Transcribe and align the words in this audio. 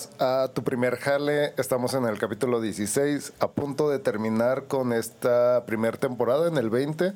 Más 0.00 0.08
a 0.18 0.48
tu 0.54 0.64
primer 0.64 0.96
jale. 0.96 1.52
Estamos 1.58 1.92
en 1.92 2.04
el 2.06 2.18
capítulo 2.18 2.60
16, 2.62 3.34
a 3.38 3.48
punto 3.48 3.90
de 3.90 3.98
terminar 3.98 4.64
con 4.64 4.94
esta 4.94 5.64
primera 5.66 5.98
temporada 5.98 6.48
en 6.48 6.56
el 6.56 6.70
20. 6.70 7.12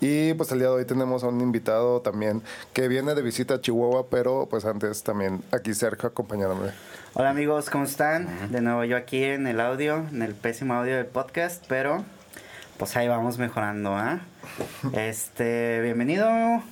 Y 0.00 0.34
pues 0.34 0.50
el 0.50 0.58
día 0.58 0.68
de 0.68 0.74
hoy 0.74 0.84
tenemos 0.84 1.22
a 1.22 1.28
un 1.28 1.40
invitado 1.40 2.00
también 2.00 2.42
que 2.72 2.88
viene 2.88 3.14
de 3.14 3.22
visita 3.22 3.54
a 3.54 3.60
Chihuahua, 3.60 4.08
pero 4.10 4.48
pues 4.50 4.64
antes 4.64 5.04
también 5.04 5.42
aquí 5.52 5.74
cerca 5.74 6.08
acompañándome. 6.08 6.70
Hola 7.14 7.30
amigos, 7.30 7.70
¿cómo 7.70 7.84
están? 7.84 8.50
De 8.50 8.62
nuevo 8.62 8.82
yo 8.82 8.96
aquí 8.96 9.22
en 9.22 9.46
el 9.46 9.60
audio, 9.60 10.04
en 10.10 10.22
el 10.22 10.34
pésimo 10.34 10.74
audio 10.74 10.96
del 10.96 11.06
podcast, 11.06 11.64
pero 11.68 12.04
pues 12.78 12.96
ahí 12.96 13.08
vamos 13.08 13.38
mejorando, 13.38 13.94
¿ah? 13.96 14.20
Este, 14.92 15.80
bienvenido, 15.82 16.28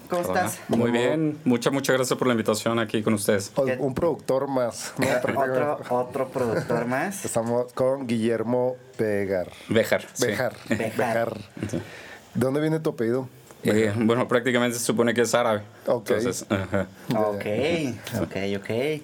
¿cómo 0.09 0.23
estás? 0.23 0.61
Muy 0.69 0.93
bien, 0.93 1.39
muchas, 1.45 1.73
muchas 1.73 1.97
gracias 1.97 2.17
por 2.17 2.29
la 2.29 2.35
invitación 2.35 2.79
aquí 2.79 3.03
con 3.03 3.15
ustedes. 3.15 3.53
Un 3.79 3.93
productor 3.93 4.49
más. 4.49 4.95
¿Otro, 5.19 5.81
otro 5.91 6.29
productor 6.29 6.87
más. 6.87 7.25
Estamos 7.25 7.73
con 7.73 8.07
Guillermo 8.07 8.77
Begar. 8.97 9.51
Bejar. 9.69 10.07
Bejar. 10.21 10.55
Bejar. 10.69 11.37
¿De 11.71 11.81
dónde 12.35 12.61
viene 12.61 12.79
tu 12.79 12.91
apellido? 12.91 13.29
Eh, 13.65 13.93
bueno, 13.97 14.29
prácticamente 14.29 14.79
se 14.79 14.85
supone 14.85 15.13
que 15.13 15.23
es 15.23 15.35
árabe. 15.35 15.63
Ok. 15.87 16.11
Entonces, 16.11 16.47
ajá. 16.49 16.87
Ok, 17.17 17.47
ok, 18.23 18.37
ok. 18.61 19.03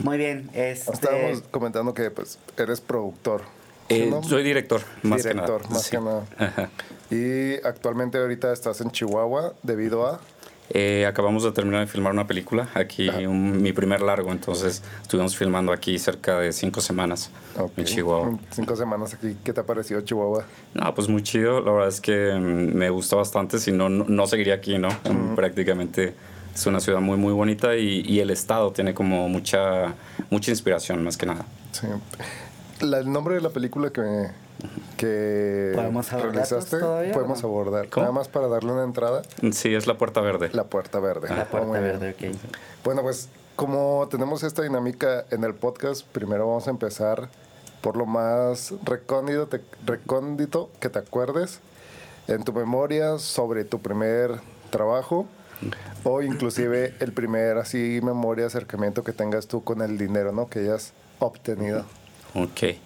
Muy 0.00 0.16
bien. 0.16 0.48
Este... 0.54 0.90
Estábamos 0.90 1.42
comentando 1.50 1.92
que 1.92 2.10
pues 2.10 2.38
eres 2.56 2.80
productor. 2.80 3.42
Eh, 3.94 4.06
¿no? 4.10 4.22
soy 4.22 4.42
director, 4.42 4.80
más 5.02 5.22
Director, 5.22 5.62
que 5.62 5.68
nada. 5.68 5.74
más 5.74 5.82
Sí. 5.82 5.90
que 5.90 5.98
nada. 6.00 6.24
Ajá. 6.38 6.70
Y 7.10 7.54
actualmente 7.66 8.18
ahorita 8.18 8.52
estás 8.52 8.80
en 8.80 8.90
Chihuahua 8.90 9.54
debido 9.62 10.06
a... 10.06 10.20
Eh, 10.74 11.04
acabamos 11.06 11.42
de 11.42 11.52
terminar 11.52 11.80
de 11.80 11.86
filmar 11.86 12.12
una 12.12 12.26
película, 12.26 12.66
aquí 12.72 13.06
un- 13.10 13.60
mi 13.60 13.74
primer 13.74 14.00
largo, 14.00 14.32
entonces 14.32 14.82
estuvimos 15.02 15.36
filmando 15.36 15.70
aquí 15.70 15.98
cerca 15.98 16.38
de 16.38 16.50
cinco 16.52 16.80
semanas 16.80 17.30
Ok. 17.58 17.72
en 17.76 17.84
Chihuahua. 17.84 18.38
Cinco 18.50 18.74
semanas 18.76 19.12
aquí. 19.12 19.36
¿Qué 19.44 19.52
te 19.52 19.60
ha 19.60 19.66
parecido 19.66 20.00
Chihuahua? 20.00 20.44
No, 20.72 20.94
pues 20.94 21.08
muy 21.08 21.22
chido, 21.22 21.60
la 21.60 21.72
verdad 21.72 21.88
es 21.88 22.00
que 22.00 22.32
mm, 22.32 22.74
me 22.74 22.88
gustó 22.88 23.18
bastante, 23.18 23.58
si 23.58 23.70
no, 23.70 23.90
no, 23.90 24.26
seguiría 24.26 24.54
aquí, 24.54 24.78
¿no? 24.78 24.88
Prácticamente 25.36 26.14
es 26.54 26.64
una 26.66 26.80
ciudad 26.80 27.00
muy, 27.00 27.18
muy 27.18 27.34
bonita 27.34 27.76
y, 27.76 28.00
y 28.06 28.20
el 28.20 28.30
estado 28.30 28.72
tiene 28.72 28.94
como 28.94 29.28
mucha, 29.28 29.92
mucha 30.30 30.50
inspiración, 30.52 31.04
más 31.04 31.18
que 31.18 31.26
nada. 31.26 31.44
Sí. 31.72 31.86
La- 32.82 32.98
el 32.98 33.10
nombre 33.12 33.34
de 33.36 33.40
la 33.40 33.50
película 33.50 33.90
que, 33.90 34.28
que 34.96 35.72
¿Podemos 35.74 36.12
abordarlos 36.12 36.34
realizaste, 36.50 36.78
todavía, 36.78 37.12
podemos 37.12 37.42
no? 37.42 37.48
abordar. 37.48 37.88
¿Cómo? 37.88 38.02
Nada 38.04 38.12
más 38.14 38.28
para 38.28 38.48
darle 38.48 38.72
una 38.72 38.84
entrada, 38.84 39.22
Sí, 39.52 39.74
es 39.74 39.86
la 39.86 39.96
Puerta 39.98 40.20
Verde. 40.20 40.50
la 40.52 40.64
puerta 40.64 41.00
verde. 41.00 41.28
La 41.34 41.44
puerta 41.46 41.70
verde, 41.80 42.10
ok. 42.10 42.36
Bueno, 42.84 43.02
pues 43.02 43.28
como 43.56 44.08
tenemos 44.10 44.42
esta 44.42 44.62
dinámica 44.62 45.24
en 45.30 45.44
el 45.44 45.54
podcast, 45.54 46.06
primero 46.06 46.46
vamos 46.48 46.66
a 46.66 46.70
empezar 46.70 47.28
por 47.80 47.96
lo 47.96 48.06
más 48.06 48.72
recóndito, 48.84 49.46
te- 49.48 49.60
recóndito 49.86 50.70
que 50.80 50.88
te 50.88 50.98
acuerdes 50.98 51.60
en 52.28 52.44
tu 52.44 52.52
memoria 52.52 53.18
sobre 53.18 53.64
tu 53.64 53.80
primer 53.80 54.40
trabajo 54.70 55.26
o 56.04 56.22
inclusive 56.22 56.94
el 57.00 57.12
primer 57.12 57.58
así 57.58 58.00
memoria 58.02 58.46
acercamiento 58.46 59.04
que 59.04 59.12
tengas 59.12 59.46
tú 59.46 59.62
con 59.64 59.82
el 59.82 59.98
dinero, 59.98 60.32
¿no? 60.32 60.48
Que 60.48 60.60
hayas 60.60 60.92
obtenido. 61.18 61.84
Ok. 62.34 62.76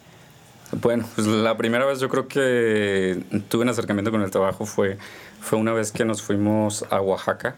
Bueno, 0.72 1.08
pues 1.14 1.27
la 1.27 1.57
primera 1.57 1.84
vez 1.84 2.01
yo 2.01 2.08
creo 2.08 2.27
que 2.27 3.23
tuve 3.48 3.62
un 3.62 3.68
acercamiento 3.68 4.11
con 4.11 4.23
el 4.23 4.30
trabajo 4.30 4.67
fue, 4.67 4.98
fue 5.40 5.58
una 5.58 5.73
vez 5.73 5.92
que 5.92 6.05
nos 6.05 6.23
fuimos 6.23 6.84
a 6.90 7.01
Oaxaca 7.01 7.57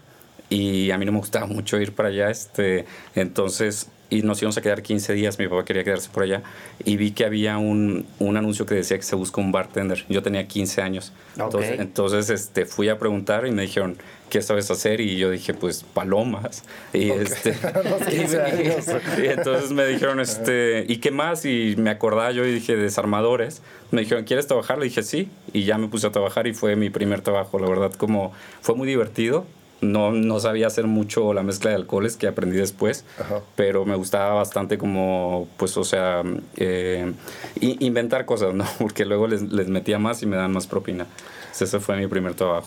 y 0.50 0.90
a 0.90 0.98
mí 0.98 1.04
no 1.04 1.12
me 1.12 1.18
gustaba 1.18 1.46
mucho 1.46 1.80
ir 1.80 1.94
para 1.94 2.10
allá, 2.10 2.30
este, 2.30 2.86
entonces, 3.14 3.88
y 4.10 4.22
nos 4.22 4.40
íbamos 4.40 4.56
a 4.58 4.62
quedar 4.62 4.82
15 4.82 5.12
días, 5.14 5.38
mi 5.38 5.48
papá 5.48 5.64
quería 5.64 5.84
quedarse 5.84 6.08
por 6.10 6.22
allá 6.22 6.42
y 6.84 6.96
vi 6.96 7.12
que 7.12 7.24
había 7.24 7.58
un, 7.58 8.06
un 8.18 8.36
anuncio 8.36 8.66
que 8.66 8.74
decía 8.74 8.96
que 8.96 9.02
se 9.02 9.16
busca 9.16 9.40
un 9.40 9.52
bartender, 9.52 10.04
yo 10.08 10.22
tenía 10.22 10.46
15 10.46 10.82
años, 10.82 11.12
entonces, 11.36 11.80
entonces 11.80 12.30
este, 12.30 12.66
fui 12.66 12.88
a 12.88 12.98
preguntar 12.98 13.46
y 13.46 13.52
me 13.52 13.62
dijeron, 13.62 13.96
¿qué 14.30 14.42
sabes 14.42 14.70
hacer? 14.70 15.00
Y 15.00 15.16
yo 15.16 15.30
dije, 15.30 15.54
pues 15.54 15.84
palomas. 15.94 16.64
Y, 16.92 17.10
este, 17.10 17.54
A 17.66 17.82
los 17.82 18.02
15 18.02 18.42
años. 18.42 18.86
y 19.22 19.26
entonces 19.26 19.72
me 19.72 19.86
dijeron, 19.86 20.20
este, 20.20 20.84
¿y 20.88 20.98
qué 20.98 21.10
más? 21.10 21.44
Y 21.44 21.74
me 21.78 21.90
acordaba 21.90 22.30
yo 22.32 22.44
y 22.44 22.52
dije, 22.52 22.76
desarmadores. 22.76 23.62
Me 23.90 24.02
dijeron, 24.02 24.24
¿quieres 24.24 24.46
trabajar? 24.46 24.78
Le 24.78 24.84
dije, 24.84 25.02
sí. 25.02 25.30
Y 25.52 25.64
ya 25.64 25.78
me 25.78 25.88
puse 25.88 26.06
a 26.06 26.12
trabajar 26.12 26.46
y 26.46 26.54
fue 26.54 26.76
mi 26.76 26.90
primer 26.90 27.20
trabajo. 27.22 27.58
La 27.58 27.68
verdad, 27.68 27.92
como 27.92 28.32
fue 28.60 28.74
muy 28.74 28.86
divertido. 28.86 29.46
No, 29.80 30.10
no 30.10 30.40
sabía 30.40 30.66
hacer 30.66 30.88
mucho 30.88 31.32
la 31.32 31.44
mezcla 31.44 31.70
de 31.70 31.76
alcoholes 31.76 32.16
que 32.16 32.26
aprendí 32.26 32.56
después, 32.56 33.04
Ajá. 33.16 33.42
pero 33.54 33.84
me 33.84 33.94
gustaba 33.94 34.34
bastante 34.34 34.76
como, 34.76 35.46
pues, 35.56 35.76
o 35.76 35.84
sea, 35.84 36.24
eh, 36.56 37.12
inventar 37.60 38.24
cosas, 38.24 38.54
¿no? 38.54 38.66
Porque 38.80 39.04
luego 39.04 39.28
les, 39.28 39.40
les 39.42 39.68
metía 39.68 40.00
más 40.00 40.20
y 40.24 40.26
me 40.26 40.34
dan 40.36 40.50
más 40.52 40.66
propina. 40.66 41.06
Entonces, 41.42 41.68
ese 41.68 41.78
fue 41.78 41.96
mi 41.96 42.08
primer 42.08 42.34
trabajo. 42.34 42.66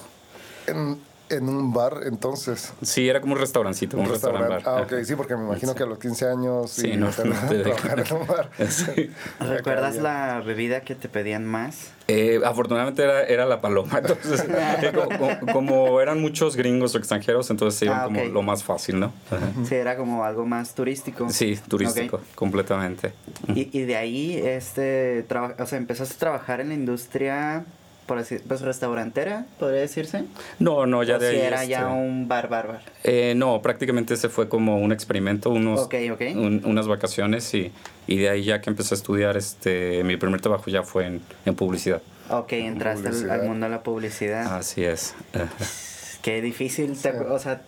En, 0.68 1.00
en 1.32 1.50
un 1.50 1.74
bar, 1.74 2.02
entonces. 2.06 2.74
Sí, 2.82 3.08
era 3.10 3.22
como 3.22 3.34
un 3.34 3.40
restaurancito, 3.40 3.98
un, 3.98 4.08
restaurante 4.10 4.50
bar. 4.50 4.62
Ah, 4.66 4.82
ok, 4.82 5.04
sí, 5.04 5.16
porque 5.16 5.36
me 5.36 5.44
imagino 5.46 5.74
que 5.76 5.84
a 5.84 5.86
los 5.86 5.98
15 6.00 6.28
años 6.28 6.72
Sí, 6.72 6.90
y 6.92 6.98
no, 6.98 7.08
no 7.08 7.12
te 7.14 7.24
dejan. 7.24 7.64
trabajar 7.64 8.00
en 8.08 8.16
un 8.16 8.28
bar. 8.28 8.50
Sí. 8.70 9.10
¿Recuerdas 9.40 9.96
la 9.98 10.42
bebida 10.46 10.82
que 10.82 10.96
te 10.96 11.10
pedían 11.10 11.46
más? 11.46 11.92
Eh, 12.08 12.42
afortunadamente 12.44 13.04
era, 13.04 13.24
era 13.24 13.46
la 13.46 13.62
paloma, 13.62 13.98
entonces 14.00 14.44
eh, 14.50 14.92
co- 14.94 15.08
co- 15.18 15.52
como, 15.54 16.02
eran 16.02 16.20
muchos 16.20 16.56
gringos 16.58 16.94
o 16.96 16.98
extranjeros, 16.98 17.50
entonces 17.50 17.80
se 17.80 17.86
iban 17.86 18.00
Ah, 18.00 18.04
como 18.06 18.24
lo 18.26 18.42
más 18.42 18.64
fácil, 18.64 19.00
¿no? 19.00 19.14
Ajá. 19.30 19.40
Sí, 19.64 19.76
era 19.76 19.96
como 19.96 20.24
algo 20.26 20.46
más 20.46 20.74
turístico. 20.76 21.30
Sí, 21.30 21.58
turístico, 21.68 22.20
completamente. 22.36 23.14
Y, 23.56 23.70
y 23.78 23.84
de 23.84 23.96
ahí, 23.96 24.36
este, 24.36 25.26
o 25.58 25.66
sea, 25.66 25.78
empezaste 25.78 26.16
a 26.16 26.18
trabajar 26.20 26.60
en 26.60 26.70
la 26.70 26.74
industria, 26.74 27.64
por 28.12 28.18
así, 28.18 28.40
pues 28.46 28.60
restaurantera, 28.60 29.46
podría 29.58 29.80
decirse. 29.80 30.26
No, 30.60 30.86
no, 30.86 31.02
ya 31.02 31.16
o 31.16 31.20
de 31.20 31.30
si 31.30 31.36
ahí. 31.38 31.42
era 31.48 31.64
ya 31.64 31.80
este, 31.84 31.94
un 31.94 32.28
bar 32.28 32.50
bárbaro. 32.50 32.80
eh, 33.06 33.36
no, 33.38 33.62
prácticamente 33.62 34.16
ese 34.16 34.28
fue 34.28 34.50
como 34.50 34.80
un 34.80 34.92
experimento, 34.92 35.50
unos, 35.50 35.80
Ok, 35.80 35.96
ok. 36.12 36.22
un- 36.36 36.62
unas 36.66 36.90
vacaciones 36.90 37.54
y, 37.54 37.72
y 38.08 38.18
de 38.18 38.28
ahí 38.30 38.44
ya 38.44 38.60
que 38.60 38.70
empecé 38.70 38.96
a 38.96 38.98
estudiar, 38.98 39.38
este, 39.38 40.04
mi 40.04 40.18
primer 40.18 40.42
trabajo 40.42 40.70
ya 40.70 40.84
fue 40.84 41.06
en, 41.06 41.22
en 41.46 41.56
publicidad. 41.56 42.02
Ok, 42.30 42.52
entraste 42.52 43.08
al, 43.08 43.14
Publicidad. 43.14 43.40
al 43.42 43.48
mundo 43.48 43.66
de 43.68 43.70
la 43.72 43.82
publicidad. 43.82 44.58
Así 44.58 44.84
es. 44.84 45.16
Qué 46.22 46.42
difícil, 46.42 46.92
te- 47.02 47.14
Sí. 47.14 47.18
o 47.30 47.40
sea, 47.40 47.62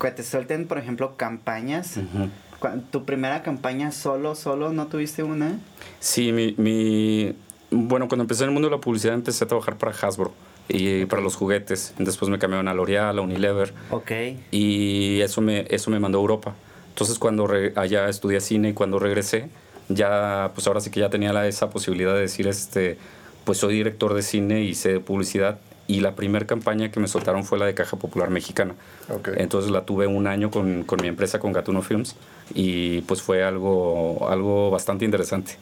que 0.00 0.10
te 0.10 0.24
suelten, 0.24 0.66
por 0.66 0.78
ejemplo, 0.78 1.16
campañas. 1.16 1.96
Ujú. 1.96 2.28
Cu- 2.58 2.80
¿Tu 2.90 3.04
primera 3.04 3.44
campaña 3.44 3.92
solo, 3.92 4.34
solo, 4.34 4.72
no 4.72 4.88
tuviste 4.88 5.22
una? 5.22 5.60
Sí, 6.00 6.32
mi, 6.32 6.56
mi... 6.58 7.36
Bueno, 7.70 8.08
cuando 8.08 8.22
empecé 8.22 8.44
en 8.44 8.50
el 8.50 8.54
mundo 8.54 8.68
de 8.68 8.76
la 8.76 8.80
publicidad 8.80 9.14
empecé 9.14 9.44
a 9.44 9.48
trabajar 9.48 9.76
para 9.76 9.92
Hasbro 9.92 10.32
y 10.68 11.04
para 11.06 11.20
los 11.22 11.34
juguetes. 11.36 11.94
Después 11.98 12.30
me 12.30 12.38
cambiaron 12.38 12.68
a 12.68 12.74
L'Oreal, 12.74 13.18
a 13.18 13.22
Unilever 13.22 13.72
Ok. 13.90 14.10
y 14.50 15.20
eso 15.20 15.40
me, 15.40 15.66
eso 15.70 15.90
me 15.90 15.98
mandó 15.98 16.18
a 16.18 16.20
Europa. 16.20 16.54
Entonces 16.90 17.18
cuando 17.18 17.46
re- 17.46 17.72
allá 17.76 18.08
estudié 18.08 18.40
cine 18.40 18.70
y 18.70 18.72
cuando 18.72 18.98
regresé, 18.98 19.48
ya, 19.88 20.50
pues 20.54 20.66
ahora 20.66 20.80
sí 20.80 20.90
que 20.90 21.00
ya 21.00 21.10
tenía 21.10 21.32
la, 21.32 21.46
esa 21.46 21.70
posibilidad 21.70 22.14
de 22.14 22.20
decir, 22.20 22.46
este, 22.48 22.98
pues 23.44 23.58
soy 23.58 23.74
director 23.74 24.14
de 24.14 24.22
cine 24.22 24.62
y 24.62 24.74
sé 24.74 24.92
de 24.94 25.00
publicidad. 25.00 25.58
Y 25.88 26.00
la 26.00 26.16
primera 26.16 26.46
campaña 26.46 26.90
que 26.90 26.98
me 26.98 27.06
soltaron 27.06 27.44
fue 27.44 27.58
la 27.60 27.66
de 27.66 27.74
Caja 27.74 27.96
Popular 27.96 28.28
Mexicana. 28.30 28.74
Ok. 29.08 29.28
Entonces 29.36 29.70
la 29.70 29.84
tuve 29.84 30.08
un 30.08 30.26
año 30.26 30.50
con, 30.50 30.82
con 30.82 31.00
mi 31.00 31.06
empresa, 31.06 31.38
con 31.38 31.52
Gatuno 31.52 31.80
Films, 31.82 32.16
y 32.54 33.02
pues 33.02 33.22
fue 33.22 33.44
algo, 33.44 34.28
algo 34.28 34.70
bastante 34.70 35.04
interesante. 35.04 35.56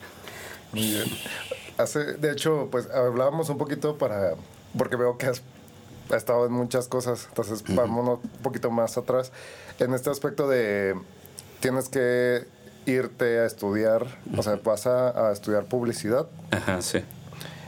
Muy 0.73 0.81
bien. 0.87 1.03
Hace, 1.77 2.13
de 2.13 2.31
hecho, 2.31 2.69
pues 2.71 2.89
hablábamos 2.89 3.49
un 3.49 3.57
poquito 3.57 3.97
para, 3.97 4.35
porque 4.77 4.95
veo 4.95 5.17
que 5.17 5.27
has, 5.27 5.41
estado 6.15 6.45
en 6.45 6.51
muchas 6.51 6.87
cosas, 6.87 7.25
entonces 7.29 7.63
vámonos 7.75 8.19
un 8.23 8.43
poquito 8.43 8.69
más 8.71 8.97
atrás. 8.97 9.31
En 9.79 9.93
este 9.93 10.09
aspecto 10.09 10.47
de, 10.47 10.95
tienes 11.59 11.89
que 11.89 12.45
irte 12.85 13.39
a 13.39 13.45
estudiar, 13.45 14.05
o 14.37 14.43
sea, 14.43 14.59
vas 14.63 14.85
a, 14.85 15.29
a 15.29 15.33
estudiar 15.33 15.65
publicidad 15.65 16.27
Ajá, 16.51 16.81
sí. 16.81 16.99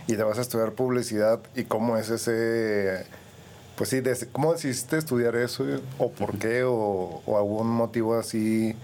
y 0.08 0.16
te 0.16 0.24
vas 0.24 0.38
a 0.38 0.42
estudiar 0.42 0.74
publicidad 0.74 1.40
y 1.56 1.64
cómo 1.64 1.98
es 1.98 2.10
ese, 2.12 3.06
pues 3.76 3.90
sí, 3.90 4.02
¿cómo 4.32 4.54
decidiste 4.54 4.98
estudiar 4.98 5.36
eso? 5.36 5.66
¿O 5.98 6.12
por 6.12 6.38
qué? 6.38 6.64
¿O, 6.64 7.24
o 7.26 7.38
algún 7.38 7.68
motivo 7.68 8.16
así 8.16 8.76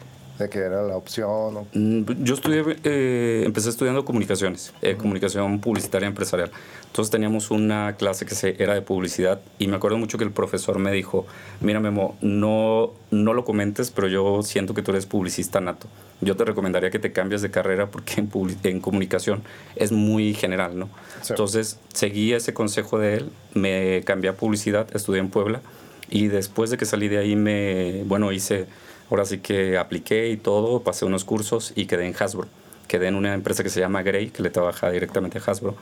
que 0.50 0.60
era 0.60 0.84
la 0.84 0.96
opción? 0.98 1.58
o- 1.58 1.68
Mm, 1.74 2.24
Yo 2.24 2.34
estudié, 2.36 2.64
eh, 2.84 3.44
empecé 3.46 3.70
estudiando 3.70 4.06
comunicaciones, 4.06 4.74
eh, 4.82 4.96
comunicación 4.96 5.60
publicitaria 5.60 6.08
empresarial. 6.08 6.52
Entonces 6.88 7.12
teníamos 7.12 7.50
una 7.52 7.96
clase 7.98 8.26
que 8.26 8.36
se, 8.36 8.62
era 8.62 8.74
de 8.76 8.82
publicidad 8.82 9.42
y 9.58 9.68
me 9.68 9.76
acuerdo 9.78 9.98
mucho 9.98 10.18
que 10.18 10.24
el 10.24 10.32
profesor 10.32 10.78
me 10.80 10.92
dijo, 10.92 11.26
mira 11.62 11.80
Memo, 11.80 12.16
no, 12.22 12.92
no 13.12 13.34
lo 13.34 13.46
comentes, 13.46 13.90
pero 13.92 14.08
yo 14.08 14.44
siento 14.44 14.74
que 14.74 14.82
tú 14.84 14.92
eres 14.92 15.06
publicista 15.08 15.60
nato. 15.60 15.88
Yo 16.22 16.36
te 16.38 16.46
recomendaría 16.46 16.90
que 16.92 17.00
te 17.00 17.12
cambies 17.12 17.42
de 17.42 17.50
carrera 17.52 17.88
porque 17.90 18.22
en, 18.22 18.30
en 18.64 18.80
comunicación 18.80 19.42
es 19.76 19.92
muy 19.92 20.34
general, 20.36 20.78
¿no? 20.78 20.90
Sí. 21.22 21.34
Entonces 21.34 21.80
seguí 21.94 22.34
ese 22.34 22.54
consejo 22.54 23.00
de 23.00 23.16
él, 23.16 23.30
me 23.56 24.04
cambié 24.06 24.30
a 24.30 24.38
publicidad, 24.38 24.88
estudié 24.96 25.20
en 25.20 25.30
Puebla 25.30 25.62
y 26.10 26.28
después 26.28 26.70
de 26.70 26.78
que 26.78 26.86
salí 26.86 27.08
de 27.08 27.18
ahí 27.18 27.36
me, 27.36 28.04
bueno, 28.06 28.32
hice 28.32 28.68
ahora 29.14 29.26
sí 29.26 29.40
que 29.40 29.78
apliqué 29.78 30.30
y 30.30 30.38
todo, 30.38 30.82
pasé 30.82 31.06
unos 31.06 31.24
cursos 31.24 31.72
y 31.76 31.86
quedé 31.86 32.08
en 32.08 32.16
Hasbro. 32.20 32.48
Quedé 32.88 33.08
en 33.08 33.16
una 33.16 33.34
empresa 33.34 33.64
que 33.64 33.70
se 33.70 33.80
llama 33.80 34.02
Grey, 34.02 34.30
que 34.30 34.42
le 34.42 34.50
trabaja 34.50 34.90
directamente 34.90 35.38
a 35.38 35.42
Hasbro. 35.42 35.76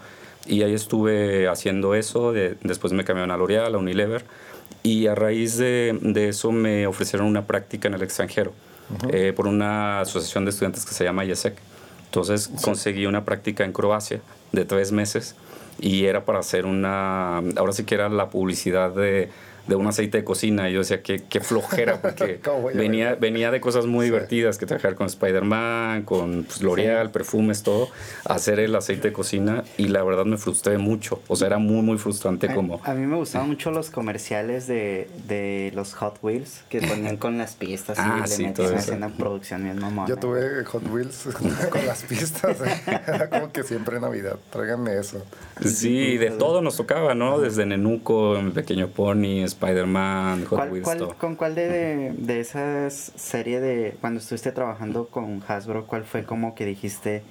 Y 0.45 0.63
ahí 0.63 0.73
estuve 0.73 1.47
haciendo 1.47 1.95
eso, 1.95 2.33
después 2.33 2.93
me 2.93 3.05
cambiaron 3.05 3.31
a 3.31 3.37
L'Oreal, 3.37 3.73
a 3.73 3.77
Unilever, 3.77 4.25
y 4.83 5.07
a 5.07 5.15
raíz 5.15 5.57
de, 5.57 5.97
de, 6.01 6.29
eso 6.29 6.51
me 6.51 6.87
ofrecieron 6.87 7.27
una 7.27 7.45
práctica 7.45 7.87
en 7.87 7.93
el 7.93 8.01
extranjero 8.01 8.51
eh, 9.09 9.31
por 9.33 9.47
una 9.47 10.01
asociación 10.01 10.43
de 10.45 10.51
estudiantes 10.51 10.85
que 10.85 10.93
se 10.93 11.03
llama 11.03 11.23
IESEC. 11.23 11.55
Entonces 12.05 12.49
conseguí 12.61 13.05
una 13.05 13.23
práctica 13.23 13.63
en 13.63 13.71
Croacia 13.71 14.21
de 14.51 14.65
tres 14.65 14.91
meses 14.91 15.35
y 15.79 16.05
era 16.05 16.25
para 16.25 16.39
hacer 16.39 16.65
una, 16.65 17.37
ahora 17.37 17.71
sí 17.71 17.85
que 17.85 17.95
era 17.95 18.09
la 18.09 18.29
publicidad 18.29 18.91
de 18.91 19.29
de 19.67 19.75
un 19.75 19.87
aceite 19.87 20.17
de 20.19 20.23
cocina. 20.23 20.69
Y 20.69 20.73
yo 20.73 20.79
decía, 20.79 21.01
qué, 21.01 21.23
qué 21.27 21.39
flojera, 21.39 22.01
porque 22.01 22.39
venía, 22.73 23.15
venía 23.15 23.51
de 23.51 23.61
cosas 23.61 23.85
muy 23.85 24.05
divertidas, 24.05 24.57
que 24.57 24.65
trabajar 24.65 24.95
con 24.95 25.07
Spider-Man, 25.07 26.03
con 26.03 26.43
pues, 26.43 26.61
L'Oreal, 26.61 27.11
perfumes, 27.11 27.63
todo, 27.63 27.89
hacer 28.25 28.59
el 28.59 28.75
aceite 28.75 29.09
de 29.09 29.13
cocina. 29.13 29.63
Y 29.77 29.87
la 29.87 30.03
verdad 30.03 30.25
me 30.25 30.37
frustré 30.37 30.77
mucho. 30.77 31.21
O 31.27 31.35
sea, 31.35 31.47
era 31.47 31.57
muy, 31.57 31.81
muy 31.81 31.97
frustrante 31.97 32.49
a, 32.49 32.55
como... 32.55 32.81
A 32.83 32.93
mí 32.93 33.05
me 33.05 33.15
gustaban 33.15 33.47
mucho 33.47 33.71
los 33.71 33.89
comerciales 33.89 34.67
de, 34.67 35.09
de, 35.27 35.71
los 35.75 35.93
Hot 35.95 36.19
Wheels, 36.21 36.63
que 36.69 36.81
ponían 36.81 37.17
con 37.17 37.37
las 37.37 37.55
pistas 37.55 37.97
y 37.97 38.01
ah, 38.03 38.25
le 38.27 38.47
metían 38.47 39.03
en 39.03 39.11
producción 39.13 39.63
bien 39.63 39.79
mamón. 39.79 40.07
Yo 40.07 40.17
tuve 40.17 40.63
Hot 40.65 40.87
Wheels 40.89 41.29
con 41.69 41.85
las 41.85 42.03
pistas. 42.03 42.57
Era 42.87 43.29
como 43.29 43.51
que 43.51 43.63
siempre 43.63 43.99
Navidad, 43.99 44.37
tráiganme 44.51 44.97
eso. 44.97 45.23
Sí, 45.63 46.17
de 46.17 46.31
todo 46.31 46.61
nos 46.61 46.77
tocaba, 46.77 47.13
¿no? 47.15 47.39
Desde 47.39 47.65
Nenuco, 47.65 48.39
Mi 48.41 48.51
Pequeño 48.51 48.89
Pony, 48.89 49.43
Spider-Man, 49.53 50.45
Hot 50.45 50.71
Wheels. 50.71 51.13
¿Con 51.17 51.35
cuál 51.35 51.55
de, 51.55 52.13
de 52.17 52.39
esas 52.39 53.11
series 53.15 53.61
de 53.61 53.95
cuando 54.01 54.19
estuviste 54.19 54.51
trabajando 54.51 55.07
con 55.07 55.43
Hasbro, 55.47 55.85
cuál 55.85 56.03
fue 56.03 56.23
como 56.23 56.55
que 56.55 56.65
dijiste, 56.65 57.23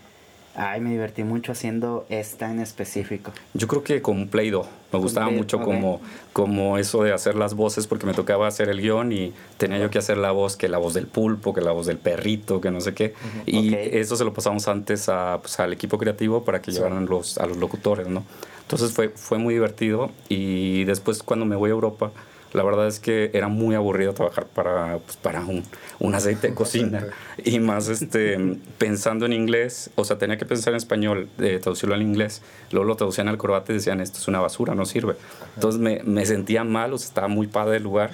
ay, 0.54 0.80
me 0.80 0.90
divertí 0.90 1.24
mucho 1.24 1.52
haciendo 1.52 2.06
esta 2.08 2.50
en 2.50 2.60
específico? 2.60 3.32
Yo 3.54 3.68
creo 3.68 3.82
que 3.82 4.02
con 4.02 4.28
Play-Doh. 4.28 4.66
Me 4.92 4.98
gustaba 4.98 5.30
mucho 5.30 5.60
como, 5.60 6.00
como 6.32 6.76
eso 6.76 7.04
de 7.04 7.12
hacer 7.12 7.36
las 7.36 7.54
voces 7.54 7.86
porque 7.86 8.06
me 8.06 8.12
tocaba 8.12 8.48
hacer 8.48 8.68
el 8.68 8.80
guion 8.80 9.12
y 9.12 9.32
tenía 9.56 9.78
yo 9.78 9.88
que 9.88 9.98
hacer 9.98 10.16
la 10.16 10.32
voz, 10.32 10.56
que 10.56 10.68
la 10.68 10.78
voz 10.78 10.94
del 10.94 11.06
pulpo, 11.06 11.54
que 11.54 11.60
la 11.60 11.70
voz 11.70 11.86
del 11.86 11.98
perrito, 11.98 12.60
que 12.60 12.72
no 12.72 12.80
sé 12.80 12.92
qué. 12.92 13.14
Y 13.46 13.72
eso 13.74 14.16
se 14.16 14.24
lo 14.24 14.34
pasamos 14.34 14.66
antes 14.66 15.08
a, 15.08 15.38
pues, 15.40 15.60
al 15.60 15.72
equipo 15.72 15.96
creativo 15.96 16.42
para 16.42 16.60
que 16.60 16.72
llevaran 16.72 17.06
los, 17.06 17.38
a 17.38 17.46
los 17.46 17.58
locutores, 17.58 18.08
¿no? 18.08 18.24
Entonces 18.70 18.92
fue, 18.92 19.08
fue 19.08 19.38
muy 19.38 19.54
divertido 19.54 20.12
y 20.28 20.84
después 20.84 21.24
cuando 21.24 21.44
me 21.44 21.56
voy 21.56 21.70
a 21.70 21.72
Europa, 21.72 22.12
la 22.52 22.62
verdad 22.62 22.86
es 22.86 23.00
que 23.00 23.32
era 23.34 23.48
muy 23.48 23.74
aburrido 23.74 24.14
trabajar 24.14 24.46
para, 24.46 24.98
pues, 24.98 25.16
para 25.16 25.40
un, 25.40 25.64
un, 25.98 26.14
aceite 26.14 26.50
de 26.50 26.54
cocina 26.54 27.04
y 27.44 27.58
más 27.58 27.88
este, 27.88 28.38
pensando 28.78 29.26
en 29.26 29.32
inglés, 29.32 29.90
o 29.96 30.04
sea, 30.04 30.18
tenía 30.18 30.38
que 30.38 30.46
pensar 30.46 30.72
en 30.72 30.76
español, 30.76 31.28
eh, 31.40 31.58
traducirlo 31.60 31.96
al 31.96 32.02
inglés, 32.02 32.42
luego 32.70 32.86
lo 32.86 32.94
traducían 32.94 33.26
al 33.26 33.38
croata 33.38 33.72
y 33.72 33.74
decían, 33.74 34.00
esto 34.00 34.18
es 34.18 34.28
una 34.28 34.38
basura, 34.38 34.76
no 34.76 34.86
sirve. 34.86 35.16
Entonces 35.56 35.80
me, 35.80 36.04
me 36.04 36.24
sentía 36.24 36.62
mal, 36.62 36.92
o 36.92 36.98
sea, 36.98 37.08
estaba 37.08 37.26
muy 37.26 37.48
padre 37.48 37.78
el 37.78 37.82
lugar. 37.82 38.12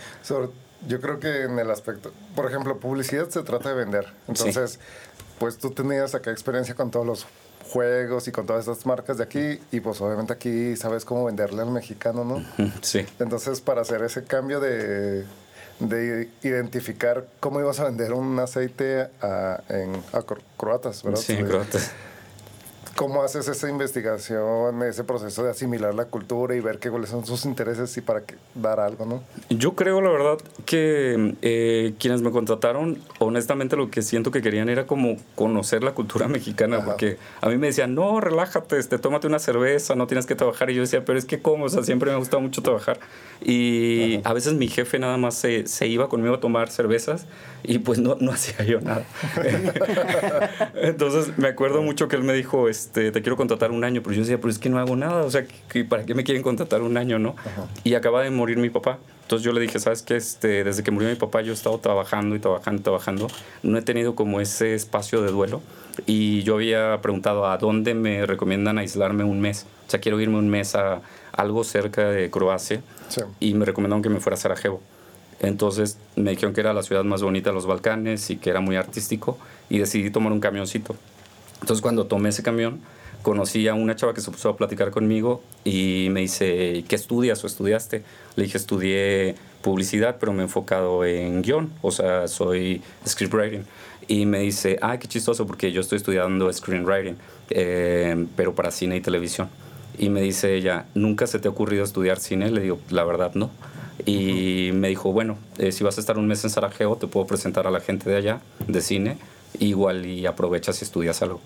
yo 0.88 1.00
creo 1.02 1.20
que 1.20 1.42
en 1.42 1.58
el 1.58 1.70
aspecto, 1.70 2.12
por 2.34 2.46
ejemplo, 2.46 2.78
publicidad 2.78 3.28
se 3.28 3.42
trata 3.42 3.68
de 3.68 3.74
vender. 3.74 4.06
Entonces, 4.26 4.80
pues 5.38 5.58
tú 5.58 5.72
tenías 5.72 6.14
acá 6.14 6.30
experiencia 6.30 6.74
con 6.74 6.90
todos 6.90 7.06
los 7.06 7.26
juegos 7.66 8.28
y 8.28 8.32
con 8.32 8.46
todas 8.46 8.66
estas 8.66 8.86
marcas 8.86 9.18
de 9.18 9.24
aquí 9.24 9.60
y 9.70 9.80
pues 9.80 10.00
obviamente 10.00 10.32
aquí 10.32 10.76
sabes 10.76 11.04
cómo 11.04 11.24
venderle 11.24 11.62
al 11.62 11.70
mexicano, 11.70 12.24
¿no? 12.24 12.44
Sí. 12.82 13.06
Entonces 13.18 13.60
para 13.60 13.82
hacer 13.82 14.02
ese 14.02 14.24
cambio 14.24 14.60
de, 14.60 15.24
de 15.80 16.30
identificar 16.42 17.26
cómo 17.40 17.60
ibas 17.60 17.80
a 17.80 17.84
vender 17.84 18.12
un 18.12 18.38
aceite 18.38 19.08
a, 19.20 19.60
en, 19.68 19.94
a 20.12 20.22
croatas, 20.56 21.02
¿verdad? 21.02 21.20
Sí, 21.20 21.36
croatas. 21.36 21.92
¿Cómo 22.96 23.22
haces 23.22 23.46
esa 23.46 23.68
investigación, 23.68 24.82
ese 24.82 25.04
proceso 25.04 25.44
de 25.44 25.50
asimilar 25.50 25.94
la 25.94 26.06
cultura 26.06 26.56
y 26.56 26.60
ver 26.60 26.78
qué 26.78 26.90
cuáles 26.90 27.10
son 27.10 27.26
sus 27.26 27.44
intereses 27.44 27.94
y 27.98 28.00
para 28.00 28.22
dar 28.54 28.80
algo, 28.80 29.04
no? 29.04 29.22
Yo 29.50 29.74
creo, 29.74 30.00
la 30.00 30.10
verdad, 30.10 30.38
que 30.64 31.34
eh, 31.42 31.92
quienes 31.98 32.22
me 32.22 32.30
contrataron, 32.30 32.98
honestamente 33.18 33.76
lo 33.76 33.90
que 33.90 34.00
siento 34.00 34.30
que 34.30 34.40
querían 34.40 34.70
era 34.70 34.86
como 34.86 35.16
conocer 35.34 35.84
la 35.84 35.92
cultura 35.92 36.26
mexicana, 36.26 36.84
porque 36.86 37.18
a 37.42 37.50
mí 37.50 37.58
me 37.58 37.66
decían, 37.66 37.94
no, 37.94 38.18
relájate, 38.20 38.78
este, 38.78 38.98
tómate 38.98 39.26
una 39.26 39.40
cerveza, 39.40 39.94
no 39.94 40.06
tienes 40.06 40.24
que 40.24 40.34
trabajar. 40.34 40.70
Y 40.70 40.74
yo 40.74 40.80
decía, 40.80 41.04
pero 41.04 41.18
es 41.18 41.26
que 41.26 41.40
cómo, 41.40 41.66
o 41.66 41.68
sea, 41.68 41.82
siempre 41.82 42.10
me 42.10 42.16
ha 42.16 42.18
gustado 42.18 42.40
mucho 42.40 42.62
trabajar. 42.62 42.98
Y 43.44 44.20
a 44.24 44.32
veces 44.32 44.54
mi 44.54 44.68
jefe 44.68 44.98
nada 44.98 45.18
más 45.18 45.34
se, 45.34 45.66
se 45.66 45.86
iba 45.86 46.08
conmigo 46.08 46.34
a 46.34 46.40
tomar 46.40 46.70
cervezas 46.70 47.26
y 47.62 47.78
pues 47.78 47.98
no, 47.98 48.16
no 48.20 48.32
hacía 48.32 48.64
yo 48.64 48.80
nada. 48.80 49.04
Entonces 50.74 51.36
me 51.36 51.48
acuerdo 51.48 51.82
mucho 51.82 52.08
que 52.08 52.16
él 52.16 52.22
me 52.22 52.32
dijo, 52.32 52.68
este, 52.68 52.85
te 52.92 53.12
quiero 53.12 53.36
contratar 53.36 53.70
un 53.70 53.84
año, 53.84 54.02
pero 54.02 54.14
yo 54.14 54.22
decía, 54.22 54.38
pero 54.38 54.50
es 54.50 54.58
que 54.58 54.68
no 54.68 54.78
hago 54.78 54.96
nada, 54.96 55.24
o 55.24 55.30
sea, 55.30 55.44
¿para 55.88 56.04
qué 56.04 56.14
me 56.14 56.24
quieren 56.24 56.42
contratar 56.42 56.82
un 56.82 56.96
año, 56.96 57.18
no? 57.18 57.36
Y 57.84 57.94
acaba 57.94 58.22
de 58.22 58.30
morir 58.30 58.58
mi 58.58 58.70
papá. 58.70 58.98
Entonces 59.22 59.44
yo 59.44 59.52
le 59.52 59.60
dije, 59.60 59.80
¿sabes 59.80 60.02
qué? 60.02 60.14
Este, 60.14 60.62
desde 60.62 60.84
que 60.84 60.92
murió 60.92 61.08
mi 61.08 61.16
papá 61.16 61.42
yo 61.42 61.50
he 61.50 61.54
estado 61.54 61.78
trabajando 61.78 62.36
y 62.36 62.38
trabajando 62.38 62.80
y 62.80 62.82
trabajando. 62.84 63.26
No 63.64 63.76
he 63.76 63.82
tenido 63.82 64.14
como 64.14 64.40
ese 64.40 64.74
espacio 64.74 65.20
de 65.20 65.32
duelo. 65.32 65.62
Y 66.06 66.42
yo 66.44 66.54
había 66.54 67.00
preguntado 67.02 67.46
a 67.46 67.58
dónde 67.58 67.94
me 67.94 68.24
recomiendan 68.24 68.78
aislarme 68.78 69.24
un 69.24 69.40
mes. 69.40 69.66
O 69.88 69.90
sea, 69.90 70.00
quiero 70.00 70.20
irme 70.20 70.38
un 70.38 70.48
mes 70.48 70.76
a 70.76 71.00
algo 71.32 71.64
cerca 71.64 72.08
de 72.08 72.30
Croacia. 72.30 72.82
Y 73.40 73.54
me 73.54 73.64
recomendaron 73.64 74.00
que 74.00 74.10
me 74.10 74.20
fuera 74.20 74.34
a 74.34 74.38
Sarajevo. 74.38 74.80
Entonces 75.40 75.98
me 76.14 76.30
dijeron 76.30 76.54
que 76.54 76.60
era 76.60 76.72
la 76.72 76.82
ciudad 76.82 77.02
más 77.02 77.22
bonita 77.22 77.50
de 77.50 77.54
los 77.54 77.66
Balcanes 77.66 78.30
y 78.30 78.36
que 78.36 78.50
era 78.50 78.60
muy 78.60 78.76
artístico 78.76 79.38
y 79.68 79.78
decidí 79.78 80.10
tomar 80.10 80.32
un 80.32 80.40
camioncito. 80.40 80.94
Entonces 81.60 81.82
cuando 81.82 82.06
tomé 82.06 82.28
ese 82.30 82.42
camión 82.42 82.80
conocí 83.22 83.66
a 83.66 83.74
una 83.74 83.96
chava 83.96 84.14
que 84.14 84.20
se 84.20 84.30
puso 84.30 84.48
a 84.48 84.56
platicar 84.56 84.92
conmigo 84.92 85.42
y 85.64 86.08
me 86.10 86.20
dice, 86.20 86.84
¿qué 86.86 86.94
estudias 86.94 87.42
o 87.42 87.48
estudiaste? 87.48 88.04
Le 88.36 88.44
dije, 88.44 88.56
estudié 88.56 89.34
publicidad, 89.62 90.18
pero 90.20 90.32
me 90.32 90.42
he 90.42 90.44
enfocado 90.44 91.04
en 91.04 91.42
guion, 91.42 91.72
o 91.82 91.90
sea, 91.90 92.28
soy 92.28 92.82
scriptwriting. 93.04 93.64
Y 94.06 94.26
me 94.26 94.38
dice, 94.38 94.78
ah, 94.80 94.96
qué 94.98 95.08
chistoso, 95.08 95.44
porque 95.44 95.72
yo 95.72 95.80
estoy 95.80 95.96
estudiando 95.96 96.52
screenwriting, 96.52 97.16
eh, 97.50 98.26
pero 98.36 98.54
para 98.54 98.70
cine 98.70 98.96
y 98.96 99.00
televisión. 99.00 99.48
Y 99.98 100.08
me 100.08 100.20
dice 100.20 100.54
ella, 100.54 100.86
¿nunca 100.94 101.26
se 101.26 101.40
te 101.40 101.48
ha 101.48 101.50
ocurrido 101.50 101.82
estudiar 101.82 102.20
cine? 102.20 102.50
Le 102.50 102.60
digo, 102.60 102.78
la 102.90 103.02
verdad 103.02 103.32
no. 103.34 103.50
Y 104.04 104.70
me 104.72 104.88
dijo, 104.88 105.10
bueno, 105.10 105.36
eh, 105.58 105.72
si 105.72 105.82
vas 105.82 105.96
a 105.96 106.00
estar 106.00 106.16
un 106.18 106.28
mes 106.28 106.44
en 106.44 106.50
Sarajevo, 106.50 106.96
te 106.96 107.08
puedo 107.08 107.26
presentar 107.26 107.66
a 107.66 107.72
la 107.72 107.80
gente 107.80 108.08
de 108.08 108.16
allá, 108.16 108.40
de 108.68 108.80
cine, 108.80 109.18
igual 109.60 110.06
y 110.06 110.26
aprovechas 110.26 110.80
y 110.80 110.84
estudias 110.84 111.22
algo. 111.22 111.40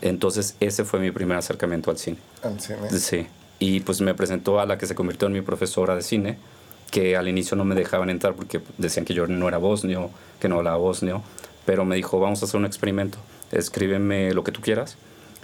Entonces 0.00 0.56
ese 0.60 0.84
fue 0.84 1.00
mi 1.00 1.10
primer 1.10 1.38
acercamiento 1.38 1.90
al 1.90 1.98
cine. 1.98 2.18
¿Al 2.42 2.60
cine? 2.60 2.90
Sí. 2.90 3.26
Y 3.58 3.80
pues 3.80 4.00
me 4.00 4.14
presentó 4.14 4.58
a 4.60 4.66
la 4.66 4.76
que 4.78 4.86
se 4.86 4.94
convirtió 4.94 5.28
en 5.28 5.34
mi 5.34 5.40
profesora 5.40 5.94
de 5.94 6.02
cine, 6.02 6.38
que 6.90 7.16
al 7.16 7.28
inicio 7.28 7.56
no 7.56 7.64
me 7.64 7.74
dejaban 7.74 8.10
entrar 8.10 8.34
porque 8.34 8.60
decían 8.78 9.04
que 9.04 9.14
yo 9.14 9.26
no 9.26 9.48
era 9.48 9.58
bosnio, 9.58 10.10
que 10.40 10.48
no 10.48 10.56
hablaba 10.56 10.76
bosnio, 10.76 11.22
pero 11.64 11.84
me 11.84 11.96
dijo, 11.96 12.18
vamos 12.18 12.42
a 12.42 12.46
hacer 12.46 12.58
un 12.58 12.66
experimento, 12.66 13.18
escríbeme 13.52 14.34
lo 14.34 14.42
que 14.42 14.50
tú 14.50 14.60
quieras 14.60 14.96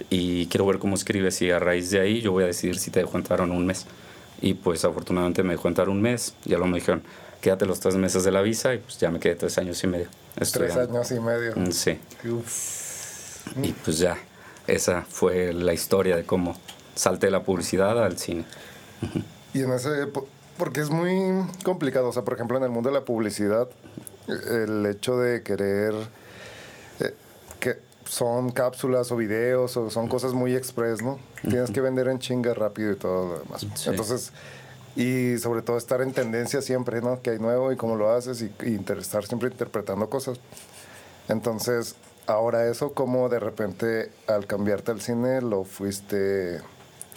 y 0.09 0.47
quiero 0.47 0.65
ver 0.65 0.79
cómo 0.79 0.95
escribes 0.95 1.41
y 1.41 1.51
a 1.51 1.59
raíz 1.59 1.91
de 1.91 2.01
ahí 2.01 2.21
yo 2.21 2.31
voy 2.31 2.43
a 2.43 2.47
decidir 2.47 2.77
si 2.77 2.91
te 2.91 2.99
dejo 2.99 3.17
entrar 3.17 3.41
o 3.41 3.47
no 3.47 3.53
un 3.53 3.65
mes. 3.65 3.85
Y 4.41 4.53
pues 4.53 4.85
afortunadamente 4.85 5.43
me 5.43 5.53
dejó 5.53 5.67
entrar 5.67 5.89
un 5.89 6.01
mes, 6.01 6.33
ya 6.45 6.57
lo 6.57 6.65
me 6.65 6.79
dijeron, 6.79 7.03
quédate 7.41 7.65
los 7.65 7.79
tres 7.79 7.95
meses 7.95 8.23
de 8.23 8.31
la 8.31 8.41
visa 8.41 8.73
y 8.73 8.77
pues 8.79 8.99
ya 8.99 9.09
me 9.11 9.19
quedé 9.19 9.35
tres 9.35 9.57
años 9.57 9.83
y 9.83 9.87
medio. 9.87 10.07
Tres 10.39 10.75
años 10.77 11.11
y 11.11 11.19
medio. 11.19 11.53
Mm, 11.55 11.71
sí. 11.71 11.99
Y 13.61 13.73
pues 13.73 13.99
ya, 13.99 14.17
esa 14.67 15.03
fue 15.09 15.53
la 15.53 15.73
historia 15.73 16.15
de 16.15 16.23
cómo 16.23 16.55
salté 16.95 17.29
la 17.29 17.43
publicidad 17.43 18.01
al 18.03 18.17
cine. 18.17 18.45
Y 19.53 19.63
en 19.63 19.73
ese, 19.73 20.07
porque 20.57 20.81
es 20.81 20.89
muy 20.89 21.45
complicado, 21.63 22.09
o 22.09 22.13
sea, 22.13 22.23
por 22.23 22.35
ejemplo, 22.35 22.57
en 22.57 22.63
el 22.63 22.69
mundo 22.69 22.89
de 22.89 22.95
la 22.95 23.05
publicidad, 23.05 23.67
el 24.27 24.85
hecho 24.85 25.17
de 25.17 25.41
querer 25.41 25.93
eh, 26.99 27.13
que 27.59 27.79
son 28.05 28.51
cápsulas 28.51 29.11
o 29.11 29.17
videos 29.17 29.75
o 29.77 29.89
son 29.89 30.07
cosas 30.07 30.33
muy 30.33 30.55
express, 30.55 31.01
¿no? 31.01 31.19
Tienes 31.41 31.71
que 31.71 31.81
vender 31.81 32.07
en 32.07 32.19
chinga 32.19 32.53
rápido 32.53 32.91
y 32.91 32.95
todo 32.95 33.27
lo 33.27 33.39
demás. 33.39 33.65
Entonces, 33.85 34.31
y 34.95 35.37
sobre 35.37 35.61
todo 35.61 35.77
estar 35.77 36.01
en 36.01 36.13
tendencia 36.13 36.61
siempre, 36.61 37.01
¿no? 37.01 37.21
Que 37.21 37.31
hay 37.31 37.39
nuevo 37.39 37.71
y 37.71 37.77
cómo 37.77 37.95
lo 37.95 38.11
haces 38.11 38.41
y, 38.41 38.51
y 38.65 38.79
estar 38.97 39.25
siempre 39.25 39.49
interpretando 39.49 40.09
cosas. 40.09 40.39
Entonces, 41.27 41.95
ahora 42.27 42.67
eso, 42.67 42.93
como 42.93 43.29
de 43.29 43.39
repente 43.39 44.11
al 44.27 44.45
cambiarte 44.47 44.91
al 44.91 45.01
cine 45.01 45.41
lo 45.41 45.63
fuiste 45.63 46.61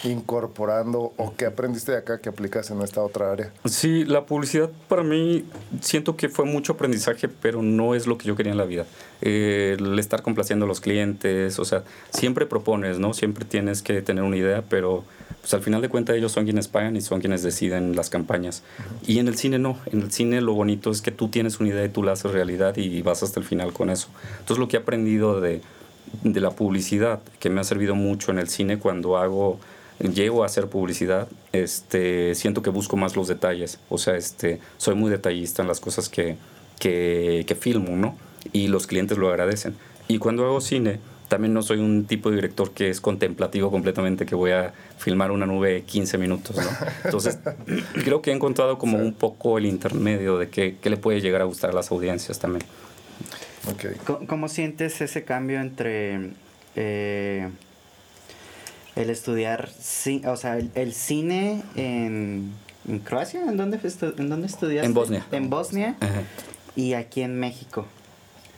incorporando 0.03 1.13
o 1.17 1.33
qué 1.35 1.45
aprendiste 1.45 1.91
de 1.91 1.99
acá 1.99 2.19
que 2.19 2.29
aplicas 2.29 2.69
en 2.71 2.81
esta 2.81 3.01
otra 3.01 3.31
área? 3.31 3.51
Sí, 3.65 4.05
la 4.05 4.25
publicidad 4.25 4.69
para 4.87 5.03
mí 5.03 5.45
siento 5.81 6.15
que 6.15 6.29
fue 6.29 6.45
mucho 6.45 6.73
aprendizaje, 6.73 7.27
pero 7.27 7.61
no 7.61 7.95
es 7.95 8.07
lo 8.07 8.17
que 8.17 8.27
yo 8.27 8.35
quería 8.35 8.51
en 8.51 8.57
la 8.57 8.65
vida. 8.65 8.85
Eh, 9.21 9.77
el 9.79 9.97
estar 9.99 10.21
complaciendo 10.21 10.65
a 10.65 10.67
los 10.67 10.81
clientes, 10.81 11.59
o 11.59 11.65
sea, 11.65 11.83
siempre 12.11 12.45
propones, 12.45 12.99
¿no? 12.99 13.13
Siempre 13.13 13.45
tienes 13.45 13.81
que 13.81 14.01
tener 14.01 14.23
una 14.23 14.37
idea, 14.37 14.63
pero 14.67 15.03
pues 15.41 15.53
al 15.53 15.61
final 15.61 15.81
de 15.81 15.89
cuentas 15.89 16.15
ellos 16.15 16.31
son 16.31 16.45
quienes 16.45 16.69
pagan 16.69 16.95
y 16.95 17.01
son 17.01 17.19
quienes 17.19 17.43
deciden 17.43 17.95
las 17.95 18.09
campañas. 18.09 18.63
Y 19.05 19.19
en 19.19 19.27
el 19.27 19.37
cine 19.37 19.59
no, 19.59 19.77
en 19.87 20.01
el 20.01 20.11
cine 20.11 20.39
lo 20.39 20.53
bonito 20.53 20.89
es 20.89 21.01
que 21.01 21.11
tú 21.11 21.27
tienes 21.27 21.59
una 21.59 21.69
idea 21.69 21.83
y 21.83 21.89
tú 21.89 22.01
la 22.01 22.13
haces 22.13 22.31
realidad 22.31 22.77
y 22.77 23.01
vas 23.01 23.23
hasta 23.23 23.39
el 23.39 23.45
final 23.45 23.73
con 23.73 23.89
eso. 23.89 24.07
Entonces 24.39 24.57
lo 24.57 24.67
que 24.67 24.77
he 24.77 24.79
aprendido 24.79 25.41
de, 25.41 25.61
de 26.23 26.39
la 26.39 26.51
publicidad, 26.51 27.19
que 27.39 27.49
me 27.49 27.59
ha 27.59 27.63
servido 27.65 27.95
mucho 27.95 28.31
en 28.31 28.39
el 28.39 28.47
cine 28.47 28.79
cuando 28.79 29.17
hago 29.17 29.59
llego 29.99 30.43
a 30.43 30.45
hacer 30.45 30.67
publicidad, 30.67 31.27
este, 31.51 32.35
siento 32.35 32.61
que 32.61 32.69
busco 32.69 32.97
más 32.97 33.15
los 33.15 33.27
detalles. 33.27 33.79
O 33.89 33.97
sea, 33.97 34.15
este, 34.15 34.59
soy 34.77 34.95
muy 34.95 35.09
detallista 35.09 35.61
en 35.61 35.67
las 35.67 35.79
cosas 35.79 36.09
que, 36.09 36.37
que, 36.79 37.43
que 37.47 37.55
filmo, 37.55 37.95
¿no? 37.95 38.17
Y 38.51 38.67
los 38.67 38.87
clientes 38.87 39.17
lo 39.17 39.29
agradecen. 39.29 39.75
Y 40.07 40.17
cuando 40.17 40.45
hago 40.45 40.61
cine, 40.61 40.99
también 41.27 41.53
no 41.53 41.63
soy 41.63 41.79
un 41.79 42.05
tipo 42.05 42.29
de 42.29 42.35
director 42.35 42.71
que 42.71 42.89
es 42.89 43.01
contemplativo 43.01 43.71
completamente, 43.71 44.25
que 44.25 44.35
voy 44.35 44.51
a 44.51 44.73
filmar 44.97 45.31
una 45.31 45.45
nube 45.45 45.83
15 45.83 46.17
minutos, 46.17 46.55
¿no? 46.55 46.69
Entonces, 47.05 47.39
creo 48.03 48.21
que 48.21 48.31
he 48.31 48.33
encontrado 48.35 48.77
como 48.77 48.97
un 48.97 49.13
poco 49.13 49.57
el 49.57 49.65
intermedio 49.65 50.37
de 50.37 50.49
que, 50.49 50.77
que, 50.77 50.89
le 50.89 50.97
puede 50.97 51.21
llegar 51.21 51.41
a 51.41 51.45
gustar 51.45 51.71
a 51.71 51.73
las 51.73 51.91
audiencias 51.91 52.37
también. 52.39 52.63
Okay. 53.73 53.95
¿Cómo, 54.05 54.27
¿Cómo, 54.27 54.47
sientes 54.49 55.01
ese 55.01 55.23
cambio 55.23 55.59
entre 55.61 56.31
eh, 56.75 57.49
el 58.95 59.09
estudiar, 59.09 59.69
o 60.25 60.35
sea, 60.35 60.57
el, 60.57 60.93
cine 60.93 61.63
en, 61.75 62.51
en, 62.87 62.99
Croacia? 62.99 63.41
¿En 63.41 63.57
dónde, 63.57 63.79
¿En 64.17 64.29
dónde 64.29 64.47
estudiaste? 64.47 64.85
En 64.85 64.93
Bosnia. 64.93 65.25
En 65.31 65.49
Bosnia 65.49 65.95
y 66.75 66.93
aquí 66.93 67.21
en 67.21 67.39
México. 67.39 67.85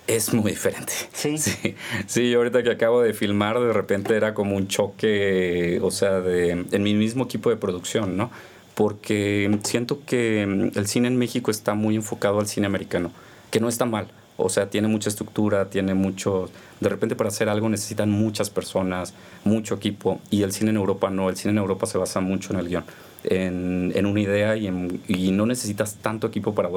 Es 0.08 0.34
muy 0.34 0.52
diferente. 0.52 0.94
¿Sí? 1.14 1.38
¿Sí? 1.38 1.76
Sí, 2.06 2.34
ahorita 2.34 2.64
que 2.64 2.72
acabo 2.72 3.02
de 3.02 3.14
filmar, 3.14 3.60
de 3.60 3.74
repente 3.74 4.16
era 4.16 4.34
como 4.34 4.56
un 4.56 4.68
choque, 4.68 5.80
o 5.82 5.92
sea, 5.92 6.22
de, 6.22 6.52
en 6.72 6.84
mi 6.84 6.94
mismo 6.94 7.26
equipo 7.26 7.50
de 7.50 7.58
producción, 7.58 8.16
¿no? 8.16 8.30
Porque 8.76 9.58
siento 9.64 10.02
que 10.06 10.44
el 10.44 10.88
cine 10.88 11.08
en 11.08 11.18
México 11.18 11.50
está 11.50 11.76
muy 11.76 11.96
enfocado 11.96 12.40
al 12.40 12.48
cine 12.48 12.68
americano, 12.68 13.12
que 13.50 13.60
no 13.62 13.70
está 13.70 13.86
mal. 13.86 14.08
O 14.38 14.50
sea, 14.50 14.70
tiene 14.70 14.88
mucha 14.88 15.10
estructura, 15.10 15.70
tiene 15.70 15.94
mucho... 15.94 16.50
De 16.80 16.90
repente 16.90 17.16
para 17.16 17.30
hacer 17.30 17.50
algo 17.50 17.70
necesitan 17.70 18.10
muchas 18.10 18.50
personas, 18.50 19.14
mucho 19.44 19.76
equipo, 19.76 20.20
y 20.30 20.44
el 20.44 20.52
cine 20.52 20.72
en 20.72 20.78
Europa 20.78 21.10
no. 21.10 21.30
El 21.30 21.38
cine 21.38 21.52
en 21.52 21.58
Europa 21.60 21.86
se 21.86 21.98
basa 21.98 22.20
mucho 22.20 22.54
en 22.54 22.60
el 22.60 22.68
guion, 22.68 22.84
en, 23.24 24.06
una 24.06 24.20
idea 24.20 24.58
y, 24.58 24.68
y 25.08 25.32
no 25.32 25.46
necesitas 25.46 25.96
tanto 25.96 26.28
equipo 26.28 26.54
para 26.54 26.70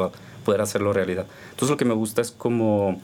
poder 0.44 0.60
hacerlo 0.60 0.92
realidad. 0.92 1.26
Entonces 1.50 1.70
lo 1.70 1.76
que 1.76 1.84
me 1.84 1.94
gusta 1.94 2.20
es 2.20 2.30
como 2.30 3.00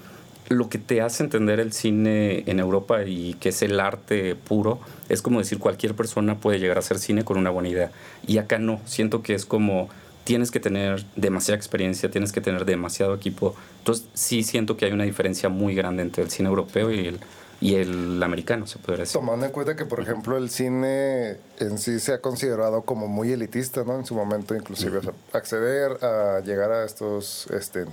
lo 0.48 0.68
que 0.68 0.78
te 0.78 1.00
hace 1.00 1.22
entender 1.22 1.58
el 1.58 1.72
cine 1.72 2.44
en 2.46 2.60
Europa 2.60 3.02
y 3.04 3.34
que 3.34 3.48
es 3.48 3.62
el 3.62 3.80
arte 3.80 4.34
puro, 4.34 4.78
es 5.08 5.22
como 5.22 5.38
decir 5.38 5.58
cualquier 5.58 5.94
persona 5.94 6.36
puede 6.36 6.58
llegar 6.58 6.76
a 6.76 6.80
hacer 6.80 6.98
cine 6.98 7.24
con 7.24 7.38
una 7.38 7.50
buena 7.50 7.68
idea. 7.68 7.90
Y 8.26 8.38
acá 8.38 8.58
no, 8.58 8.80
siento 8.84 9.22
que 9.22 9.34
es 9.34 9.46
como 9.46 9.88
tienes 10.24 10.50
que 10.50 10.60
tener 10.60 11.04
demasiada 11.16 11.56
experiencia, 11.56 12.10
tienes 12.10 12.32
que 12.32 12.40
tener 12.40 12.64
demasiado 12.64 13.14
equipo. 13.14 13.54
Entonces 13.78 14.06
sí 14.14 14.42
siento 14.42 14.76
que 14.76 14.86
hay 14.86 14.92
una 14.92 15.04
diferencia 15.04 15.48
muy 15.48 15.74
grande 15.74 16.02
entre 16.02 16.22
el 16.22 16.30
cine 16.30 16.48
europeo 16.48 16.90
y 16.90 17.06
el, 17.06 17.20
y 17.60 17.76
el 17.76 18.22
americano, 18.22 18.66
se 18.66 18.78
puede 18.78 18.98
decir. 18.98 19.20
Tomando 19.20 19.46
en 19.46 19.52
cuenta 19.52 19.76
que, 19.76 19.84
por 19.84 20.00
ejemplo, 20.00 20.36
el 20.36 20.50
cine 20.50 21.36
en 21.58 21.78
sí 21.78 22.00
se 22.00 22.14
ha 22.14 22.20
considerado 22.20 22.82
como 22.82 23.06
muy 23.06 23.32
elitista, 23.32 23.84
¿no? 23.84 23.96
En 23.98 24.06
su 24.06 24.14
momento, 24.14 24.54
inclusive, 24.54 25.00
acceder 25.32 26.04
a 26.04 26.40
llegar 26.40 26.72
a 26.72 26.84
estos 26.84 27.46
este, 27.48 27.84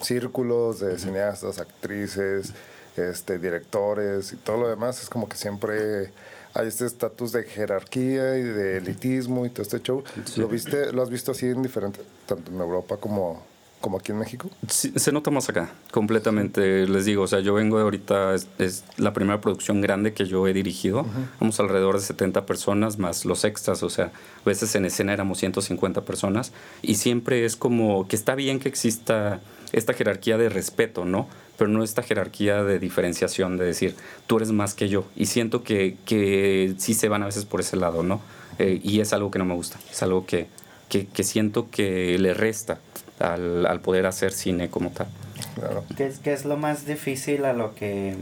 círculos 0.00 0.80
de 0.80 0.98
cineastas, 0.98 1.58
actrices, 1.58 2.52
este, 2.96 3.38
directores 3.38 4.32
y 4.32 4.36
todo 4.36 4.58
lo 4.58 4.68
demás, 4.68 5.02
es 5.02 5.08
como 5.08 5.28
que 5.28 5.36
siempre 5.36 6.10
hay 6.54 6.68
este 6.68 6.86
estatus 6.86 7.32
de 7.32 7.44
jerarquía 7.44 8.36
y 8.36 8.42
de 8.42 8.78
elitismo 8.78 9.46
y 9.46 9.50
todo 9.50 9.62
este 9.62 9.80
show. 9.80 10.04
¿Lo 10.36 10.48
viste, 10.48 10.92
lo 10.92 11.02
has 11.02 11.10
visto 11.10 11.32
así 11.32 11.46
en 11.46 11.62
diferente, 11.62 12.00
tanto 12.26 12.50
en 12.50 12.60
Europa 12.60 12.98
como, 12.98 13.42
como 13.80 13.98
aquí 13.98 14.12
en 14.12 14.18
México? 14.18 14.50
Sí, 14.68 14.92
se 14.96 15.12
nota 15.12 15.30
más 15.30 15.48
acá, 15.48 15.72
completamente. 15.90 16.86
Les 16.86 17.06
digo, 17.06 17.22
o 17.22 17.26
sea, 17.26 17.40
yo 17.40 17.54
vengo 17.54 17.78
de 17.78 17.84
ahorita, 17.84 18.34
es, 18.34 18.84
la 18.98 19.12
primera 19.14 19.40
producción 19.40 19.80
grande 19.80 20.12
que 20.12 20.26
yo 20.26 20.46
he 20.46 20.52
dirigido. 20.52 21.06
Vamos 21.40 21.58
alrededor 21.58 21.98
de 21.98 22.04
70 22.04 22.44
personas 22.44 22.98
más 22.98 23.24
los 23.24 23.44
extras, 23.44 23.82
o 23.82 23.90
sea, 23.90 24.06
a 24.06 24.44
veces 24.44 24.74
en 24.74 24.84
escena 24.84 25.12
éramos 25.12 25.38
150 25.38 26.02
personas. 26.02 26.52
Y 26.82 26.96
siempre 26.96 27.46
es 27.46 27.56
como 27.56 28.06
que 28.08 28.16
está 28.16 28.34
bien 28.34 28.60
que 28.60 28.68
exista 28.68 29.40
esta 29.72 29.94
jerarquía 29.94 30.36
de 30.36 30.50
respeto, 30.50 31.06
¿no? 31.06 31.28
Pero 31.62 31.70
no 31.70 31.84
esta 31.84 32.02
jerarquía 32.02 32.64
de 32.64 32.80
diferenciación, 32.80 33.56
de 33.56 33.64
decir, 33.64 33.94
tú 34.26 34.38
eres 34.38 34.50
más 34.50 34.74
que 34.74 34.88
yo. 34.88 35.04
Y 35.14 35.26
siento 35.26 35.62
que, 35.62 35.96
que 36.04 36.74
sí 36.78 36.92
se 36.92 37.08
van 37.08 37.22
a 37.22 37.26
veces 37.26 37.44
por 37.44 37.60
ese 37.60 37.76
lado, 37.76 38.02
¿no? 38.02 38.20
Eh, 38.58 38.80
y 38.82 38.98
es 38.98 39.12
algo 39.12 39.30
que 39.30 39.38
no 39.38 39.44
me 39.44 39.54
gusta, 39.54 39.78
es 39.88 40.02
algo 40.02 40.26
que, 40.26 40.48
que, 40.88 41.06
que 41.06 41.22
siento 41.22 41.70
que 41.70 42.18
le 42.18 42.34
resta 42.34 42.80
al, 43.20 43.64
al, 43.64 43.80
poder 43.80 44.06
hacer 44.06 44.32
cine 44.32 44.70
como 44.70 44.90
tal. 44.90 45.06
Claro. 45.54 45.84
¿Qué, 45.96 46.08
es, 46.08 46.18
¿Qué 46.18 46.32
es 46.32 46.44
lo 46.44 46.56
más 46.56 46.84
difícil 46.84 47.44
a 47.44 47.52
lo 47.52 47.76
que 47.76 48.16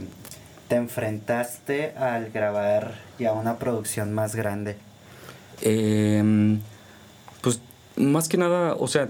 te 0.67 0.75
enfrentaste 0.75 1.93
al 1.97 2.29
grabar 2.29 2.93
ya 3.17 3.33
una 3.33 3.57
producción 3.57 4.13
más 4.13 4.35
grande? 4.35 4.75
Eh, 5.63 6.59
más 7.95 8.29
que 8.29 8.37
nada, 8.37 8.75
o 8.75 8.87
sea, 8.87 9.09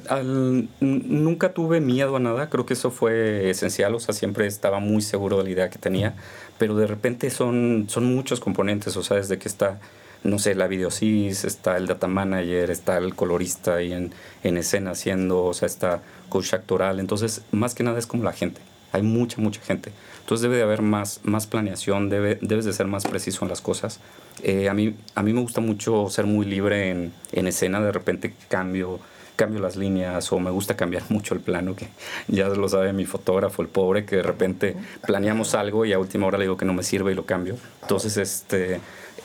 nunca 0.79 1.53
tuve 1.53 1.81
miedo 1.81 2.15
a 2.15 2.19
nada, 2.19 2.49
creo 2.49 2.65
que 2.65 2.73
eso 2.73 2.91
fue 2.91 3.49
esencial, 3.49 3.93
o 3.95 3.99
sea, 3.99 4.13
siempre 4.13 4.47
estaba 4.47 4.79
muy 4.79 5.01
seguro 5.01 5.37
de 5.37 5.43
la 5.43 5.49
idea 5.49 5.69
que 5.69 5.77
tenía, 5.77 6.15
pero 6.57 6.75
de 6.75 6.87
repente 6.87 7.29
son, 7.29 7.85
son 7.89 8.05
muchos 8.05 8.39
componentes, 8.39 8.97
o 8.97 9.03
sea, 9.03 9.17
desde 9.17 9.37
que 9.37 9.47
está, 9.47 9.79
no 10.23 10.39
sé, 10.39 10.55
la 10.55 10.67
videosis, 10.67 11.45
está 11.45 11.77
el 11.77 11.87
data 11.87 12.07
manager, 12.07 12.71
está 12.71 12.97
el 12.97 13.15
colorista 13.15 13.75
ahí 13.75 13.93
en, 13.93 14.13
en 14.43 14.57
escena 14.57 14.91
haciendo, 14.91 15.43
o 15.43 15.53
sea, 15.53 15.67
está 15.67 16.01
coach 16.29 16.53
actoral, 16.53 16.99
entonces, 16.99 17.43
más 17.51 17.75
que 17.75 17.83
nada 17.83 17.99
es 17.99 18.07
como 18.07 18.23
la 18.23 18.33
gente, 18.33 18.61
hay 18.91 19.03
mucha, 19.03 19.39
mucha 19.39 19.61
gente. 19.61 19.91
Entonces 20.21 20.43
debe 20.43 20.57
de 20.57 20.63
haber 20.63 20.81
más, 20.81 21.19
más 21.23 21.47
planeación, 21.47 22.09
debe, 22.09 22.37
debes 22.41 22.65
de 22.65 22.73
ser 22.73 22.87
más 22.87 23.05
preciso 23.05 23.43
en 23.43 23.49
las 23.49 23.61
cosas. 23.61 23.99
Eh, 24.43 24.69
a, 24.69 24.73
mí, 24.73 24.95
a 25.13 25.23
mí 25.23 25.33
me 25.33 25.41
gusta 25.41 25.61
mucho 25.61 26.09
ser 26.09 26.25
muy 26.25 26.45
libre 26.45 26.89
en, 26.89 27.13
en 27.31 27.47
escena, 27.47 27.81
de 27.81 27.91
repente 27.91 28.33
cambio 28.47 28.99
cambio 29.41 29.59
las 29.59 29.75
líneas 29.75 30.31
o 30.31 30.39
me 30.39 30.51
gusta 30.51 30.75
cambiar 30.75 31.03
mucho 31.09 31.33
el 31.33 31.39
plano, 31.39 31.75
que 31.75 31.87
ya 32.27 32.47
lo 32.49 32.69
sabe 32.69 32.93
mi 32.93 33.05
fotógrafo, 33.05 33.63
el 33.63 33.69
pobre, 33.69 34.05
que 34.05 34.17
de 34.17 34.23
repente 34.23 34.75
planeamos 35.05 35.55
algo 35.55 35.83
y 35.83 35.93
a 35.93 35.99
última 35.99 36.27
hora 36.27 36.37
le 36.37 36.43
digo 36.43 36.57
que 36.57 36.65
no 36.65 36.73
me 36.73 36.83
sirve 36.83 37.11
y 37.11 37.15
lo 37.15 37.25
cambio. 37.25 37.55
Entonces, 37.81 38.17
este, 38.17 38.79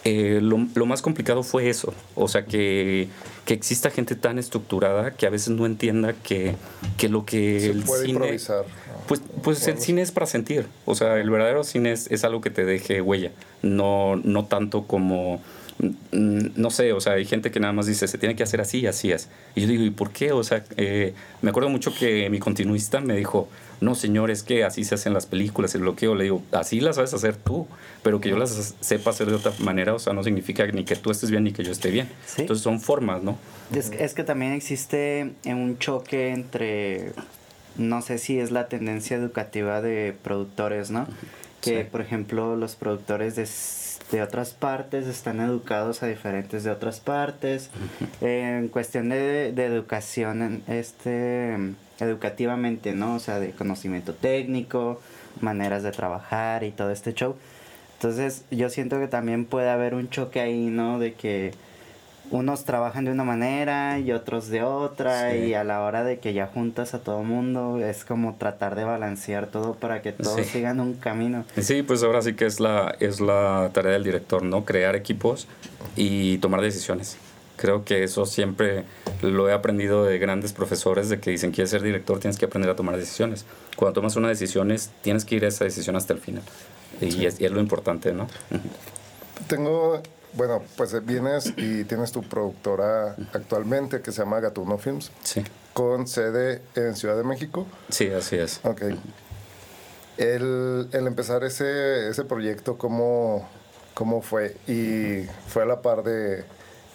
eh, 0.06 0.40
lo, 0.40 0.66
lo, 0.74 0.86
más 0.86 1.02
complicado 1.02 1.42
fue 1.42 1.68
eso, 1.68 1.92
o 2.14 2.28
sea, 2.28 2.44
que, 2.44 3.08
que, 3.44 3.54
exista 3.54 3.90
gente 3.90 4.14
tan 4.14 4.38
estructurada 4.38 5.12
que 5.12 5.26
a 5.26 5.30
veces 5.30 5.48
no 5.50 5.66
entienda 5.66 6.12
que, 6.14 6.54
que 6.96 7.08
lo 7.08 7.24
que 7.24 7.60
Se 7.60 7.70
el 7.70 7.82
puede 7.82 8.06
cine... 8.06 8.12
Improvisar. 8.12 8.64
Pues, 9.08 9.20
pues 9.42 9.66
el 9.68 9.78
cine 9.78 10.02
es 10.02 10.12
para 10.12 10.26
sentir, 10.26 10.66
o 10.84 10.94
sea, 10.94 11.18
el 11.18 11.30
verdadero 11.30 11.62
cine 11.62 11.92
es, 11.92 12.10
es 12.10 12.24
algo 12.24 12.40
que 12.40 12.50
te 12.50 12.64
deje 12.64 13.00
huella, 13.00 13.30
no, 13.62 14.16
no 14.16 14.46
tanto 14.46 14.84
como 14.86 15.40
Mm, 15.78 16.48
no 16.56 16.70
sé, 16.70 16.92
o 16.92 17.00
sea, 17.00 17.14
hay 17.14 17.26
gente 17.26 17.50
que 17.50 17.60
nada 17.60 17.72
más 17.72 17.86
dice, 17.86 18.08
se 18.08 18.16
tiene 18.16 18.34
que 18.34 18.42
hacer 18.42 18.60
así 18.60 18.80
y 18.80 18.86
así 18.86 19.12
es. 19.12 19.28
Y 19.54 19.62
yo 19.62 19.68
digo, 19.68 19.82
¿y 19.82 19.90
por 19.90 20.10
qué? 20.10 20.32
O 20.32 20.42
sea, 20.42 20.64
eh, 20.76 21.14
me 21.42 21.50
acuerdo 21.50 21.68
mucho 21.68 21.94
que 21.94 22.30
mi 22.30 22.38
continuista 22.38 23.00
me 23.00 23.14
dijo, 23.14 23.48
no, 23.80 23.94
señor, 23.94 24.30
es 24.30 24.42
que 24.42 24.64
así 24.64 24.84
se 24.84 24.94
hacen 24.94 25.12
las 25.12 25.26
películas, 25.26 25.74
el 25.74 25.82
bloqueo. 25.82 26.14
Le 26.14 26.24
digo, 26.24 26.42
así 26.52 26.80
las 26.80 26.96
sabes 26.96 27.12
hacer 27.14 27.36
tú, 27.36 27.66
pero 28.02 28.20
que 28.20 28.28
yo 28.28 28.38
las 28.38 28.74
sepa 28.80 29.10
hacer 29.10 29.28
de 29.28 29.34
otra 29.34 29.52
manera, 29.58 29.94
o 29.94 29.98
sea, 29.98 30.12
no 30.12 30.22
significa 30.24 30.66
ni 30.66 30.84
que 30.84 30.96
tú 30.96 31.10
estés 31.10 31.30
bien 31.30 31.44
ni 31.44 31.52
que 31.52 31.62
yo 31.62 31.72
esté 31.72 31.90
bien. 31.90 32.08
Entonces 32.38 32.62
son 32.62 32.80
formas, 32.80 33.22
¿no? 33.22 33.38
Es, 33.74 33.90
es 33.90 34.14
que 34.14 34.24
también 34.24 34.52
existe 34.52 35.32
un 35.44 35.78
choque 35.78 36.30
entre, 36.30 37.12
no 37.76 38.02
sé 38.02 38.18
si 38.18 38.38
es 38.38 38.50
la 38.50 38.68
tendencia 38.68 39.16
educativa 39.16 39.82
de 39.82 40.14
productores, 40.22 40.90
¿no? 40.90 41.06
Que, 41.60 41.84
por 41.84 42.00
ejemplo, 42.00 42.54
los 42.54 42.76
productores 42.76 43.34
de 43.34 43.46
de 44.10 44.22
otras 44.22 44.54
partes, 44.54 45.06
están 45.06 45.40
educados 45.40 46.02
a 46.02 46.06
diferentes 46.06 46.64
de 46.64 46.70
otras 46.70 47.00
partes. 47.00 47.70
en 48.20 48.68
cuestión 48.68 49.08
de, 49.08 49.52
de, 49.52 49.64
educación, 49.64 50.62
este, 50.68 51.56
educativamente, 52.00 52.92
¿no? 52.92 53.14
O 53.14 53.18
sea, 53.18 53.40
de 53.40 53.50
conocimiento 53.50 54.14
técnico, 54.14 55.00
maneras 55.40 55.82
de 55.82 55.92
trabajar 55.92 56.64
y 56.64 56.70
todo 56.70 56.90
este 56.90 57.14
show. 57.14 57.36
Entonces, 57.94 58.44
yo 58.50 58.68
siento 58.68 58.98
que 58.98 59.08
también 59.08 59.46
puede 59.46 59.70
haber 59.70 59.94
un 59.94 60.10
choque 60.10 60.40
ahí, 60.40 60.66
¿no? 60.66 60.98
De 60.98 61.14
que 61.14 61.52
unos 62.30 62.64
trabajan 62.64 63.04
de 63.04 63.12
una 63.12 63.24
manera 63.24 63.98
y 63.98 64.12
otros 64.12 64.48
de 64.48 64.62
otra 64.62 65.36
y 65.36 65.54
a 65.54 65.64
la 65.64 65.82
hora 65.82 66.02
de 66.02 66.18
que 66.18 66.32
ya 66.32 66.46
juntas 66.46 66.92
a 66.94 66.98
todo 66.98 67.22
mundo 67.22 67.78
es 67.78 68.04
como 68.04 68.34
tratar 68.34 68.74
de 68.74 68.84
balancear 68.84 69.46
todo 69.46 69.74
para 69.74 70.02
que 70.02 70.12
todos 70.12 70.44
sigan 70.46 70.80
un 70.80 70.94
camino. 70.94 71.44
Sí, 71.58 71.82
pues 71.82 72.02
ahora 72.02 72.22
sí 72.22 72.34
que 72.34 72.46
es 72.46 72.58
la, 72.58 72.96
es 72.98 73.20
la 73.20 73.70
tarea 73.72 73.92
del 73.92 74.04
director, 74.04 74.42
¿no? 74.42 74.64
Crear 74.64 74.96
equipos 74.96 75.46
y 75.94 76.38
tomar 76.38 76.60
decisiones. 76.60 77.16
Creo 77.56 77.84
que 77.84 78.04
eso 78.04 78.26
siempre 78.26 78.84
lo 79.22 79.48
he 79.48 79.52
aprendido 79.52 80.04
de 80.04 80.18
grandes 80.18 80.52
profesores 80.52 81.08
de 81.08 81.20
que 81.20 81.30
dicen, 81.30 81.52
quieres 81.52 81.70
ser 81.70 81.82
director, 81.82 82.18
tienes 82.20 82.38
que 82.38 82.44
aprender 82.44 82.70
a 82.70 82.76
tomar 82.76 82.96
decisiones. 82.96 83.44
Cuando 83.76 83.94
tomas 83.94 84.16
una 84.16 84.28
decisión, 84.28 84.74
tienes 85.02 85.24
que 85.24 85.36
ir 85.36 85.44
a 85.44 85.48
esa 85.48 85.64
decisión 85.64 85.96
hasta 85.96 86.12
el 86.12 86.20
final. 86.20 86.42
Y, 87.00 87.26
es, 87.26 87.40
y 87.40 87.44
es, 87.44 87.52
lo 87.52 87.60
importante, 87.60 88.12
¿no? 88.12 88.26
Tengo 89.48 90.02
bueno, 90.36 90.62
pues 90.76 90.92
eh, 90.92 91.00
vienes 91.00 91.52
y 91.56 91.84
tienes 91.84 92.12
tu 92.12 92.22
productora 92.22 93.16
actualmente 93.32 94.02
que 94.02 94.12
se 94.12 94.22
llama 94.22 94.38
Gatuno 94.40 94.76
Films. 94.76 95.10
Sí. 95.22 95.42
Con 95.72 96.06
sede 96.06 96.62
en 96.74 96.94
Ciudad 96.94 97.16
de 97.16 97.24
México. 97.24 97.66
Sí, 97.88 98.08
así 98.10 98.36
es. 98.36 98.60
Ok. 98.62 98.82
El, 100.18 100.88
el 100.92 101.06
empezar 101.06 101.42
ese, 101.44 102.08
ese 102.08 102.24
proyecto, 102.24 102.76
¿cómo, 102.76 103.48
¿cómo 103.94 104.22
fue? 104.22 104.56
Y 104.66 105.26
fue 105.48 105.62
a 105.62 105.66
la 105.66 105.82
par 105.82 106.02
de, 106.02 106.44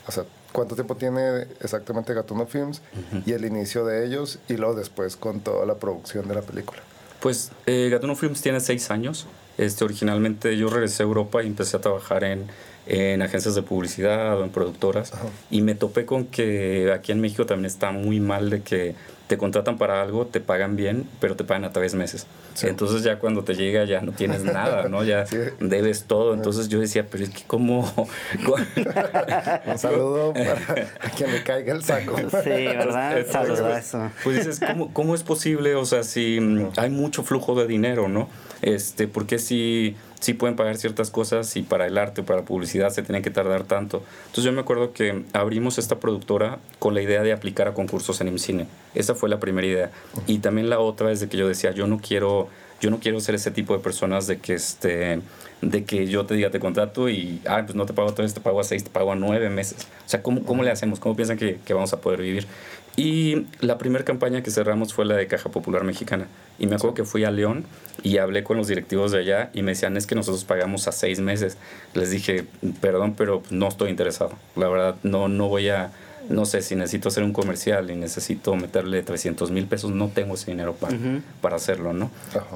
o 0.07 0.11
sea, 0.11 0.23
¿cuánto 0.51 0.75
tiempo 0.75 0.95
tiene 0.95 1.47
exactamente 1.59 2.13
Gatuno 2.13 2.45
Films? 2.45 2.81
Y 3.25 3.33
el 3.33 3.45
inicio 3.45 3.85
de 3.85 4.05
ellos 4.05 4.39
y 4.47 4.57
luego 4.57 4.75
después 4.75 5.15
con 5.15 5.41
toda 5.41 5.65
la 5.65 5.75
producción 5.75 6.27
de 6.27 6.35
la 6.35 6.41
película. 6.41 6.81
Pues 7.19 7.51
eh, 7.65 7.89
Gatuno 7.91 8.15
Films 8.15 8.41
tiene 8.41 8.59
seis 8.59 8.89
años. 8.91 9.27
Este, 9.57 9.83
originalmente 9.83 10.57
yo 10.57 10.69
regresé 10.69 11.03
a 11.03 11.05
Europa 11.05 11.43
y 11.43 11.47
empecé 11.47 11.77
a 11.77 11.81
trabajar 11.81 12.23
en 12.23 12.47
en 12.87 13.21
agencias 13.21 13.55
de 13.55 13.61
publicidad 13.61 14.39
o 14.39 14.43
en 14.43 14.49
productoras 14.49 15.11
y 15.49 15.61
me 15.61 15.75
topé 15.75 16.05
con 16.05 16.25
que 16.25 16.91
aquí 16.93 17.11
en 17.11 17.21
México 17.21 17.45
también 17.45 17.65
está 17.65 17.91
muy 17.91 18.19
mal 18.19 18.49
de 18.49 18.61
que 18.61 18.95
te 19.31 19.37
contratan 19.37 19.77
para 19.77 20.01
algo, 20.01 20.25
te 20.25 20.41
pagan 20.41 20.75
bien, 20.75 21.07
pero 21.21 21.37
te 21.37 21.45
pagan 21.45 21.63
a 21.63 21.71
tres 21.71 21.95
meses. 21.95 22.27
Entonces 22.63 23.01
ya 23.01 23.17
cuando 23.17 23.45
te 23.45 23.55
llega 23.55 23.85
ya 23.85 24.01
no 24.01 24.11
tienes 24.11 24.43
nada, 24.43 24.89
¿no? 24.89 25.05
Ya 25.05 25.23
debes 25.61 26.03
todo. 26.03 26.33
Entonces 26.33 26.67
yo 26.67 26.81
decía, 26.81 27.07
pero 27.09 27.23
es 27.23 27.29
que 27.29 27.43
cómo... 27.47 27.89
Un 29.65 29.77
saludo 29.77 30.33
para 30.33 31.11
que 31.15 31.27
me 31.27 31.43
caiga 31.43 31.73
el 31.73 31.81
saco. 31.81 32.17
Sí, 32.17 32.49
¿verdad? 32.49 33.25
Saludo 33.25 33.73
eso. 33.73 34.11
Pues 34.21 34.35
dices, 34.35 34.59
¿cómo, 34.59 34.91
¿cómo 34.91 35.15
es 35.15 35.23
posible? 35.23 35.75
O 35.75 35.85
sea, 35.85 36.03
si 36.03 36.37
hay 36.75 36.89
mucho 36.89 37.23
flujo 37.23 37.55
de 37.55 37.67
dinero, 37.67 38.09
¿no? 38.09 38.27
Este, 38.61 39.07
porque 39.07 39.39
si 39.39 39.95
sí 40.21 40.33
pueden 40.33 40.55
pagar 40.55 40.77
ciertas 40.77 41.09
cosas 41.09 41.57
y 41.57 41.63
para 41.63 41.87
el 41.87 41.97
arte 41.97 42.21
o 42.21 42.25
para 42.25 42.39
la 42.39 42.45
publicidad 42.45 42.91
se 42.91 43.01
tienen 43.01 43.23
que 43.23 43.31
tardar 43.31 43.63
tanto. 43.63 44.03
Entonces 44.27 44.45
yo 44.45 44.51
me 44.53 44.61
acuerdo 44.61 44.93
que 44.93 45.25
abrimos 45.33 45.77
esta 45.77 45.99
productora 45.99 46.59
con 46.79 46.93
la 46.93 47.01
idea 47.01 47.23
de 47.23 47.33
aplicar 47.33 47.67
a 47.67 47.73
concursos 47.73 48.21
en 48.21 48.29
IMCINE. 48.29 48.67
Esa 48.95 49.15
fue 49.15 49.29
la 49.29 49.39
primera 49.39 49.67
idea. 49.67 49.91
Y 50.27 50.39
también 50.39 50.69
la 50.69 50.79
otra 50.79 51.11
es 51.11 51.19
de 51.19 51.27
que 51.27 51.37
yo 51.37 51.47
decía, 51.47 51.71
yo 51.71 51.87
no 51.87 51.99
quiero, 51.99 52.47
yo 52.79 52.91
no 52.91 52.99
quiero 52.99 53.19
ser 53.19 53.35
ese 53.35 53.51
tipo 53.51 53.75
de 53.75 53.79
personas 53.83 54.27
de 54.27 54.37
que 54.39 54.53
este 54.53 55.19
de 55.61 55.85
que 55.85 56.07
yo 56.07 56.25
te 56.25 56.33
diga 56.33 56.49
te 56.49 56.59
contrato 56.59 57.07
y 57.07 57.39
ah, 57.47 57.61
pues 57.63 57.75
no 57.75 57.85
te 57.85 57.93
pago 57.93 58.13
tres, 58.13 58.33
te 58.33 58.41
pago 58.41 58.59
a 58.59 58.63
seis, 58.63 58.83
te 58.83 58.89
pago 58.89 59.11
a 59.11 59.15
nueve 59.15 59.49
meses. 59.49 59.87
O 60.05 60.09
sea, 60.09 60.23
¿cómo, 60.23 60.43
cómo 60.43 60.63
le 60.63 60.71
hacemos? 60.71 60.99
¿Cómo 60.99 61.15
piensan 61.15 61.37
que, 61.37 61.59
que 61.63 61.73
vamos 61.73 61.93
a 61.93 62.01
poder 62.01 62.21
vivir? 62.21 62.47
Y 62.95 63.45
la 63.61 63.77
primera 63.77 64.03
campaña 64.03 64.43
que 64.43 64.51
cerramos 64.51 64.93
fue 64.93 65.05
la 65.05 65.15
de 65.15 65.27
Caja 65.27 65.49
Popular 65.49 65.83
Mexicana. 65.83 66.27
Y 66.59 66.67
me 66.67 66.75
acuerdo 66.75 66.93
que 66.93 67.05
fui 67.05 67.23
a 67.23 67.31
León 67.31 67.65
y 68.03 68.17
hablé 68.17 68.43
con 68.43 68.57
los 68.57 68.67
directivos 68.67 69.11
de 69.11 69.19
allá 69.19 69.49
y 69.53 69.61
me 69.61 69.71
decían, 69.71 69.95
es 69.97 70.07
que 70.07 70.15
nosotros 70.15 70.43
pagamos 70.43 70.87
a 70.87 70.91
seis 70.91 71.19
meses. 71.19 71.57
Les 71.93 72.11
dije, 72.11 72.45
perdón, 72.81 73.15
pero 73.17 73.43
no 73.49 73.67
estoy 73.67 73.89
interesado. 73.89 74.33
La 74.55 74.67
verdad, 74.67 74.95
no, 75.03 75.29
no 75.29 75.47
voy 75.47 75.69
a, 75.69 75.91
no 76.29 76.45
sé, 76.45 76.61
si 76.61 76.75
necesito 76.75 77.07
hacer 77.07 77.23
un 77.23 77.33
comercial 77.33 77.89
y 77.91 77.95
necesito 77.95 78.55
meterle 78.55 79.01
300 79.03 79.51
mil 79.51 79.67
pesos, 79.67 79.91
no 79.91 80.09
tengo 80.09 80.35
ese 80.35 80.51
dinero 80.51 80.73
para, 80.73 80.97
para 81.41 81.55
hacerlo, 81.55 81.93
¿no? 81.93 82.11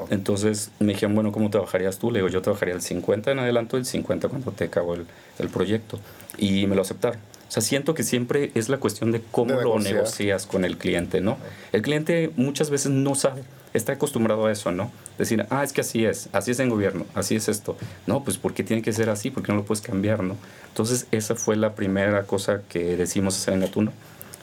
Entonces 0.10 0.72
me 0.80 0.94
dijeron, 0.94 1.16
bueno, 1.16 1.32
¿cómo 1.32 1.50
trabajarías 1.50 1.98
tú? 1.98 2.12
Le 2.12 2.20
digo, 2.20 2.30
yo 2.30 2.42
trabajaría 2.42 2.76
el 2.76 2.82
50 2.82 3.32
en 3.32 3.40
adelanto, 3.40 3.78
el 3.78 3.86
50 3.86 4.28
cuando 4.28 4.52
te 4.52 4.66
acabo 4.66 4.96
el, 4.96 5.06
el 5.40 5.48
proyecto. 5.50 6.00
Y 6.38 6.68
me 6.68 6.76
lo 6.76 6.82
aceptaron. 6.82 7.20
O 7.48 7.52
sea, 7.52 7.62
siento 7.62 7.94
que 7.94 8.04
siempre 8.04 8.52
es 8.56 8.70
la 8.70 8.78
cuestión 8.78 9.12
de 9.12 9.22
cómo 9.32 9.54
lo 9.62 9.80
negocias 9.80 10.46
con 10.46 10.66
el 10.66 10.78
cliente, 10.78 11.22
¿no? 11.22 11.38
El 11.72 11.82
cliente 11.82 12.32
muchas 12.36 12.70
veces 12.70 12.92
no 12.92 13.16
sabe, 13.16 13.44
está 13.74 13.94
acostumbrado 13.94 14.48
a 14.48 14.52
eso, 14.52 14.72
¿no? 14.72 14.92
Decir, 15.18 15.46
ah, 15.50 15.64
es 15.64 15.72
que 15.72 15.82
así 15.82 16.06
es, 16.06 16.28
así 16.34 16.52
es 16.52 16.60
en 16.60 16.70
gobierno, 16.70 17.06
así 17.14 17.36
es 17.36 17.48
esto. 17.48 17.78
No, 18.08 18.24
pues 18.24 18.38
¿por 18.38 18.54
qué 18.54 18.64
tiene 18.64 18.82
que 18.82 18.92
ser 18.94 19.10
así? 19.10 19.30
¿Por 19.30 19.44
qué 19.44 19.52
no 19.52 19.60
lo 19.60 19.66
puedes 19.66 19.82
cambiar, 19.82 20.24
no? 20.24 20.36
Entonces, 20.70 21.08
esa 21.12 21.36
fue 21.36 21.56
la 21.56 21.76
primera 21.76 22.24
cosa 22.24 22.62
que 22.68 22.98
decidimos 22.98 23.38
hacer 23.38 23.54
en 23.54 23.62
Gatuno. 23.62 23.94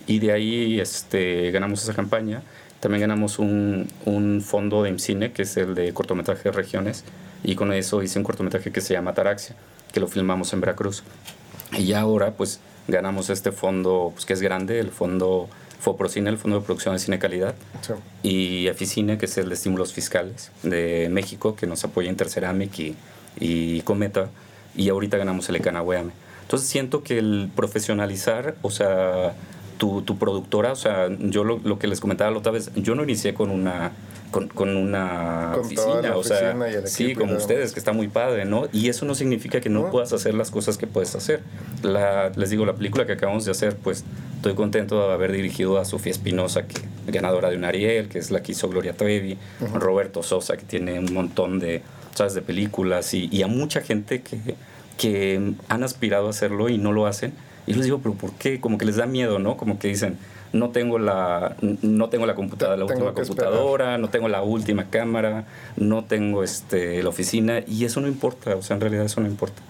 Y 0.06 0.18
de 0.18 0.32
ahí 0.32 0.80
este, 0.80 1.50
ganamos 1.50 1.82
esa 1.82 1.94
campaña. 1.94 2.42
También 2.80 3.02
ganamos 3.02 3.38
un, 3.38 3.88
un 4.04 4.40
fondo 4.40 4.82
de 4.82 4.90
IMCINE, 4.90 5.32
que 5.32 5.42
es 5.42 5.56
el 5.56 5.74
de 5.74 5.92
cortometraje 5.92 6.44
de 6.44 6.52
regiones. 6.52 7.04
Y 7.44 7.54
con 7.54 7.72
eso 7.72 8.02
hice 8.02 8.18
un 8.18 8.24
cortometraje 8.24 8.72
que 8.72 8.80
se 8.80 8.94
llama 8.94 9.14
Taraxia, 9.14 9.56
que 9.92 10.00
lo 10.00 10.08
filmamos 10.08 10.52
en 10.52 10.60
Veracruz. 10.60 11.02
Y 11.76 11.92
ahora, 11.92 12.32
pues, 12.32 12.60
ganamos 12.88 13.30
este 13.30 13.52
fondo 13.52 14.10
pues, 14.14 14.26
que 14.26 14.32
es 14.32 14.42
grande, 14.42 14.78
el 14.78 14.90
fondo 14.90 15.48
FOPROCINE, 15.80 16.30
el 16.30 16.38
Fondo 16.38 16.60
de 16.60 16.64
Producción 16.64 16.94
de 16.94 17.00
Cine 17.00 17.18
Calidad, 17.18 17.54
y 18.22 18.68
EFICINE, 18.68 19.18
que 19.18 19.26
es 19.26 19.36
el 19.38 19.48
de 19.48 19.54
estímulos 19.54 19.92
fiscales 19.92 20.52
de 20.62 21.08
México, 21.10 21.56
que 21.56 21.66
nos 21.66 21.82
apoya 21.84 22.08
Interceramic 22.08 22.78
y, 22.78 22.96
y 23.40 23.80
Cometa, 23.80 24.28
y 24.76 24.88
ahorita 24.88 25.16
ganamos 25.16 25.48
el 25.48 25.56
Ecanahueame. 25.56 26.12
Entonces 26.42 26.68
siento 26.68 27.02
que 27.02 27.18
el 27.18 27.50
profesionalizar, 27.54 28.54
o 28.62 28.70
sea, 28.70 29.34
tu, 29.78 30.02
tu 30.02 30.18
productora, 30.18 30.70
o 30.70 30.76
sea, 30.76 31.08
yo 31.18 31.42
lo, 31.42 31.58
lo, 31.64 31.78
que 31.80 31.88
les 31.88 31.98
comentaba 31.98 32.30
la 32.30 32.38
otra 32.38 32.52
vez, 32.52 32.70
yo 32.76 32.94
no 32.94 33.02
inicié 33.02 33.34
con 33.34 33.50
una 33.50 33.90
con, 34.32 34.48
con 34.48 34.76
una 34.76 35.54
oficina, 35.56 36.16
o 36.16 36.24
sea, 36.24 36.56
sí, 36.86 37.14
como 37.14 37.36
ustedes, 37.36 37.72
que 37.72 37.78
está 37.78 37.92
muy 37.92 38.08
padre, 38.08 38.46
¿no? 38.46 38.66
Y 38.72 38.88
eso 38.88 39.04
no 39.04 39.14
significa 39.14 39.60
que 39.60 39.68
no, 39.68 39.90
puedas 39.90 40.12
hacer 40.12 40.34
las 40.34 40.50
cosas 40.50 40.78
que 40.78 40.88
puedes 40.88 41.14
hacer. 41.14 41.42
La, 41.82 42.30
les 42.30 42.50
digo, 42.50 42.66
la 42.66 42.74
película 42.74 43.06
que 43.06 43.12
acabamos 43.12 43.44
de 43.44 43.50
hacer, 43.52 43.76
pues 43.76 44.04
estoy 44.36 44.54
contento 44.54 45.06
de 45.06 45.12
haber 45.12 45.30
dirigido 45.32 45.78
a 45.78 45.84
Sofía 45.84 46.10
Espinosa, 46.10 46.66
que 46.66 46.80
ganadora 47.06 47.50
de 47.50 47.56
un 47.58 47.64
Ariel, 47.64 48.08
que 48.08 48.18
es 48.18 48.30
la 48.30 48.42
que 48.42 48.52
hizo 48.52 48.68
Gloria 48.68 48.94
Trevi, 48.94 49.36
Roberto 49.74 50.22
Sosa, 50.22 50.56
que 50.56 50.64
tiene 50.64 50.98
un 50.98 51.12
montón 51.12 51.60
de, 51.60 51.82
¿sabes? 52.14 52.34
de 52.34 52.42
películas, 52.42 53.12
y, 53.14 53.28
y 53.30 53.42
a 53.42 53.46
mucha 53.46 53.82
gente 53.82 54.22
que, 54.22 54.56
que 54.96 55.54
han 55.68 55.84
aspirado 55.84 56.26
a 56.26 56.30
hacerlo 56.30 56.70
y 56.70 56.78
no 56.78 56.92
lo 56.92 57.06
hacen. 57.06 57.34
Y 57.66 57.74
les 57.74 57.84
digo, 57.84 58.00
pero 58.02 58.14
¿por 58.14 58.32
qué? 58.32 58.60
Como 58.60 58.78
que 58.78 58.86
les 58.86 58.96
da 58.96 59.06
miedo, 59.06 59.38
¿no? 59.38 59.56
Como 59.56 59.78
que 59.78 59.86
dicen, 59.86 60.18
no 60.52 60.70
tengo 60.70 60.98
la, 60.98 61.56
no 61.60 62.08
tengo 62.08 62.26
la 62.26 62.34
computadora, 62.34 62.76
la 62.76 62.84
última 62.84 63.12
computadora, 63.12 63.98
no 63.98 64.10
tengo 64.10 64.28
la 64.28 64.42
última 64.42 64.90
cámara, 64.90 65.46
no 65.76 66.04
tengo 66.04 66.42
este, 66.42 67.02
la 67.02 67.08
oficina 67.08 67.60
y 67.66 67.84
eso 67.84 68.00
no 68.00 68.08
importa, 68.08 68.56
o 68.56 68.62
sea, 68.62 68.74
en 68.74 68.80
realidad 68.80 69.04
eso 69.04 69.20
no 69.20 69.26
importa. 69.26 69.62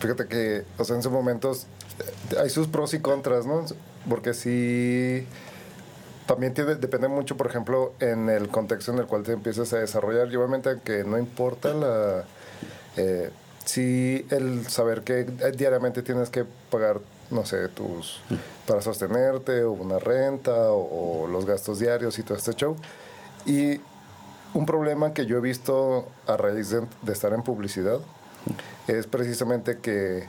Fíjate 0.00 0.26
que, 0.26 0.64
o 0.78 0.84
sea, 0.84 0.94
en 0.94 1.00
esos 1.00 1.12
momentos 1.12 1.66
eh, 1.98 2.36
hay 2.42 2.50
sus 2.50 2.68
pros 2.68 2.94
y 2.94 3.00
contras, 3.00 3.46
¿no? 3.46 3.64
Porque 4.08 4.34
sí, 4.34 5.26
también 6.26 6.54
tiene, 6.54 6.74
depende 6.74 7.08
mucho, 7.08 7.36
por 7.36 7.46
ejemplo, 7.46 7.92
en 8.00 8.28
el 8.28 8.48
contexto 8.48 8.92
en 8.92 8.98
el 8.98 9.06
cual 9.06 9.22
te 9.22 9.32
empiezas 9.32 9.72
a 9.72 9.78
desarrollar. 9.78 10.30
Y 10.30 10.36
obviamente 10.36 10.78
que 10.84 11.04
no 11.04 11.18
importa 11.18 11.72
la... 11.72 12.24
Eh, 12.96 13.30
sí, 13.64 14.26
el 14.30 14.66
saber 14.68 15.02
que 15.02 15.24
diariamente 15.56 16.02
tienes 16.02 16.30
que 16.30 16.44
pagar 16.70 17.00
no 17.30 17.44
sé, 17.44 17.68
tus 17.68 18.20
para 18.66 18.82
sostenerte 18.82 19.62
o 19.62 19.72
una 19.72 19.98
renta 19.98 20.70
o, 20.70 21.26
los 21.26 21.46
gastos 21.46 21.78
diarios 21.78 22.18
y 22.18 22.22
todo 22.22 22.36
este 22.36 22.52
show. 22.54 22.76
Y 23.44 23.80
un 24.54 24.66
problema 24.66 25.12
que 25.12 25.26
yo 25.26 25.38
he 25.38 25.40
visto 25.40 26.08
a 26.26 26.36
raíz 26.36 26.70
de, 26.70 27.12
estar 27.12 27.32
en 27.32 27.42
publicidad 27.42 27.98
es 28.88 29.06
precisamente 29.06 29.78
que 29.78 30.28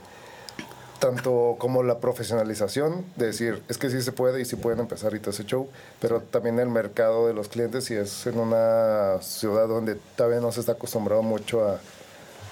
tanto 0.98 1.54
como 1.58 1.84
la 1.84 2.00
profesionalización, 2.00 3.04
de 3.14 3.26
decir, 3.26 3.62
es 3.68 3.78
que 3.78 3.88
sí 3.88 4.02
se 4.02 4.10
puede 4.10 4.40
y 4.40 4.44
sí 4.44 4.56
pueden 4.56 4.80
empezar 4.80 5.14
y 5.14 5.20
todo 5.20 5.30
ese 5.30 5.44
show, 5.44 5.68
pero 6.00 6.20
también 6.20 6.58
el 6.58 6.68
mercado 6.68 7.28
de 7.28 7.34
los 7.34 7.48
clientes, 7.48 7.84
si 7.84 7.94
es 7.94 8.26
en 8.26 8.38
una 8.38 9.22
ciudad 9.22 9.68
donde 9.68 9.94
todavía 10.16 10.40
no 10.40 10.50
se 10.50 10.58
está 10.58 10.72
acostumbrado 10.72 11.22
mucho 11.22 11.64
a, 11.64 11.80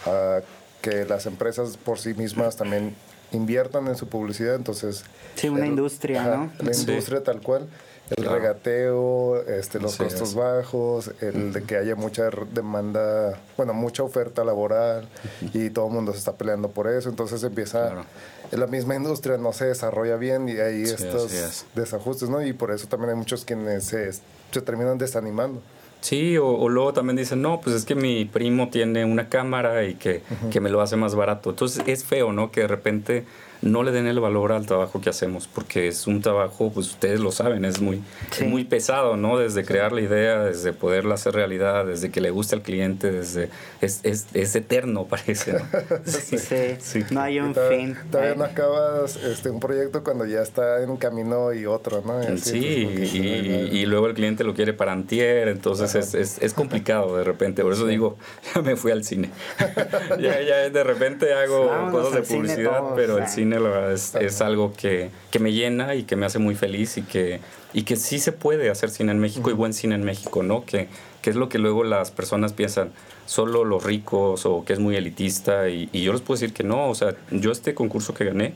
a 0.06 0.42
que 0.80 1.04
las 1.04 1.26
empresas 1.26 1.76
por 1.76 1.98
sí 1.98 2.14
mismas 2.14 2.54
también 2.54 2.94
inviertan 3.32 3.88
en 3.88 3.96
su 3.96 4.08
publicidad, 4.08 4.54
entonces... 4.54 5.04
Sí, 5.34 5.48
una 5.48 5.66
industria, 5.66 6.22
¿no? 6.24 6.52
La 6.58 6.74
industria 6.74 7.22
tal 7.22 7.40
cual, 7.40 7.68
el 8.16 8.24
regateo, 8.24 9.42
este, 9.42 9.80
los 9.80 9.96
costos 9.96 10.34
bajos, 10.34 11.10
el 11.20 11.52
de 11.52 11.62
que 11.64 11.76
haya 11.76 11.96
mucha 11.96 12.30
demanda, 12.52 13.38
bueno, 13.56 13.74
mucha 13.74 14.02
oferta 14.02 14.44
laboral 14.44 15.08
y 15.52 15.70
todo 15.70 15.88
el 15.88 15.92
mundo 15.92 16.12
se 16.12 16.18
está 16.18 16.32
peleando 16.32 16.70
por 16.70 16.88
eso, 16.88 17.08
entonces 17.08 17.42
empieza... 17.42 18.04
La 18.52 18.68
misma 18.68 18.94
industria 18.94 19.38
no 19.38 19.52
se 19.52 19.64
desarrolla 19.64 20.14
bien 20.14 20.48
y 20.48 20.52
hay 20.52 20.82
estos 20.84 21.64
desajustes, 21.74 22.28
¿no? 22.28 22.46
Y 22.46 22.52
por 22.52 22.70
eso 22.70 22.86
también 22.86 23.10
hay 23.10 23.16
muchos 23.16 23.44
quienes 23.44 23.84
se, 23.84 24.12
se 24.12 24.60
terminan 24.64 24.98
desanimando. 24.98 25.60
Sí, 26.00 26.36
o, 26.38 26.68
luego 26.68 26.92
también 26.92 27.16
dicen, 27.16 27.42
no, 27.42 27.60
pues 27.60 27.74
es 27.74 27.84
que 27.84 27.94
mi 27.94 28.24
primo 28.24 28.68
tiene 28.68 29.04
una 29.04 29.28
cámara 29.28 29.84
y 29.84 29.94
que, 29.94 30.22
que, 30.50 30.60
me 30.60 30.70
lo 30.70 30.80
hace 30.80 30.96
más 30.96 31.14
barato. 31.14 31.50
Entonces 31.50 31.82
es 31.86 32.04
feo, 32.04 32.32
¿no? 32.32 32.50
Que 32.50 32.62
de 32.62 32.68
repente 32.68 33.24
no 33.62 33.82
le 33.82 33.92
den 33.92 34.06
el 34.06 34.20
valor 34.20 34.52
al 34.52 34.66
trabajo 34.66 35.00
que 35.00 35.10
hacemos, 35.10 35.46
porque 35.46 35.88
es 35.88 36.06
un 36.06 36.20
trabajo, 36.20 36.70
pues 36.72 36.88
ustedes 36.88 37.20
lo 37.20 37.32
saben, 37.32 37.64
es 37.64 37.80
muy, 37.80 38.02
muy 38.46 38.64
pesado, 38.64 39.16
¿no? 39.16 39.38
Desde 39.38 39.64
crear 39.64 39.92
la 39.92 40.00
idea, 40.00 40.42
desde 40.44 40.72
poderla 40.72 41.14
hacer 41.14 41.34
realidad, 41.34 41.86
desde 41.86 42.10
que 42.10 42.20
le 42.20 42.30
guste 42.30 42.54
al 42.54 42.62
cliente, 42.62 43.10
desde 43.10 43.48
es, 43.80 44.00
es, 44.02 44.26
es 44.34 44.54
eterno, 44.56 45.06
parece. 45.10 45.54
¿no? 45.54 45.60
Sí, 46.04 46.38
sí. 46.38 47.04
no 47.10 47.20
hay 47.20 47.40
un 47.40 47.54
fin. 47.54 47.96
Todavía 48.10 48.34
no 48.34 48.44
acabas 48.44 49.16
este, 49.16 49.50
un 49.50 49.60
proyecto 49.60 50.02
cuando 50.02 50.26
ya 50.26 50.42
está 50.42 50.82
en 50.82 50.90
un 50.90 50.96
camino 50.96 51.52
y 51.52 51.66
otro, 51.66 52.02
¿no? 52.04 52.16
sí, 52.36 52.90
pues, 52.94 53.14
y, 53.14 53.18
y, 53.18 53.86
luego 53.86 54.06
el 54.06 54.14
cliente 54.14 54.44
lo 54.44 54.54
quiere 54.54 54.72
para 54.72 54.92
antier, 54.92 55.48
entonces 55.48 55.94
es, 55.94 56.14
es, 56.14 56.38
es, 56.40 56.54
complicado 56.54 57.16
de 57.16 57.24
repente, 57.24 57.62
por 57.62 57.72
eso 57.72 57.86
digo, 57.86 58.16
ya 58.54 58.62
me 58.62 58.76
fui 58.76 58.92
al 58.92 59.04
cine. 59.04 59.30
ya, 60.18 60.40
ya 60.42 60.70
de 60.70 60.84
repente 60.84 61.32
hago 61.32 61.90
cosas 61.90 62.14
de 62.14 62.22
publicidad, 62.22 62.82
pero 62.94 63.18
el 63.18 63.28
cine 63.28 63.45
es, 63.52 64.14
es 64.14 64.40
algo 64.40 64.72
que, 64.72 65.10
que, 65.30 65.38
me 65.38 65.52
llena 65.52 65.94
y 65.94 66.04
que 66.04 66.16
me 66.16 66.26
hace 66.26 66.38
muy 66.38 66.54
feliz 66.54 66.96
y 66.96 67.02
que, 67.02 67.40
y 67.72 67.82
que 67.82 67.96
sí 67.96 68.18
se 68.18 68.32
puede 68.32 68.70
hacer 68.70 68.90
cine 68.90 69.12
en 69.12 69.18
México 69.18 69.50
y 69.50 69.52
buen 69.52 69.72
cine 69.72 69.94
en 69.94 70.04
México, 70.04 70.42
¿no? 70.42 70.64
Que, 70.64 70.88
que, 71.22 71.30
es 71.30 71.36
lo 71.36 71.48
que 71.48 71.58
luego 71.58 71.84
las 71.84 72.10
personas 72.10 72.52
piensan, 72.52 72.90
solo 73.26 73.64
los 73.64 73.82
ricos 73.82 74.46
o 74.46 74.64
que 74.64 74.72
es 74.72 74.78
muy 74.78 74.96
elitista 74.96 75.68
y, 75.68 75.88
y 75.92 76.02
yo 76.02 76.12
les 76.12 76.22
puedo 76.22 76.40
decir 76.40 76.54
que 76.54 76.64
no, 76.64 76.88
o 76.88 76.94
sea, 76.94 77.14
yo 77.30 77.50
este 77.52 77.74
concurso 77.74 78.14
que 78.14 78.24
gané, 78.24 78.54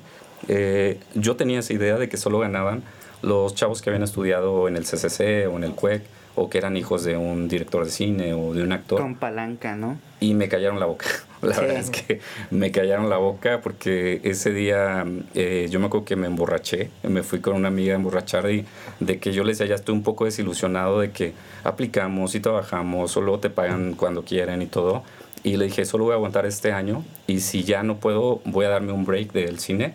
eh, 0.48 1.00
yo 1.14 1.36
tenía 1.36 1.60
esa 1.60 1.72
idea 1.72 1.96
de 1.98 2.08
que 2.08 2.16
solo 2.16 2.38
ganaban 2.38 2.82
los 3.22 3.54
chavos 3.54 3.82
que 3.82 3.90
habían 3.90 4.02
estudiado 4.02 4.68
en 4.68 4.76
el 4.76 4.84
CCC 4.84 5.48
o 5.50 5.56
en 5.56 5.64
el 5.64 5.72
CUEC 5.72 6.02
o 6.36 6.48
que 6.48 6.58
eran 6.58 6.76
hijos 6.76 7.04
de 7.04 7.16
un 7.16 7.48
director 7.48 7.84
de 7.84 7.90
cine 7.90 8.34
o 8.34 8.54
de 8.54 8.62
un 8.62 8.72
actor. 8.72 9.00
Con 9.00 9.16
palanca, 9.16 9.76
¿no? 9.76 9.98
Y 10.20 10.34
me 10.34 10.48
callaron 10.48 10.78
la 10.78 10.86
boca. 10.86 11.06
La 11.42 11.58
verdad 11.58 11.78
es 11.78 11.88
que 11.88 12.20
me 12.50 12.70
callaron 12.70 13.08
la 13.08 13.16
boca 13.16 13.62
porque 13.62 14.20
ese 14.24 14.52
día 14.52 15.06
eh, 15.34 15.68
yo 15.70 15.80
me 15.80 15.86
acuerdo 15.86 16.04
que 16.04 16.14
me 16.14 16.26
emborraché, 16.26 16.90
me 17.02 17.22
fui 17.22 17.40
con 17.40 17.54
una 17.54 17.68
amiga 17.68 17.94
a 17.94 17.96
emborrachar 17.96 18.50
y 18.50 18.66
de 18.98 19.18
que 19.18 19.32
yo 19.32 19.42
les 19.42 19.56
decía, 19.56 19.70
ya 19.70 19.76
estoy 19.76 19.94
un 19.94 20.02
poco 20.02 20.26
desilusionado 20.26 21.00
de 21.00 21.12
que 21.12 21.32
aplicamos 21.64 22.34
y 22.34 22.40
trabajamos, 22.40 23.10
solo 23.10 23.38
te 23.38 23.48
pagan 23.48 23.94
cuando 23.94 24.22
quieren 24.22 24.60
y 24.60 24.66
todo. 24.66 25.02
Y 25.42 25.56
le 25.56 25.64
dije, 25.64 25.86
solo 25.86 26.04
voy 26.04 26.12
a 26.12 26.16
aguantar 26.16 26.44
este 26.44 26.72
año 26.72 27.02
y 27.26 27.40
si 27.40 27.64
ya 27.64 27.82
no 27.82 27.96
puedo, 27.96 28.42
voy 28.44 28.66
a 28.66 28.68
darme 28.68 28.92
un 28.92 29.06
break 29.06 29.32
del 29.32 29.58
cine 29.60 29.94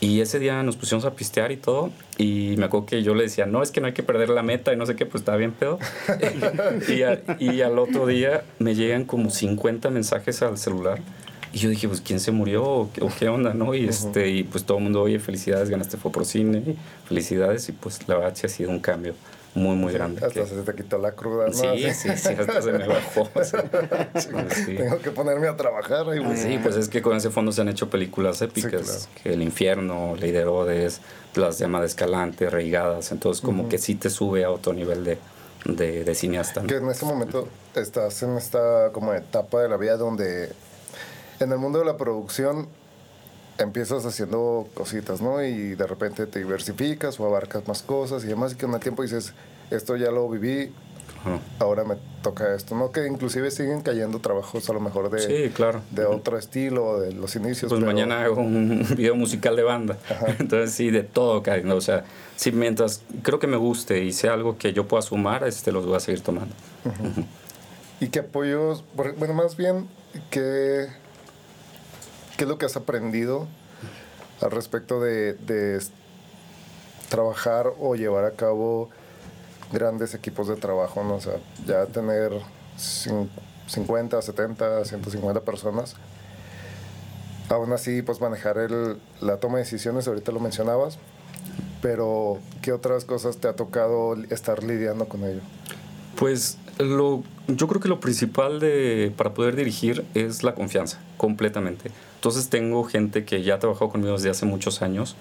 y 0.00 0.20
ese 0.20 0.38
día 0.38 0.62
nos 0.62 0.76
pusimos 0.76 1.04
a 1.04 1.14
pistear 1.14 1.50
y 1.50 1.56
todo. 1.56 1.90
Y 2.18 2.54
me 2.56 2.66
acuerdo 2.66 2.86
que 2.86 3.02
yo 3.02 3.14
le 3.14 3.24
decía, 3.24 3.46
no, 3.46 3.62
es 3.62 3.70
que 3.70 3.80
no 3.80 3.88
hay 3.88 3.92
que 3.92 4.02
perder 4.02 4.28
la 4.28 4.42
meta 4.42 4.72
y 4.72 4.76
no 4.76 4.86
sé 4.86 4.94
qué, 4.94 5.06
pues 5.06 5.22
estaba 5.22 5.36
bien 5.36 5.52
pedo. 5.52 5.78
y, 7.38 7.44
y, 7.44 7.62
al 7.62 7.78
otro 7.78 8.06
día 8.06 8.44
me 8.58 8.74
llegan 8.74 9.04
como 9.04 9.30
50 9.30 9.90
mensajes 9.90 10.40
al 10.42 10.56
celular. 10.56 11.00
Y 11.52 11.58
yo 11.58 11.70
dije, 11.70 11.88
pues, 11.88 12.00
¿quién 12.00 12.20
se 12.20 12.30
murió? 12.30 12.64
¿O 12.64 12.90
qué, 13.18 13.28
onda, 13.28 13.54
no? 13.54 13.74
Y, 13.74 13.88
este, 13.88 14.28
y 14.28 14.44
pues 14.44 14.64
todo 14.64 14.78
el 14.78 14.84
mundo, 14.84 15.02
oye, 15.02 15.18
felicidades, 15.18 15.70
ganaste 15.70 15.96
fue 15.96 16.12
por 16.12 16.24
cine. 16.26 16.76
Felicidades. 17.06 17.68
Y 17.68 17.72
pues 17.72 18.06
la 18.06 18.16
verdad 18.16 18.32
sí 18.34 18.46
ha 18.46 18.50
sido 18.50 18.70
un 18.70 18.80
cambio 18.80 19.14
muy, 19.54 19.76
muy 19.76 19.92
grande. 19.92 20.24
Hasta 20.24 20.46
se 20.46 20.54
te 20.62 20.74
quitó 20.74 20.98
la 20.98 21.12
cruda, 21.12 21.46
¿no? 21.46 21.52
Sí, 21.52 21.82
sí, 21.92 22.10
sí, 22.16 22.28
hasta 22.38 22.62
se 22.62 22.72
me 22.72 22.86
bajó. 22.86 23.28
Tengo 24.66 24.98
que 25.00 25.10
ponerme 25.10 25.48
a 25.48 25.56
trabajar. 25.56 26.08
Ahí, 26.08 26.20
Sí, 26.36 26.58
pues 26.62 26.76
es 26.76 26.88
que 26.88 27.02
con 27.02 27.16
ese 27.16 27.30
fondo 27.30 27.50
se 27.52 27.60
han 27.62 27.68
hecho 27.68 27.90
películas 27.90 28.40
épicas. 28.42 29.08
que 29.22 29.32
El 29.32 29.42
Infierno, 29.42 30.14
Ley 30.16 30.30
de 30.30 30.40
Herodes, 30.40 31.00
las 31.34 31.58
llamadas 31.58 31.84
de 31.84 31.88
Escalante, 31.88 32.50
Reigadas. 32.50 33.10
Entonces, 33.12 33.40
como 33.42 33.68
que 33.68 33.78
sí 33.78 33.94
te 33.94 34.10
sube 34.10 34.44
a 34.44 34.50
otro 34.50 34.72
nivel 34.72 35.04
de, 35.04 35.18
de, 35.64 36.04
de 36.04 36.14
cineasta. 36.14 36.62
Que 36.62 36.76
en 36.76 36.88
ese 36.88 37.04
momento 37.04 37.48
estás 37.74 38.22
en 38.22 38.36
esta 38.36 38.90
como 38.92 39.12
etapa 39.14 39.62
de 39.62 39.68
la 39.68 39.76
vida 39.76 39.96
donde 39.96 40.52
en 41.40 41.52
el 41.52 41.58
mundo 41.58 41.78
de 41.78 41.84
la 41.84 41.96
producción 41.96 42.68
empiezas 43.58 44.04
haciendo 44.06 44.68
cositas, 44.74 45.20
¿no? 45.20 45.42
Y 45.42 45.74
de 45.74 45.86
repente 45.86 46.26
te 46.26 46.38
diversificas 46.38 47.18
o 47.20 47.26
abarcas 47.26 47.66
más 47.66 47.82
cosas 47.82 48.24
y 48.24 48.28
demás, 48.28 48.52
y 48.52 48.56
que 48.56 48.66
en 48.66 48.74
el 48.74 48.80
tiempo 48.80 49.02
dices, 49.02 49.32
esto 49.70 49.96
ya 49.96 50.10
lo 50.10 50.28
viví, 50.28 50.72
ahora 51.58 51.84
me 51.84 51.96
toca 52.22 52.54
esto, 52.54 52.74
¿no? 52.74 52.92
Que 52.92 53.06
inclusive 53.06 53.50
siguen 53.50 53.82
cayendo 53.82 54.20
trabajos 54.20 54.68
a 54.70 54.72
lo 54.72 54.80
mejor 54.80 55.10
de, 55.10 55.20
sí, 55.20 55.52
claro. 55.54 55.82
de 55.90 56.04
otro 56.04 56.38
estilo, 56.38 57.00
de 57.00 57.12
los 57.12 57.34
inicios. 57.36 57.70
Pues 57.70 57.82
mañana 57.82 58.22
hago 58.22 58.40
un 58.40 58.86
video 58.96 59.14
musical 59.14 59.56
de 59.56 59.62
banda, 59.62 59.98
entonces 60.38 60.72
sí, 60.72 60.90
de 60.90 61.02
todo 61.02 61.42
cae, 61.42 61.62
¿no? 61.62 61.76
O 61.76 61.80
sea, 61.80 62.04
sí, 62.36 62.52
mientras 62.52 63.02
creo 63.22 63.38
que 63.38 63.46
me 63.46 63.56
guste 63.56 64.04
y 64.04 64.12
sea 64.12 64.34
algo 64.34 64.56
que 64.56 64.72
yo 64.72 64.86
pueda 64.86 65.02
sumar, 65.02 65.44
este, 65.44 65.72
los 65.72 65.84
voy 65.86 65.96
a 65.96 66.00
seguir 66.00 66.20
tomando. 66.20 66.54
¿Y 68.00 68.08
qué 68.08 68.20
apoyos, 68.20 68.84
bueno, 68.94 69.34
más 69.34 69.56
bien, 69.56 69.88
qué 70.30 70.86
¿Qué 72.38 72.44
es 72.44 72.48
lo 72.48 72.56
que 72.56 72.66
has 72.66 72.76
aprendido 72.76 73.48
al 74.40 74.52
respecto 74.52 75.00
de, 75.00 75.36
trabajar 77.08 77.72
o 77.80 77.96
llevar 77.96 78.24
a 78.26 78.30
cabo 78.30 78.90
grandes 79.72 80.14
equipos 80.14 80.46
de 80.46 80.54
trabajo? 80.54 81.02
¿no? 81.02 81.16
O 81.16 81.20
sea, 81.20 81.40
ya 81.66 81.86
tener 81.86 82.30
50, 82.76 84.22
70, 84.22 84.84
150 84.84 85.40
personas. 85.40 85.96
Aún 87.48 87.72
así, 87.72 88.02
pues 88.02 88.20
manejar 88.20 88.56
la 89.20 89.38
toma 89.38 89.58
de 89.58 89.64
decisiones, 89.64 90.06
ahorita 90.06 90.30
lo 90.30 90.38
mencionabas, 90.38 91.00
pero 91.82 92.38
¿qué 92.62 92.72
otras 92.72 93.04
cosas 93.04 93.38
te 93.38 93.48
ha 93.48 93.56
tocado 93.56 94.14
estar 94.30 94.62
lidiando 94.62 95.08
con 95.08 95.24
ello? 95.24 95.40
Pues 96.14 96.56
lo, 96.78 97.24
yo 97.48 97.66
creo 97.66 97.80
que 97.80 97.88
lo 97.88 97.98
principal 97.98 98.60
de, 98.60 99.12
para 99.16 99.34
poder 99.34 99.56
dirigir 99.56 100.04
es 100.14 100.44
la 100.44 100.54
confianza, 100.54 101.00
completamente. 101.16 101.90
Entonces 102.18 102.48
tengo 102.48 102.82
gente 102.82 103.24
que 103.24 103.44
ya 103.44 103.54
ha 103.54 103.58
trabajado 103.60 103.90
conmigo 103.90 104.14
desde 104.14 104.28
hace 104.28 104.44
muchos 104.44 104.82
años 104.82 105.14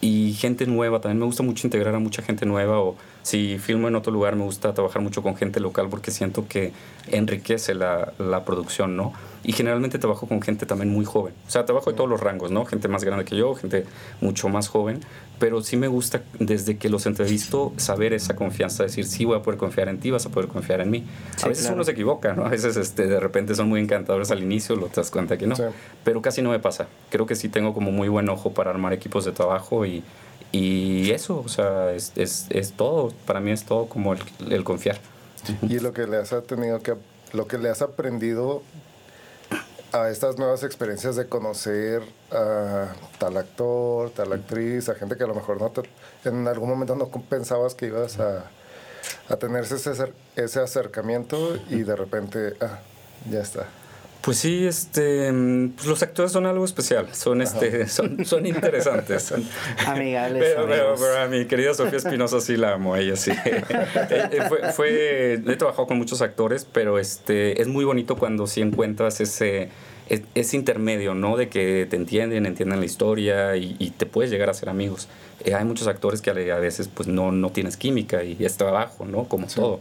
y 0.00 0.32
gente 0.32 0.66
nueva. 0.66 1.00
También 1.02 1.18
me 1.18 1.26
gusta 1.26 1.42
mucho 1.42 1.66
integrar 1.66 1.94
a 1.94 1.98
mucha 1.98 2.22
gente 2.22 2.46
nueva 2.46 2.80
o 2.80 2.96
si 3.22 3.58
filmo 3.58 3.88
en 3.88 3.94
otro 3.94 4.12
lugar 4.12 4.36
me 4.36 4.44
gusta 4.44 4.72
trabajar 4.74 5.02
mucho 5.02 5.22
con 5.22 5.36
gente 5.36 5.60
local 5.60 5.88
porque 5.90 6.10
siento 6.10 6.46
que 6.48 6.72
enriquece 7.10 7.74
la, 7.74 8.12
la 8.18 8.44
producción, 8.44 8.96
¿no? 8.96 9.12
Y 9.44 9.52
generalmente 9.52 9.98
trabajo 9.98 10.26
con 10.26 10.42
gente 10.42 10.66
también 10.66 10.92
muy 10.92 11.04
joven. 11.04 11.32
O 11.46 11.50
sea, 11.50 11.64
trabajo 11.64 11.90
de 11.90 11.96
todos 11.96 12.10
los 12.10 12.20
rangos, 12.20 12.50
¿no? 12.50 12.64
Gente 12.64 12.88
más 12.88 13.04
grande 13.04 13.24
que 13.24 13.36
yo, 13.36 13.54
gente 13.54 13.84
mucho 14.20 14.48
más 14.48 14.68
joven. 14.68 15.00
Pero 15.38 15.62
sí 15.62 15.76
me 15.76 15.86
gusta 15.86 16.22
desde 16.40 16.76
que 16.76 16.88
los 16.88 17.06
entrevisto 17.06 17.72
saber 17.76 18.12
esa 18.12 18.34
confianza, 18.34 18.82
decir, 18.82 19.06
sí, 19.06 19.24
voy 19.24 19.38
a 19.38 19.42
poder 19.42 19.58
confiar 19.58 19.88
en 19.88 20.00
ti, 20.00 20.10
vas 20.10 20.26
a 20.26 20.30
poder 20.30 20.48
confiar 20.48 20.80
en 20.80 20.90
mí. 20.90 21.04
a 21.42 21.48
veces 21.48 21.70
uno 21.72 21.84
se 21.84 21.92
equivoca, 21.92 22.32
¿no? 22.32 22.46
A 22.46 22.48
veces 22.48 22.76
este, 22.76 23.06
de 23.06 23.20
repente 23.20 23.54
son 23.54 23.68
muy 23.68 23.80
encantadores 23.80 24.30
al 24.32 24.42
inicio, 24.42 24.74
lo 24.74 24.86
te 24.86 24.96
das 24.96 25.10
cuenta 25.10 25.38
que 25.38 25.46
no. 25.46 25.54
Pero 26.02 26.20
casi 26.20 26.42
no 26.42 26.50
me 26.50 26.58
pasa. 26.58 26.88
Creo 27.10 27.26
que 27.26 27.36
sí 27.36 27.48
tengo 27.48 27.72
como 27.72 27.92
muy 27.92 28.08
buen 28.08 28.28
ojo 28.28 28.52
para 28.52 28.70
armar 28.70 28.92
equipos 28.92 29.24
de 29.24 29.32
trabajo 29.32 29.86
y, 29.86 30.02
y 30.52 31.10
eso, 31.10 31.42
o 31.44 31.48
sea, 31.48 31.92
es, 31.92 32.12
es, 32.16 32.46
es, 32.50 32.72
todo. 32.72 33.12
Para 33.26 33.40
mí 33.40 33.50
es 33.50 33.64
todo 33.64 33.86
como 33.86 34.14
el, 34.14 34.20
el 34.50 34.64
confiar. 34.64 34.98
Y 35.62 35.78
lo 35.80 35.92
que 35.92 36.06
le 36.06 36.16
has 36.16 36.34
tenido 36.46 36.80
que, 36.82 36.94
lo 37.32 37.46
que 37.46 37.58
le 37.58 37.68
has 37.68 37.82
aprendido 37.82 38.62
a 39.92 40.10
estas 40.10 40.38
nuevas 40.38 40.62
experiencias 40.64 41.16
de 41.16 41.26
conocer 41.26 42.02
a 42.30 42.88
tal 43.18 43.36
actor, 43.36 44.10
tal 44.10 44.32
actriz, 44.32 44.88
a 44.88 44.94
gente 44.94 45.16
que 45.16 45.24
a 45.24 45.26
lo 45.26 45.34
mejor 45.34 45.60
no 45.60 45.72
en 46.24 46.46
algún 46.48 46.68
momento 46.68 46.94
no 46.94 47.08
pensabas 47.08 47.74
que 47.74 47.86
ibas 47.86 48.18
a, 48.18 48.50
a 49.28 49.36
tener 49.36 49.64
ese, 49.64 50.12
ese 50.36 50.60
acercamiento 50.60 51.56
y 51.70 51.82
de 51.82 51.96
repente, 51.96 52.54
ah, 52.60 52.80
ya 53.30 53.40
está. 53.40 53.66
Pues 54.28 54.40
sí, 54.40 54.66
este, 54.66 55.32
pues 55.74 55.86
los 55.86 56.02
actores 56.02 56.32
son 56.32 56.44
algo 56.44 56.62
especial, 56.62 57.08
son, 57.14 57.40
este, 57.40 57.88
son, 57.88 58.26
son 58.26 58.44
interesantes. 58.44 59.22
Son, 59.22 59.42
Amigables. 59.86 60.54
Pero, 60.54 60.66
pero, 60.66 61.18
a 61.18 61.28
mi 61.28 61.46
querida 61.46 61.72
Sofía 61.72 61.96
Espinosa 61.96 62.38
sí 62.42 62.58
la 62.58 62.74
amo, 62.74 62.94
ella 62.94 63.16
sí. 63.16 63.30
Eh, 63.30 63.64
eh, 64.10 64.42
fue, 64.46 64.72
fue, 64.74 65.32
he 65.32 65.56
trabajado 65.56 65.86
con 65.86 65.96
muchos 65.96 66.20
actores, 66.20 66.66
pero 66.70 66.98
este, 66.98 67.62
es 67.62 67.68
muy 67.68 67.86
bonito 67.86 68.18
cuando 68.18 68.46
sí 68.46 68.60
encuentras 68.60 69.22
ese, 69.22 69.70
ese 70.34 70.56
intermedio, 70.58 71.14
¿no? 71.14 71.38
De 71.38 71.48
que 71.48 71.86
te 71.88 71.96
entienden, 71.96 72.44
entienden 72.44 72.80
la 72.80 72.84
historia 72.84 73.56
y, 73.56 73.94
te 73.96 74.04
puedes 74.04 74.30
llegar 74.30 74.50
a 74.50 74.52
ser 74.52 74.68
amigos. 74.68 75.08
Eh, 75.42 75.54
hay 75.54 75.64
muchos 75.64 75.86
actores 75.86 76.20
que 76.20 76.28
a 76.28 76.58
veces 76.58 76.90
pues 76.92 77.08
no, 77.08 77.32
no 77.32 77.48
tienes 77.48 77.78
química 77.78 78.22
y 78.22 78.36
es 78.44 78.58
trabajo, 78.58 79.06
¿no? 79.06 79.24
Como 79.24 79.46
todo. 79.46 79.80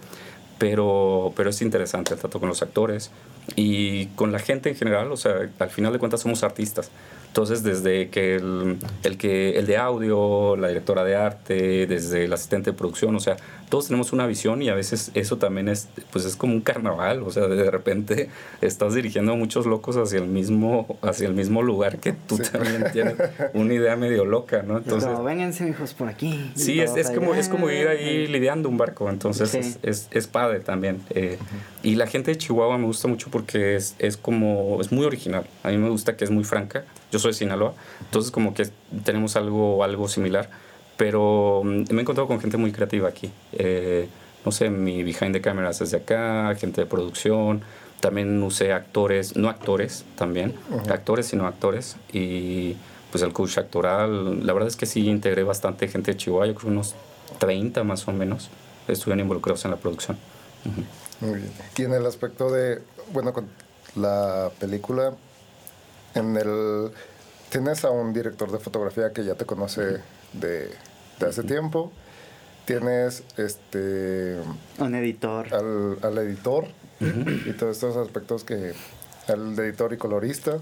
Pero, 0.58 1.34
pero 1.36 1.50
es 1.50 1.62
interesante 1.62 2.14
el 2.14 2.20
trato 2.22 2.40
con 2.40 2.48
los 2.48 2.62
actores 2.62 3.12
y 3.56 4.08
con 4.08 4.32
la 4.32 4.40
gente 4.40 4.70
en 4.70 4.76
general, 4.76 5.12
o 5.12 5.18
sea, 5.18 5.50
al 5.60 5.70
final 5.70 5.94
de 5.94 6.00
cuentas 6.00 6.22
somos 6.22 6.44
artistas. 6.44 6.92
Entonces, 7.38 7.62
desde 7.62 8.10
que 8.10 8.34
el, 8.38 8.80
el, 9.04 9.18
que 9.20 9.60
el 9.60 9.68
de 9.68 9.78
audio, 9.78 10.56
la 10.58 10.70
directora 10.70 11.04
de 11.04 11.16
arte, 11.16 11.86
desde 11.86 12.26
el 12.26 12.34
asistente 12.34 12.72
de 12.72 12.76
producción, 12.76 13.16
o 13.16 13.20
sea, 13.20 13.38
todos 13.70 13.90
tenemos 13.90 14.12
una 14.12 14.26
visión 14.26 14.64
y 14.64 14.70
a 14.70 14.74
veces 14.74 15.12
eso 15.14 15.38
también 15.38 15.70
es, 15.70 15.88
pues 16.12 16.26
es 16.26 16.36
como 16.36 16.54
un 16.54 16.62
carnaval, 16.62 17.22
o 17.22 17.30
sea, 17.30 17.48
de 17.48 17.70
repente 17.70 18.30
estás 18.62 18.96
dirigiendo 18.96 19.34
a 19.34 19.36
muchos 19.36 19.68
locos 19.68 19.98
hacia 19.98 20.18
el 20.18 20.26
mismo, 20.26 20.98
hacia 21.04 21.28
el 21.28 21.36
mismo 21.36 21.62
lugar 21.62 22.00
que 22.00 22.14
tú 22.14 22.40
también 22.40 22.86
tienes 22.92 23.14
una 23.54 23.72
idea 23.72 23.96
medio 23.96 24.26
loca, 24.26 24.64
¿no? 24.64 24.80
Entonces, 24.80 25.08
como, 25.08 25.24
vénganse 25.24 25.70
hijos 25.70 25.94
por 25.94 26.08
aquí. 26.08 26.52
Sí, 26.56 26.80
es, 26.80 26.98
es, 26.98 27.12
como, 27.12 27.36
es 27.36 27.50
como 27.50 27.70
ir 27.70 27.88
ahí 27.88 28.26
lidiando 28.26 28.68
un 28.68 28.78
barco, 28.78 29.12
entonces 29.12 29.54
es, 29.54 29.78
es, 29.84 30.08
es, 30.10 30.26
padre 30.26 30.62
también. 30.62 31.04
Eh, 31.12 31.38
y 31.84 31.98
la 31.98 32.08
gente 32.08 32.32
de 32.32 32.38
Chihuahua 32.40 32.80
me 32.80 32.86
gusta 32.86 33.08
mucho 33.08 33.30
porque 33.30 33.76
es, 33.76 33.94
es 34.00 34.18
como, 34.18 34.82
es 34.82 34.92
muy 34.92 35.06
original, 35.06 35.46
a 35.62 35.70
mí 35.70 35.78
me 35.78 35.90
gusta 35.90 36.18
que 36.18 36.24
es 36.24 36.32
muy 36.32 36.44
franca 36.44 36.84
Yo 37.12 37.20
soy 37.20 37.32
de 37.32 37.38
Sinaloa, 37.38 37.74
entonces 38.02 38.32
como 38.32 38.54
que 38.54 38.68
tenemos 39.06 39.36
algo, 39.36 39.84
algo 39.84 40.08
similar, 40.08 40.50
pero 40.98 41.62
mm, 41.64 41.86
me 41.90 42.00
he 42.00 42.02
encontrado 42.02 42.28
con 42.28 42.40
gente 42.40 42.58
muy 42.58 42.72
creativa 42.72 43.08
aquí. 43.08 43.32
Eh, 43.54 44.08
no 44.46 44.52
sé, 44.52 44.70
mi 44.70 45.04
behind 45.04 45.34
the 45.34 45.42
cameras 45.42 45.82
es 45.82 45.92
de 45.92 45.98
acá, 45.98 46.56
gente 46.56 46.82
de 46.82 46.88
producción, 46.88 47.62
también 48.00 48.42
usé 48.44 48.72
actores, 48.72 49.36
no 49.36 49.50
actores 49.50 50.06
también, 50.16 50.54
actores 50.90 51.28
sino 51.28 51.48
actores 51.48 51.98
y 52.14 52.78
pues 53.12 53.24
el 53.24 53.34
coach 53.34 53.58
actoral, 53.58 54.46
la 54.46 54.54
verdad 54.54 54.68
es 54.68 54.76
que 54.76 54.86
sí 54.86 55.08
integré 55.08 55.44
bastante 55.44 55.88
gente 55.88 56.12
de 56.12 56.18
Chihuahua, 56.18 56.48
yo 56.48 56.56
creo 56.56 56.72
unos 56.72 56.96
30 57.40 57.84
más 57.84 58.08
o 58.08 58.14
menos 58.14 58.50
estuvieron 58.88 59.22
involucrados 59.22 59.66
en 59.66 59.72
la 59.72 59.78
producción. 59.78 60.18
Muy 61.20 61.40
bien. 61.40 61.52
Y 61.78 61.84
en 61.84 61.94
el 61.94 62.06
aspecto 62.06 62.52
de, 62.52 62.82
bueno, 63.12 63.34
con 63.34 63.48
la 63.96 64.52
película, 64.60 65.14
en 66.18 66.36
el 66.36 66.92
tienes 67.50 67.86
a 67.86 67.92
un 67.92 68.14
director 68.14 68.52
de 68.52 68.60
fotografía 68.60 69.14
que 69.14 69.24
ya 69.24 69.36
te 69.36 69.46
conoce 69.46 70.02
de, 70.34 70.70
de 71.20 71.26
hace 71.26 71.44
tiempo, 71.44 71.92
tienes 72.66 73.24
este 73.38 74.38
un 74.80 74.96
editor. 74.96 75.54
al, 75.54 75.98
al 76.02 76.18
editor 76.18 76.68
y 77.00 77.54
todos 77.54 77.76
estos 77.76 77.96
aspectos 77.96 78.44
que 78.44 78.74
el 79.28 79.60
editor 79.60 79.94
y 79.94 79.98
colorista. 79.98 80.58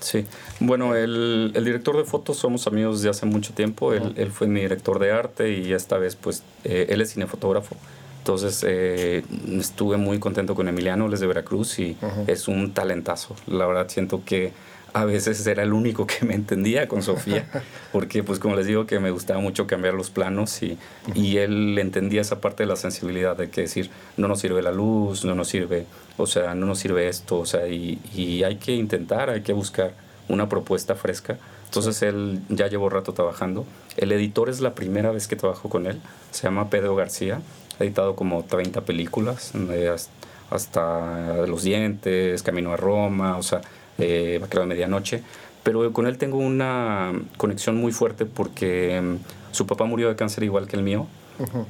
Sí, 0.00 0.26
bueno, 0.58 0.96
el, 0.96 1.52
el, 1.54 1.64
director 1.64 1.96
de 1.96 2.02
fotos 2.02 2.36
somos 2.36 2.66
amigos 2.66 3.02
de 3.02 3.10
hace 3.10 3.24
mucho 3.24 3.54
tiempo, 3.54 3.92
él, 3.92 4.14
él, 4.16 4.32
fue 4.32 4.48
mi 4.48 4.60
director 4.60 4.98
de 4.98 5.12
arte 5.12 5.52
y 5.52 5.72
esta 5.72 5.96
vez 5.96 6.16
pues 6.16 6.42
eh, 6.64 6.86
él 6.88 7.00
es 7.00 7.12
cinefotógrafo. 7.12 7.76
Entonces 8.22 8.64
eh, 8.64 9.24
estuve 9.58 9.96
muy 9.96 10.20
contento 10.20 10.54
con 10.54 10.68
Emiliano, 10.68 11.06
él 11.06 11.12
es 11.12 11.18
de 11.18 11.26
Veracruz 11.26 11.80
y 11.80 11.96
es 12.28 12.46
un 12.46 12.72
talentazo. 12.72 13.34
La 13.48 13.66
verdad 13.66 13.88
siento 13.88 14.22
que 14.24 14.52
a 14.92 15.04
veces 15.04 15.44
era 15.44 15.64
el 15.64 15.72
único 15.72 16.06
que 16.06 16.24
me 16.24 16.34
entendía 16.34 16.86
con 16.86 17.02
Sofía, 17.02 17.48
porque 17.92 18.22
pues 18.22 18.38
como 18.38 18.54
les 18.54 18.66
digo 18.66 18.86
que 18.86 19.00
me 19.00 19.10
gustaba 19.10 19.40
mucho 19.40 19.66
cambiar 19.66 19.94
los 19.94 20.10
planos 20.10 20.62
y, 20.62 20.78
y, 21.16 21.38
él 21.38 21.76
entendía 21.80 22.20
esa 22.20 22.40
parte 22.40 22.62
de 22.62 22.68
la 22.68 22.76
sensibilidad 22.76 23.36
de 23.36 23.50
que 23.50 23.62
decir, 23.62 23.90
no 24.16 24.28
nos 24.28 24.38
sirve 24.38 24.62
la 24.62 24.70
luz, 24.70 25.24
no 25.24 25.34
nos 25.34 25.48
sirve, 25.48 25.86
o 26.16 26.28
sea, 26.28 26.54
no 26.54 26.66
nos 26.66 26.78
sirve 26.78 27.08
esto, 27.08 27.40
o 27.40 27.46
sea, 27.46 27.66
y, 27.66 27.98
y 28.14 28.44
hay 28.44 28.56
que 28.56 28.72
intentar, 28.76 29.30
hay 29.30 29.42
que 29.42 29.52
buscar 29.52 29.94
una 30.28 30.48
propuesta 30.48 30.94
fresca. 30.94 31.38
Entonces 31.64 32.02
él 32.02 32.40
ya 32.50 32.68
llevó 32.68 32.90
rato 32.90 33.14
trabajando. 33.14 33.64
El 33.96 34.12
editor 34.12 34.50
es 34.50 34.60
la 34.60 34.74
primera 34.74 35.10
vez 35.10 35.26
que 35.26 35.36
trabajo 35.36 35.70
con 35.70 35.86
él, 35.86 36.00
se 36.30 36.42
llama 36.42 36.68
Pedro 36.68 36.94
García, 36.94 37.40
ha 37.82 37.86
editado 37.86 38.16
como 38.16 38.44
30 38.44 38.82
películas, 38.82 39.52
hasta 40.50 41.46
Los 41.46 41.62
Dientes, 41.62 42.42
Camino 42.42 42.72
a 42.72 42.76
Roma, 42.76 43.36
o 43.38 43.42
sea, 43.42 43.60
eh, 43.98 44.38
Vaquero 44.40 44.62
de 44.62 44.68
Medianoche, 44.68 45.22
pero 45.62 45.92
con 45.92 46.06
él 46.06 46.18
tengo 46.18 46.38
una 46.38 47.12
conexión 47.36 47.76
muy 47.76 47.92
fuerte 47.92 48.26
porque 48.26 49.00
mm, 49.00 49.54
su 49.54 49.66
papá 49.66 49.84
murió 49.84 50.08
de 50.08 50.16
cáncer 50.16 50.44
igual 50.44 50.66
que 50.66 50.76
el 50.76 50.82
mío. 50.82 51.06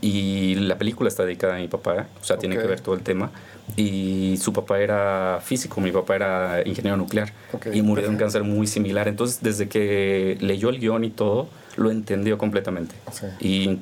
Y 0.03 0.57
la 0.57 0.77
película 0.77 1.09
está 1.09 1.25
dedicada 1.25 1.57
a 1.57 1.59
mi 1.59 1.68
papá, 1.68 2.07
o 2.20 2.25
sea, 2.25 2.37
tiene 2.37 2.59
que 2.59 2.66
ver 2.66 2.81
todo 2.81 2.94
el 2.94 3.01
tema. 3.01 3.31
Y 3.75 4.37
su 4.38 4.53
papá 4.53 4.81
era 4.81 5.40
físico, 5.42 5.81
mi 5.81 5.92
papá 5.92 6.16
era 6.16 6.62
ingeniero 6.66 6.98
nuclear 6.98 7.33
y 7.72 7.81
murió 7.81 8.05
de 8.05 8.11
un 8.11 8.16
cáncer 8.18 8.42
muy 8.42 8.66
similar. 8.66 9.09
Entonces, 9.09 9.38
desde 9.40 9.68
que 9.68 10.37
leyó 10.40 10.68
el 10.68 10.79
guion 10.79 11.05
y 11.05 11.11
todo, 11.11 11.48
lo 11.77 11.91
entendió 11.91 12.39
completamente. 12.39 12.95
Y 13.41 13.77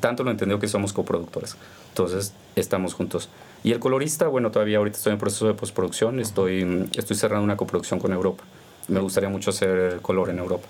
tanto 0.00 0.24
lo 0.24 0.30
entendió 0.30 0.58
que 0.58 0.68
somos 0.68 0.92
coproductores. 0.92 1.56
Entonces, 1.90 2.32
estamos 2.56 2.94
juntos. 2.94 3.28
Y 3.62 3.72
el 3.72 3.80
colorista, 3.80 4.28
bueno, 4.28 4.50
todavía 4.50 4.78
ahorita 4.78 4.98
estoy 4.98 5.12
en 5.12 5.18
proceso 5.18 5.46
de 5.46 5.54
postproducción, 5.54 6.20
estoy, 6.20 6.88
estoy 6.96 7.16
cerrando 7.16 7.44
una 7.44 7.56
coproducción 7.56 7.98
con 7.98 8.12
Europa. 8.12 8.44
Me 8.88 9.00
gustaría 9.00 9.28
mucho 9.28 9.50
hacer 9.50 10.00
color 10.02 10.30
en 10.30 10.38
Europa. 10.38 10.66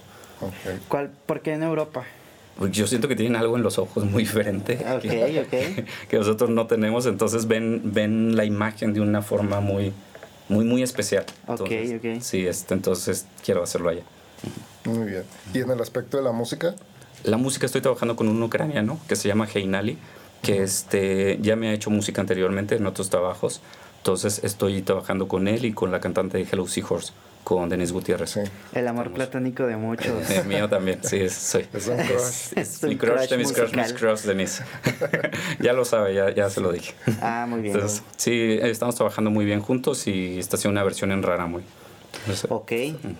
¿Cuál, 0.88 1.10
¿Por 1.26 1.40
qué 1.40 1.54
en 1.54 1.62
Europa? 1.62 2.04
Pues 2.56 2.70
yo 2.70 2.86
siento 2.86 3.08
que 3.08 3.16
tienen 3.16 3.34
algo 3.34 3.56
en 3.56 3.64
los 3.64 3.78
ojos 3.78 4.04
muy 4.04 4.22
diferente 4.22 4.78
que, 5.02 5.84
que, 6.08 6.18
nosotros 6.18 6.50
no 6.50 6.68
tenemos, 6.68 7.06
entonces 7.06 7.48
ven, 7.48 7.80
ven 7.84 8.36
la 8.36 8.44
imagen 8.44 8.94
de 8.94 9.00
una 9.00 9.22
forma 9.22 9.58
muy, 9.58 9.92
muy, 10.48 10.64
muy 10.64 10.82
especial. 10.82 11.24
Entonces, 11.48 11.94
ok, 11.96 12.22
Sí, 12.22 12.46
este, 12.46 12.74
entonces 12.74 13.26
quiero 13.44 13.62
hacerlo 13.62 13.88
allá. 13.88 14.02
Muy 14.84 15.10
bien. 15.10 15.24
¿Y 15.52 15.60
en 15.60 15.70
el 15.70 15.80
aspecto 15.80 16.16
de 16.16 16.22
la 16.22 16.32
música? 16.32 16.74
La 17.24 17.36
música 17.36 17.66
estoy 17.66 17.80
trabajando 17.80 18.16
con 18.16 18.28
un 18.28 18.42
ucraniano 18.42 18.98
que 19.08 19.16
se 19.16 19.28
llama 19.28 19.48
Heinali 19.52 19.98
que 20.44 20.62
este, 20.62 21.38
ya 21.40 21.56
me 21.56 21.68
ha 21.68 21.72
hecho 21.72 21.90
música 21.90 22.20
anteriormente 22.20 22.76
en 22.76 22.86
otros 22.86 23.10
trabajos. 23.10 23.60
Entonces 23.98 24.42
estoy 24.44 24.82
trabajando 24.82 25.26
con 25.26 25.48
él 25.48 25.64
y 25.64 25.72
con 25.72 25.90
la 25.90 26.00
cantante 26.00 26.36
de 26.36 26.44
Hello 26.44 26.68
Seahorse, 26.68 27.12
con 27.42 27.70
Denis 27.70 27.90
Gutiérrez. 27.90 28.38
El 28.74 28.86
amor 28.86 29.10
platónico 29.12 29.66
de 29.66 29.76
muchos. 29.76 30.28
El 30.30 30.44
mío 30.44 30.68
también, 30.68 31.00
sí, 31.02 31.26
soy. 31.30 31.66
Es 31.72 31.88
un 31.88 31.96
crush. 31.96 32.52
Es, 32.56 32.82
mi 32.82 32.96
crush, 32.96 33.28
de 33.30 33.38
mis 33.38 33.52
crush, 33.52 33.74
mis 33.74 33.92
crush, 33.94 34.20
Denis. 34.20 34.60
ya 35.60 35.72
lo 35.72 35.86
sabe, 35.86 36.14
ya, 36.14 36.34
ya 36.34 36.50
se 36.50 36.60
lo 36.60 36.70
dije. 36.70 36.94
Ah, 37.22 37.46
muy 37.48 37.62
bien. 37.62 37.74
Entonces, 37.74 38.02
sí, 38.16 38.58
estamos 38.60 38.94
trabajando 38.94 39.30
muy 39.30 39.46
bien 39.46 39.60
juntos 39.60 40.06
y 40.06 40.38
está 40.38 40.56
haciendo 40.56 40.72
una 40.72 40.84
versión 40.84 41.10
en 41.10 41.22
Raramuri. 41.22 41.64
Ok. 42.48 42.72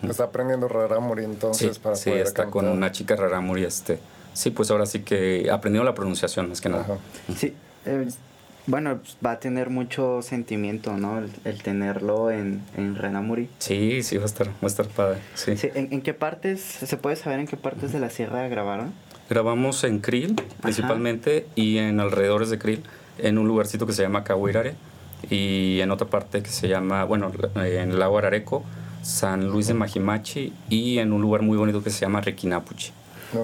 Está 0.08 0.24
aprendiendo 0.24 0.68
Raramuri 0.68 1.24
entonces 1.24 1.76
sí, 1.76 1.80
para 1.82 1.96
sí, 1.96 2.10
está 2.10 2.46
con 2.46 2.68
una 2.68 2.92
chica 2.92 3.16
Raramuri 3.16 3.64
este 3.64 3.98
Sí, 4.34 4.50
pues 4.50 4.70
ahora 4.70 4.84
sí 4.84 5.00
que 5.00 5.48
aprendió 5.50 5.82
la 5.84 5.94
pronunciación 5.94 6.48
más 6.48 6.60
que 6.60 6.68
nada. 6.68 6.98
Sí, 7.36 7.54
eh, 7.86 8.08
bueno, 8.66 9.00
va 9.24 9.32
a 9.32 9.40
tener 9.40 9.70
mucho 9.70 10.22
sentimiento, 10.22 10.96
¿no? 10.96 11.22
El, 11.44 11.62
tenerlo 11.62 12.30
en, 12.30 12.62
en 12.76 12.96
Renamuri. 12.96 13.48
Sí, 13.58 14.02
sí, 14.02 14.16
va 14.16 14.24
a 14.24 14.26
estar, 14.26 14.48
va 14.48 14.52
a 14.62 14.66
estar 14.66 14.86
padre. 14.88 15.20
Sí. 15.34 15.54
¿en, 15.74 16.02
qué 16.02 16.14
partes, 16.14 16.60
se 16.60 16.96
puede 16.96 17.14
saber 17.16 17.38
en 17.40 17.46
qué 17.46 17.56
partes 17.56 17.92
de 17.92 18.00
la 18.00 18.10
sierra 18.10 18.48
grabaron? 18.48 18.92
Grabamos 19.30 19.84
en 19.84 20.00
Krill, 20.00 20.34
principalmente, 20.60 21.46
y 21.54 21.78
en 21.78 22.00
alrededores 22.00 22.50
de 22.50 22.58
Krill, 22.58 22.82
en 23.18 23.38
un 23.38 23.46
lugarcito 23.46 23.86
que 23.86 23.92
se 23.92 24.02
llama 24.02 24.24
Cahuirare, 24.24 24.74
y 25.30 25.80
en 25.80 25.90
otra 25.90 26.08
parte 26.08 26.42
que 26.42 26.50
se 26.50 26.66
llama, 26.68 27.04
bueno, 27.04 27.30
en 27.54 27.90
el 27.90 27.98
lago 27.98 28.18
Arareco, 28.18 28.64
San 29.04 29.48
Luis 29.48 29.68
de 29.68 29.74
Majimachi, 29.74 30.52
y 30.68 30.98
en 30.98 31.12
un 31.12 31.22
lugar 31.22 31.42
muy 31.42 31.56
bonito 31.56 31.82
que 31.82 31.90
se 31.90 32.00
llama 32.00 32.20
Requinapuchi. 32.20 32.92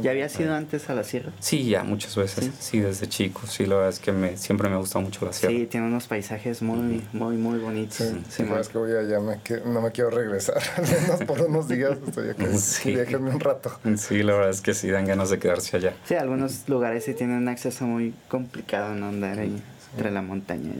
¿Ya 0.03 0.12
había 0.12 0.29
sido 0.29 0.55
antes 0.55 0.88
a 0.88 0.94
la 0.94 1.03
sierra? 1.03 1.33
Sí, 1.40 1.68
ya, 1.68 1.83
muchas 1.83 2.14
veces. 2.14 2.51
Sí, 2.59 2.79
desde 2.79 3.09
chico. 3.09 3.46
Sí, 3.46 3.66
la 3.66 3.77
verdad 3.77 3.90
es 3.90 3.99
que 3.99 4.12
me, 4.12 4.37
siempre 4.37 4.68
me 4.68 4.77
ha 4.77 4.79
gustado 4.79 5.05
mucho 5.05 5.27
la 5.27 5.33
sierra. 5.33 5.55
Sí, 5.55 5.66
tiene 5.66 5.87
unos 5.87 6.07
paisajes 6.07 6.62
muy, 6.62 7.03
muy, 7.12 7.37
muy 7.37 7.59
bonitos. 7.59 7.96
Sí, 7.96 8.23
sí 8.29 8.44
es 8.59 8.68
que 8.68 8.79
voy 8.79 8.92
allá, 8.92 9.20
me, 9.20 9.40
que, 9.40 9.61
no 9.64 9.81
me 9.81 9.90
quiero 9.90 10.11
regresar. 10.11 10.62
Al 10.77 10.85
menos 10.85 11.25
por 11.25 11.42
unos 11.42 11.68
días 11.68 11.99
estoy 12.07 12.31
aquí. 12.31 12.44
Sí. 12.61 12.94
Déjenme 12.94 13.31
un 13.31 13.40
rato. 13.40 13.73
Sí, 13.96 14.23
la 14.23 14.35
verdad 14.35 14.51
es 14.51 14.61
que 14.61 14.75
sí, 14.75 14.88
dan 14.88 15.07
ganas 15.07 15.31
de 15.31 15.38
quedarse 15.38 15.77
allá. 15.77 15.94
Sí, 16.05 16.14
algunos 16.14 16.68
lugares 16.68 17.05
sí 17.05 17.14
tienen 17.14 17.38
un 17.38 17.49
acceso 17.49 17.85
muy 17.85 18.14
complicado, 18.29 18.94
¿no? 18.94 19.09
Andar 19.09 19.38
ahí 19.40 19.61
entre 19.92 20.11
la 20.11 20.23
montaña. 20.23 20.73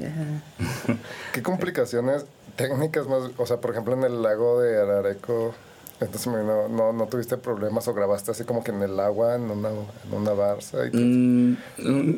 ¿Qué 1.33 1.43
complicaciones 1.43 2.27
técnicas 2.56 3.06
más? 3.06 3.30
O 3.36 3.46
sea, 3.46 3.58
por 3.58 3.72
ejemplo, 3.72 3.94
en 3.94 4.04
el 4.04 4.22
lago 4.22 4.60
de 4.60 4.80
Arareco 4.80 5.54
entonces 6.00 6.32
no, 6.32 6.68
no, 6.68 6.92
no, 6.92 7.06
tuviste 7.06 7.36
problemas 7.36 7.86
o 7.86 7.92
grabaste 7.92 8.30
así 8.30 8.44
como 8.44 8.64
que 8.64 8.70
en 8.70 8.82
el 8.82 8.98
agua, 8.98 9.34
en 9.34 9.50
una, 9.50 9.68
en 9.68 10.14
una 10.14 10.32
barza. 10.32 10.78
Mm, 10.92 11.56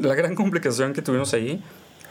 la 0.02 0.14
gran 0.14 0.36
complicación 0.36 0.92
que 0.92 1.02
tuvimos 1.02 1.34
ahí 1.34 1.60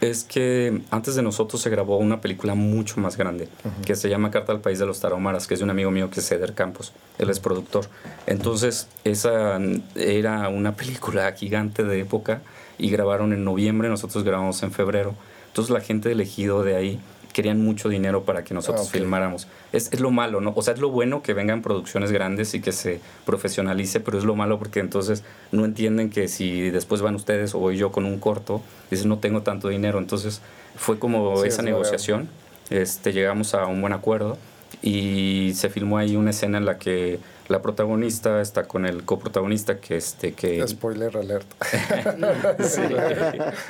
es 0.02 0.24
que 0.24 0.82
antes 0.90 1.16
de 1.16 1.22
nosotros 1.22 1.62
se 1.62 1.70
grabó 1.70 1.98
una 1.98 2.20
película 2.20 2.56
mucho 2.56 3.00
más 3.00 3.16
grande 3.16 3.48
que 3.86 3.96
se 3.96 4.10
llama 4.10 4.32
Carta 4.32 4.52
al 4.52 4.60
País 4.60 4.80
de 4.80 4.86
los 4.86 5.00
Tarahumaras, 5.00 5.48
que 5.48 5.54
es 5.54 5.60
de 5.60 5.64
un 5.64 5.70
amigo 5.70 5.92
mío 5.92 6.10
que 6.10 6.20
es 6.20 6.28
Ceder 6.28 6.56
Campos. 6.56 6.92
Él 7.20 7.30
es 7.30 7.40
productor. 7.40 7.86
Entonces, 8.26 8.88
esa 9.04 9.60
era 9.96 10.50
una 10.50 10.76
película 10.76 11.32
gigante 11.34 11.84
de 11.84 12.02
época 12.02 12.42
y 12.80 12.90
grabaron 12.90 13.32
en 13.32 13.46
noviembre, 13.46 13.88
nosotros 13.90 14.24
grabamos 14.24 14.62
en 14.64 14.72
febrero. 14.72 15.14
Entonces, 15.48 15.72
la 15.72 15.82
gente 15.82 16.12
elegido 16.12 16.64
de 16.64 16.76
ahí 16.76 17.00
querían 17.34 17.64
mucho 17.64 17.90
dinero 17.90 18.24
para 18.24 18.44
que 18.44 18.54
nosotros 18.54 18.88
ah, 18.88 18.92
filmáramos. 18.92 19.48
Es, 19.72 19.92
es, 19.92 20.00
lo 20.00 20.12
malo, 20.12 20.42
¿no? 20.42 20.54
O 20.56 20.62
sea, 20.62 20.74
es 20.74 20.80
lo 20.80 20.90
bueno 20.90 21.22
que 21.22 21.34
vengan 21.34 21.62
producciones 21.62 22.12
grandes 22.12 22.54
y 22.54 22.62
que 22.62 22.72
se 22.72 23.00
profesionalice, 23.26 24.00
pero 24.00 24.18
es 24.18 24.24
lo 24.24 24.36
malo 24.36 24.60
porque 24.60 24.80
entonces 24.80 25.24
no 25.52 25.66
entienden 25.66 26.10
que 26.10 26.28
si 26.28 26.70
después 26.70 27.02
van 27.02 27.16
ustedes 27.16 27.56
o 27.56 27.60
voy 27.60 27.78
yo 27.78 27.92
con 27.92 28.06
un 28.06 28.20
corto, 28.20 28.62
dicen 28.90 29.10
no 29.10 29.20
tengo 29.20 29.42
tanto 29.42 29.70
dinero. 29.70 30.00
Entonces 30.00 30.42
fue 30.76 31.00
como 31.00 31.44
esa 31.44 31.62
negociación, 31.62 32.30
este, 32.70 33.14
llegamos 33.14 33.54
a 33.54 33.66
un 33.66 33.82
buen 33.82 33.94
acuerdo 33.94 34.38
y 34.82 35.52
se 35.56 35.70
filmó 35.70 35.98
ahí 35.98 36.16
una 36.16 36.32
escena 36.32 36.58
en 36.58 36.66
la 36.66 36.78
que 36.78 37.20
la 37.48 37.62
protagonista 37.62 38.42
está 38.42 38.64
con 38.64 38.86
el 38.86 39.04
coprotagonista 39.04 39.80
que 39.80 39.98
este 39.98 40.34
que 40.34 40.66
spoiler 40.68 41.16
alert 41.18 41.48
sí, 42.64 42.82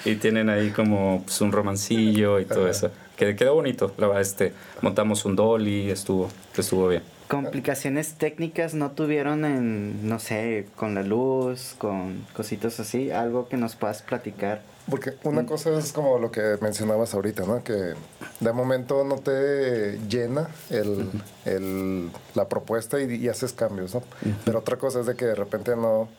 y, 0.05 0.15
tienen 0.15 0.49
ahí 0.49 0.69
como 0.69 1.23
pues, 1.25 1.41
un 1.41 1.51
romancillo 1.51 2.39
y 2.39 2.45
todo 2.45 2.67
eso 2.67 2.91
que 3.25 3.35
quedó 3.35 3.55
bonito 3.55 3.93
la 3.97 4.07
verdad 4.07 4.21
este 4.21 4.53
montamos 4.81 5.25
un 5.25 5.35
dolly 5.35 5.89
estuvo 5.89 6.29
estuvo 6.57 6.87
bien. 6.87 7.03
Complicaciones 7.27 8.15
técnicas 8.15 8.73
no 8.73 8.91
tuvieron 8.91 9.45
en 9.45 10.07
no 10.07 10.19
sé 10.19 10.67
con 10.75 10.95
la 10.95 11.03
luz 11.03 11.75
con 11.77 12.25
cositas 12.33 12.79
así 12.79 13.09
algo 13.11 13.47
que 13.47 13.57
nos 13.57 13.75
puedas 13.75 14.01
platicar. 14.01 14.61
Porque 14.89 15.13
una 15.23 15.45
cosa 15.45 15.77
es 15.77 15.93
como 15.93 16.17
lo 16.17 16.31
que 16.31 16.57
mencionabas 16.59 17.13
ahorita 17.13 17.45
no 17.45 17.63
que 17.63 17.93
de 18.41 18.53
momento 18.53 19.03
no 19.03 19.15
te 19.19 19.99
llena 20.09 20.49
el, 20.69 21.07
el, 21.45 22.09
la 22.33 22.49
propuesta 22.49 22.99
y, 22.99 23.29
haces 23.29 23.53
cambios, 23.53 23.93
¿no? 23.93 24.01
Pero 24.43 24.59
otra 24.59 24.77
cosa 24.77 25.01
es 25.01 25.05
de 25.05 25.15
que 25.15 25.25
de 25.25 25.35
repente 25.35 25.75
no 25.75 26.09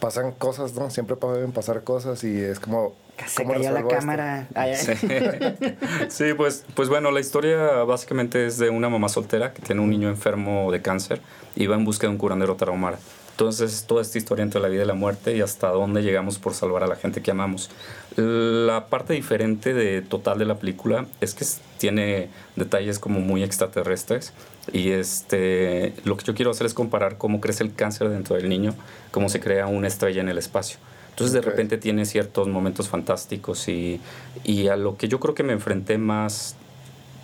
pasan 0.00 0.32
cosas, 0.32 0.74
¿no? 0.74 0.90
Siempre 0.90 1.16
pueden 1.16 1.52
pasar 1.52 1.82
cosas 1.84 2.24
y 2.24 2.40
es 2.40 2.60
como... 2.60 2.94
Se 3.26 3.44
cayó 3.44 3.70
la 3.70 3.86
cámara. 3.86 4.48
sí. 6.08 6.34
pues, 6.36 6.64
pues 6.74 6.88
bueno, 6.88 7.12
la 7.12 7.20
historia 7.20 7.84
básicamente 7.84 8.46
es 8.46 8.58
de 8.58 8.70
una 8.70 8.88
mamá 8.88 9.08
soltera 9.08 9.52
que 9.52 9.62
tiene 9.62 9.80
un 9.80 9.90
niño 9.90 10.08
enfermo 10.08 10.72
de 10.72 10.82
cáncer 10.82 11.20
y 11.54 11.66
va 11.68 11.76
en 11.76 11.84
busca 11.84 12.08
de 12.08 12.12
un 12.12 12.18
curandero 12.18 12.56
tarahumara. 12.56 12.98
Entonces, 13.30 13.84
toda 13.88 14.02
esta 14.02 14.18
historia 14.18 14.44
entre 14.44 14.60
la 14.60 14.68
vida 14.68 14.84
y 14.84 14.86
la 14.86 14.94
muerte 14.94 15.36
y 15.36 15.40
hasta 15.40 15.68
dónde 15.68 16.02
llegamos 16.02 16.38
por 16.38 16.54
salvar 16.54 16.84
a 16.84 16.86
la 16.86 16.94
gente 16.94 17.20
que 17.20 17.32
amamos. 17.32 17.68
La 18.16 18.86
parte 18.86 19.14
diferente 19.14 19.74
de 19.74 20.02
total 20.02 20.38
de 20.38 20.44
la 20.44 20.56
película 20.56 21.06
es 21.20 21.34
que 21.34 21.44
tiene 21.78 22.28
detalles 22.54 23.00
como 23.00 23.18
muy 23.18 23.42
extraterrestres 23.42 24.32
y 24.72 24.90
este, 24.90 25.94
lo 26.04 26.16
que 26.16 26.24
yo 26.24 26.34
quiero 26.34 26.50
hacer 26.50 26.66
es 26.66 26.74
comparar 26.74 27.18
cómo 27.18 27.40
crece 27.40 27.64
el 27.64 27.74
cáncer 27.74 28.08
dentro 28.08 28.36
del 28.36 28.48
niño, 28.48 28.74
cómo 29.10 29.28
se 29.28 29.40
crea 29.40 29.66
una 29.66 29.88
estrella 29.88 30.20
en 30.20 30.28
el 30.28 30.38
espacio. 30.38 30.78
Entonces 31.10 31.32
de 31.32 31.42
repente 31.42 31.78
tiene 31.78 32.06
ciertos 32.06 32.48
momentos 32.48 32.88
fantásticos 32.88 33.68
y, 33.68 34.00
y, 34.42 34.68
a 34.68 34.76
lo 34.76 34.96
que 34.96 35.06
yo 35.06 35.20
creo 35.20 35.34
que 35.34 35.44
me 35.44 35.52
enfrenté 35.52 35.96
más 35.96 36.56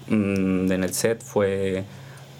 mm, 0.08 0.70
en 0.70 0.84
el 0.84 0.94
set 0.94 1.22
fue, 1.22 1.84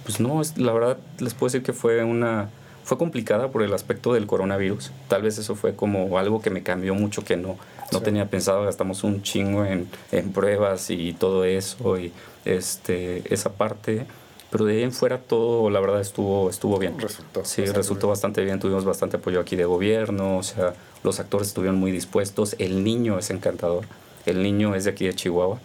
pues 0.05 0.21
no, 0.21 0.43
la 0.57 0.73
verdad 0.73 0.99
les 1.19 1.35
puedo 1.35 1.49
decir 1.49 1.65
que 1.65 1.73
fue 1.73 2.05
una 2.05 2.51
fue 2.85 2.99
complicada 2.99 3.49
por 3.53 3.63
el 3.63 3.73
aspecto 3.73 4.15
del 4.15 4.27
coronavirus. 4.27 4.91
Tal 5.07 5.23
vez 5.23 5.39
eso 5.39 5.55
fue 5.55 5.77
como 5.77 6.19
algo 6.19 6.41
que 6.43 6.51
me 6.51 6.63
cambió 6.63 6.95
mucho, 6.95 7.25
que 7.25 7.37
no, 7.37 7.57
no 7.93 8.01
tenía 8.01 8.27
pensado. 8.27 8.65
Gastamos 8.65 9.05
un 9.05 9.23
chingo 9.23 9.65
en, 9.65 9.89
en, 10.11 10.33
pruebas 10.33 10.91
y 10.91 11.13
todo 11.13 11.45
eso 11.45 11.99
y 11.99 12.13
este, 12.45 13.33
esa 13.33 13.53
parte. 13.53 14.07
Pero 14.51 14.65
de 14.65 14.77
ahí 14.77 14.83
en 14.83 14.93
fuera 14.93 15.19
todo, 15.19 15.71
la 15.71 15.81
verdad, 15.81 16.01
estuvo, 16.01 16.51
estuvo 16.51 16.79
bien. 16.79 16.99
Resultó. 16.99 17.45
Sí, 17.45 17.65
resultó 17.67 18.09
bastante 18.09 18.45
bien. 18.45 18.59
Tuvimos 18.59 18.85
bastante 18.85 19.19
apoyo 19.19 19.41
aquí 19.41 19.57
de 19.57 19.65
gobierno. 19.65 20.39
O 20.39 20.43
sea, 20.43 20.75
los 21.05 21.21
actores 21.21 21.49
estuvieron 21.49 21.79
muy 21.79 21.93
dispuestos. 21.93 22.57
El 22.59 22.83
niño 22.83 23.19
es 23.19 23.31
encantador. 23.31 23.85
El 24.27 24.43
niño 24.43 24.75
es 24.75 24.85
de 24.85 24.91
aquí 24.91 25.07
de 25.07 25.15
Chihuahua. 25.15 25.61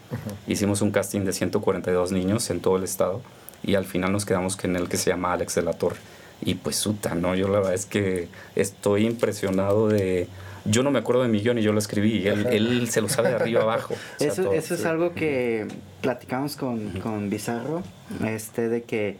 Hicimos 0.47 0.81
un 0.81 0.91
casting 0.91 1.21
de 1.21 1.33
142 1.33 2.11
niños 2.11 2.49
en 2.51 2.61
todo 2.61 2.77
el 2.77 2.83
estado. 2.83 3.21
Y 3.63 3.75
al 3.75 3.85
final 3.85 4.11
nos 4.11 4.25
quedamos 4.25 4.55
con 4.55 4.75
el 4.75 4.87
que 4.87 4.97
se 4.97 5.09
llama 5.09 5.33
Alex 5.33 5.55
de 5.55 5.63
la 5.63 5.73
Torre 5.73 5.97
y 6.41 6.55
pues 6.55 6.75
suta, 6.75 7.15
¿no? 7.15 7.35
Yo 7.35 7.47
la 7.47 7.59
verdad 7.59 7.73
es 7.73 7.85
que 7.85 8.27
estoy 8.55 9.05
impresionado 9.05 9.87
de... 9.87 10.27
Yo 10.65 10.83
no 10.83 10.91
me 10.91 10.99
acuerdo 10.99 11.21
de 11.21 11.29
Millón 11.29 11.57
y 11.59 11.61
yo 11.61 11.71
lo 11.73 11.79
escribí, 11.79 12.27
él, 12.27 12.47
él 12.47 12.89
se 12.89 13.01
lo 13.01 13.09
sabe 13.09 13.29
de 13.29 13.35
arriba 13.35 13.61
abajo. 13.63 13.95
eso, 14.19 14.53
eso 14.53 14.73
es 14.73 14.85
algo 14.85 15.13
que 15.13 15.67
platicamos 16.01 16.55
con, 16.55 16.89
con 16.99 17.29
Bizarro, 17.29 17.83
este, 18.25 18.69
de 18.69 18.83
que 18.83 19.17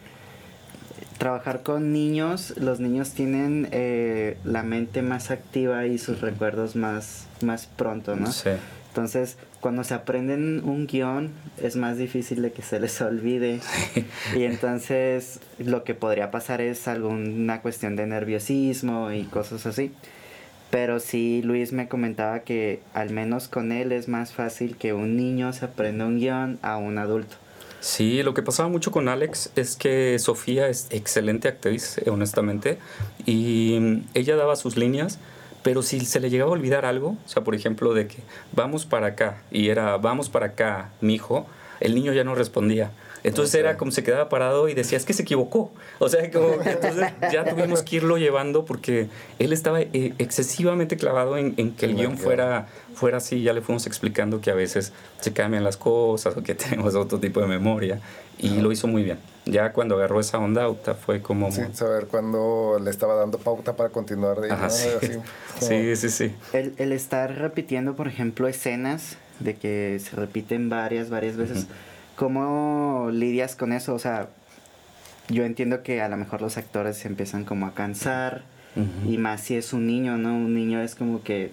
trabajar 1.18 1.64
con 1.64 1.94
niños, 1.94 2.54
los 2.58 2.80
niños 2.80 3.12
tienen 3.12 3.68
eh, 3.72 4.38
la 4.44 4.64
mente 4.64 5.02
más 5.02 5.32
activa 5.32 5.86
y 5.86 5.98
sus 5.98 6.22
recuerdos 6.22 6.76
más, 6.76 7.28
más 7.42 7.68
pronto, 7.68 8.16
¿no? 8.16 8.32
Sí. 8.32 8.52
Entonces, 8.90 9.38
cuando 9.60 9.84
se 9.84 9.94
aprenden 9.94 10.62
un 10.64 10.88
guion, 10.88 11.32
es 11.62 11.76
más 11.76 11.98
difícil 11.98 12.42
de 12.42 12.54
que 12.54 12.62
se 12.62 12.80
les 12.80 13.02
olvide. 13.02 13.60
y 14.36 14.44
entonces, 14.44 15.42
lo 15.60 15.84
que 15.84 15.96
podría 15.96 16.32
pasar 16.32 16.62
es 16.62 16.88
alguna 16.88 17.62
cuestión 17.62 17.96
de 17.96 18.08
nerviosismo 18.08 19.12
y 19.12 19.24
cosas 19.24 19.66
así. 19.66 19.92
Pero 20.76 21.00
sí, 21.00 21.42
Luis 21.42 21.72
me 21.72 21.88
comentaba 21.88 22.42
que 22.42 22.82
al 22.94 23.10
menos 23.10 23.48
con 23.48 23.72
él 23.72 23.94
es 23.94 24.10
más 24.10 24.34
fácil 24.34 24.76
que 24.76 24.92
un 24.92 25.16
niño 25.16 25.54
se 25.54 25.64
aprenda 25.64 26.06
un 26.06 26.20
guion 26.20 26.60
a 26.62 26.76
un 26.76 26.98
adulto. 26.98 27.38
Sí, 27.80 28.22
lo 28.24 28.34
que 28.34 28.42
pasaba 28.42 28.68
mucho 28.68 28.92
con 28.92 29.08
Alex 29.08 29.52
es 29.56 29.78
que 29.78 30.20
Sofía 30.20 30.68
es 30.68 30.88
excelente 30.90 31.48
actriz, 31.48 32.02
honestamente, 32.12 32.78
y 33.26 34.02
ella 34.14 34.36
daba 34.36 34.58
sus 34.58 34.76
líneas, 34.76 35.18
pero 35.64 35.82
si 35.82 36.02
se 36.02 36.20
le 36.20 36.30
llegaba 36.30 36.50
a 36.50 36.56
olvidar 36.56 36.84
algo, 36.84 37.12
o 37.26 37.30
sea, 37.30 37.46
por 37.46 37.56
ejemplo, 37.56 37.94
de 37.94 38.08
que 38.08 38.18
vamos 38.52 38.86
para 38.86 39.08
acá 39.08 39.44
y 39.52 39.70
era 39.70 39.96
vamos 39.96 40.28
para 40.28 40.48
acá, 40.48 40.90
mi 41.00 41.16
hijo, 41.16 41.48
el 41.80 41.96
niño 41.96 42.12
ya 42.12 42.26
no 42.26 42.36
respondía. 42.36 42.92
Entonces 43.26 43.56
era 43.56 43.76
como 43.76 43.92
se 43.92 44.04
quedaba 44.04 44.30
parado 44.30 44.70
y 44.70 44.74
decía, 44.74 44.98
es 44.98 45.06
que 45.06 45.14
se 45.14 45.24
equivocó. 45.24 45.72
O 46.00 46.10
sea, 46.10 46.30
como 46.32 46.54
entonces 46.64 47.12
ya 47.32 47.44
tuvimos 47.44 47.82
que 47.82 47.98
irlo 47.98 48.18
llevando 48.18 48.66
porque 48.66 49.10
él 49.40 49.52
estaba 49.52 49.82
eh, 49.82 50.14
excesivamente 50.20 50.96
clavado 50.96 51.38
en, 51.38 51.56
en 51.58 51.74
que 51.74 51.88
el 51.88 51.96
guion 51.96 52.18
fuera, 52.18 52.68
fuera 52.94 53.18
así. 53.18 53.42
Ya 53.42 53.54
le 53.54 53.62
fuimos 53.62 53.88
explicando 53.88 54.42
que 54.42 54.52
a 54.52 54.54
veces 54.54 54.94
se 55.20 55.34
cambian 55.34 55.64
las 55.64 55.76
cosas 55.76 56.38
o 56.38 56.44
que 56.44 56.54
tenemos 56.56 56.94
otro 56.96 57.20
tipo 57.20 57.42
de 57.42 57.48
memoria 57.48 58.00
y 58.38 58.62
lo 58.62 58.72
hizo 58.72 58.88
muy 58.88 59.04
bien. 59.04 59.18
Ya 59.46 59.74
cuando 59.74 59.96
agarró 59.96 60.20
esa 60.20 60.40
onda, 60.40 60.74
fue 60.94 61.22
como... 61.22 61.52
Sí, 61.52 61.62
saber 61.74 62.08
cuándo 62.08 62.80
le 62.84 62.90
estaba 62.90 63.16
dando 63.16 63.38
pauta 63.38 63.76
para 63.76 63.90
continuar 63.90 64.42
de 64.42 64.50
sí. 64.70 65.98
sí. 65.98 66.10
sí, 66.10 66.36
El, 66.54 66.74
el, 66.78 66.92
estar 66.92 67.36
repitiendo, 67.36 67.96
por 67.96 68.08
ejemplo, 68.08 68.48
escenas 68.48 69.18
de 69.40 69.56
que 69.56 70.00
se 70.00 70.16
repiten 70.16 70.70
varias, 70.70 71.10
varias 71.10 71.38
veces, 71.38 71.68
¿cómo 72.16 73.10
lidias 73.12 73.56
con 73.56 73.72
eso? 73.72 73.94
O 73.94 74.00
sea, 74.00 74.30
yo 75.30 75.44
entiendo 75.44 75.84
que 75.84 76.02
a 76.02 76.10
lo 76.10 76.18
mejor 76.18 76.42
los 76.42 76.58
actores 76.58 76.98
se 76.98 77.08
empiezan 77.08 77.46
como 77.46 77.66
a 77.66 77.74
cansar, 77.74 78.44
y 79.08 79.18
más 79.18 79.40
si 79.40 79.56
es 79.56 79.72
un 79.72 79.88
niño, 79.88 80.18
¿no? 80.18 80.36
Un 80.36 80.54
niño 80.54 80.82
es 80.82 80.96
como 80.96 81.24
que 81.24 81.52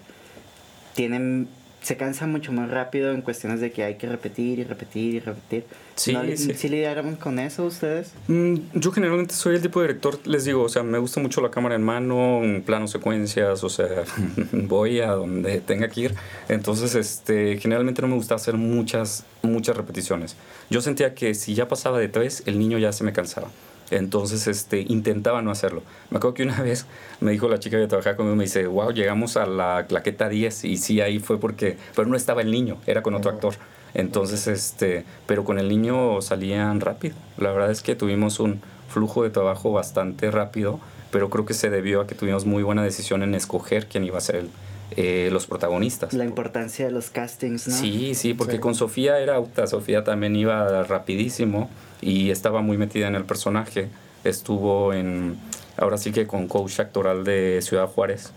tienen 0.94 1.48
se 1.82 1.96
cansa 1.96 2.26
mucho 2.26 2.52
más 2.52 2.70
rápido 2.70 3.12
en 3.12 3.22
cuestiones 3.22 3.60
de 3.60 3.72
que 3.72 3.82
hay 3.82 3.96
que 3.96 4.08
repetir 4.08 4.60
y 4.60 4.64
repetir 4.64 5.14
y 5.14 5.20
repetir. 5.20 5.64
Sí, 5.96 6.16
sí. 6.36 6.54
¿Sí 6.54 6.68
lidiaron 6.68 7.16
con 7.16 7.38
eso 7.38 7.64
ustedes? 7.64 8.12
Mm, 8.28 8.56
yo 8.74 8.92
generalmente 8.92 9.34
soy 9.34 9.56
el 9.56 9.62
tipo 9.62 9.80
de 9.80 9.88
director, 9.88 10.18
les 10.26 10.44
digo, 10.44 10.62
o 10.62 10.68
sea, 10.68 10.82
me 10.82 10.98
gusta 10.98 11.20
mucho 11.20 11.40
la 11.40 11.50
cámara 11.50 11.74
en 11.74 11.82
mano, 11.82 12.40
plano 12.64 12.86
secuencias, 12.86 13.62
o 13.64 13.68
sea, 13.68 14.04
voy 14.52 15.00
a 15.00 15.10
donde 15.10 15.60
tenga 15.60 15.88
que 15.88 16.02
ir. 16.02 16.14
Entonces, 16.48 16.94
este, 16.94 17.58
generalmente 17.58 18.00
no 18.00 18.08
me 18.08 18.14
gusta 18.14 18.36
hacer 18.36 18.54
muchas, 18.54 19.24
muchas 19.42 19.76
repeticiones. 19.76 20.36
Yo 20.70 20.80
sentía 20.80 21.14
que 21.14 21.34
si 21.34 21.54
ya 21.54 21.68
pasaba 21.68 21.98
de 21.98 22.08
tres, 22.08 22.44
el 22.46 22.58
niño 22.58 22.78
ya 22.78 22.92
se 22.92 23.04
me 23.04 23.12
cansaba. 23.12 23.48
Entonces, 23.92 24.46
este, 24.46 24.80
intentaba 24.88 25.42
no 25.42 25.50
hacerlo. 25.50 25.82
Me 26.10 26.16
acuerdo 26.16 26.34
que 26.34 26.42
una 26.44 26.60
vez 26.62 26.86
me 27.20 27.30
dijo 27.30 27.48
la 27.48 27.58
chica 27.58 27.78
que 27.78 27.86
trabajaba 27.86 28.16
conmigo, 28.16 28.36
me 28.36 28.44
dice, 28.44 28.66
wow, 28.66 28.90
llegamos 28.90 29.36
a 29.36 29.44
la 29.44 29.84
claqueta 29.86 30.30
10 30.30 30.64
y 30.64 30.78
sí, 30.78 31.02
ahí 31.02 31.18
fue 31.18 31.38
porque, 31.38 31.76
pero 31.94 32.08
no 32.08 32.16
estaba 32.16 32.40
el 32.40 32.50
niño, 32.50 32.78
era 32.86 33.02
con 33.02 33.14
otro 33.14 33.30
actor. 33.30 33.54
Entonces, 33.92 34.46
este, 34.46 35.04
pero 35.26 35.44
con 35.44 35.58
el 35.58 35.68
niño 35.68 36.22
salían 36.22 36.80
rápido. 36.80 37.14
La 37.36 37.52
verdad 37.52 37.70
es 37.70 37.82
que 37.82 37.94
tuvimos 37.94 38.40
un 38.40 38.62
flujo 38.88 39.24
de 39.24 39.30
trabajo 39.30 39.72
bastante 39.72 40.30
rápido, 40.30 40.80
pero 41.10 41.28
creo 41.28 41.44
que 41.44 41.52
se 41.52 41.68
debió 41.68 42.00
a 42.00 42.06
que 42.06 42.14
tuvimos 42.14 42.46
muy 42.46 42.62
buena 42.62 42.82
decisión 42.82 43.22
en 43.22 43.34
escoger 43.34 43.86
quién 43.86 44.04
iba 44.04 44.16
a 44.16 44.22
ser 44.22 44.36
el, 44.36 44.50
eh, 44.96 45.30
los 45.32 45.46
protagonistas. 45.46 46.12
La 46.12 46.24
importancia 46.24 46.86
de 46.86 46.92
los 46.92 47.10
castings, 47.10 47.68
¿no? 47.68 47.74
Sí, 47.74 48.14
sí, 48.14 48.34
porque 48.34 48.60
con 48.60 48.74
Sofía 48.74 49.18
era 49.18 49.36
auta, 49.36 49.66
Sofía 49.66 50.04
también 50.04 50.36
iba 50.36 50.82
rapidísimo 50.84 51.70
y 52.00 52.30
estaba 52.30 52.62
muy 52.62 52.76
metida 52.76 53.08
en 53.08 53.14
el 53.14 53.24
personaje. 53.24 53.88
Estuvo 54.24 54.92
en, 54.92 55.36
ahora 55.76 55.98
sí 55.98 56.12
que 56.12 56.26
con 56.26 56.48
coach 56.48 56.80
actoral 56.80 57.24
de 57.24 57.60
Ciudad 57.62 57.86
Juárez 57.86 58.32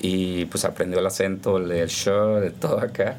y 0.00 0.46
pues 0.46 0.64
aprendió 0.64 0.98
el 0.98 1.06
acento, 1.06 1.58
el, 1.58 1.88
show, 1.88 2.40
de 2.40 2.50
todo 2.50 2.80
acá. 2.80 3.16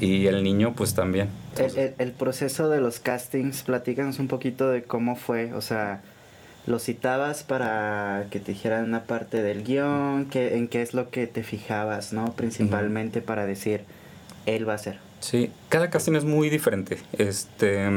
Y 0.00 0.26
el 0.26 0.42
niño 0.42 0.74
pues 0.74 0.94
también. 0.94 1.28
El, 1.58 1.94
el, 1.98 2.12
proceso 2.12 2.70
de 2.70 2.80
los 2.80 3.00
castings, 3.00 3.62
platícanos 3.64 4.18
un 4.18 4.28
poquito 4.28 4.70
de 4.70 4.82
cómo 4.82 5.14
fue, 5.14 5.52
o 5.52 5.60
sea, 5.60 6.00
lo 6.66 6.78
citabas 6.78 7.42
para 7.42 8.26
que 8.30 8.40
te 8.40 8.52
dijeran 8.52 8.84
una 8.84 9.04
parte 9.04 9.42
del 9.42 9.64
guion, 9.64 10.26
que, 10.26 10.56
en 10.56 10.68
qué 10.68 10.82
es 10.82 10.94
lo 10.94 11.10
que 11.10 11.26
te 11.26 11.42
fijabas, 11.42 12.12
¿no? 12.12 12.32
Principalmente 12.32 13.22
para 13.22 13.46
decir, 13.46 13.82
él 14.46 14.68
va 14.68 14.74
a 14.74 14.78
ser. 14.78 14.98
Sí, 15.20 15.50
cada 15.68 15.90
casting 15.90 16.14
es 16.14 16.24
muy 16.24 16.50
diferente. 16.50 16.98
Este, 17.12 17.88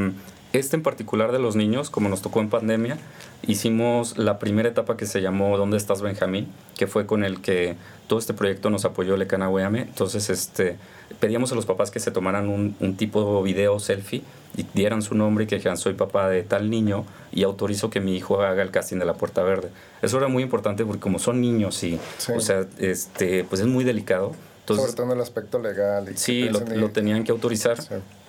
este 0.53 0.75
en 0.75 0.83
particular 0.83 1.31
de 1.31 1.39
los 1.39 1.55
niños, 1.55 1.89
como 1.89 2.09
nos 2.09 2.21
tocó 2.21 2.39
en 2.41 2.49
pandemia, 2.49 2.97
hicimos 3.45 4.17
la 4.17 4.39
primera 4.39 4.69
etapa 4.69 4.97
que 4.97 5.05
se 5.05 5.21
llamó 5.21 5.57
¿Dónde 5.57 5.77
estás 5.77 6.01
Benjamín? 6.01 6.47
que 6.77 6.87
fue 6.87 7.05
con 7.05 7.23
el 7.23 7.41
que 7.41 7.75
todo 8.07 8.19
este 8.19 8.33
proyecto 8.33 8.69
nos 8.69 8.85
apoyó 8.85 9.15
Lecana 9.17 9.49
Weame. 9.49 9.81
Entonces, 9.81 10.29
este, 10.29 10.77
pedíamos 11.19 11.51
a 11.51 11.55
los 11.55 11.65
papás 11.65 11.91
que 11.91 11.99
se 11.99 12.11
tomaran 12.11 12.49
un, 12.49 12.75
un 12.79 12.97
tipo 12.97 13.37
de 13.37 13.43
video 13.43 13.79
selfie 13.79 14.23
y 14.55 14.65
dieran 14.73 15.01
su 15.01 15.15
nombre 15.15 15.45
y 15.45 15.47
que 15.47 15.55
dijeran 15.55 15.77
soy 15.77 15.93
papá 15.93 16.29
de 16.29 16.43
tal 16.43 16.69
niño 16.69 17.05
y 17.31 17.43
autorizo 17.43 17.89
que 17.89 17.99
mi 17.99 18.15
hijo 18.15 18.41
haga 18.41 18.61
el 18.61 18.71
casting 18.71 18.97
de 18.97 19.05
la 19.05 19.13
Puerta 19.15 19.43
Verde. 19.43 19.69
Eso 20.01 20.17
era 20.17 20.27
muy 20.27 20.43
importante 20.43 20.85
porque 20.85 20.99
como 20.99 21.19
son 21.19 21.41
niños 21.41 21.83
y, 21.83 21.99
o 22.35 22.39
sea, 22.39 22.65
este, 22.79 23.43
pues 23.43 23.61
es 23.61 23.67
muy 23.67 23.83
delicado. 23.83 24.33
Entonces, 24.61 24.85
Sobre 24.85 24.95
todo 24.95 25.05
en 25.07 25.17
el 25.17 25.21
aspecto 25.21 25.59
legal. 25.59 26.09
Y 26.13 26.17
sí, 26.17 26.49
lo, 26.49 26.61
lo, 26.61 26.89
tenían 26.91 27.25
que 27.25 27.31
autorizar. 27.31 27.77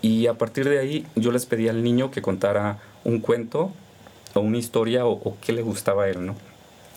Y 0.02 0.26
a 0.26 0.34
partir 0.34 0.68
de 0.68 0.80
ahí 0.80 1.06
yo 1.14 1.30
les 1.30 1.46
pedí 1.46 1.68
al 1.68 1.84
niño 1.84 2.10
que 2.10 2.22
contara 2.22 2.78
un 3.04 3.20
cuento 3.20 3.72
o 4.34 4.40
una 4.40 4.58
historia 4.58 5.06
o, 5.06 5.12
o 5.12 5.36
qué 5.40 5.52
le 5.52 5.62
gustaba 5.62 6.04
a 6.04 6.08
él, 6.08 6.26
¿no? 6.26 6.34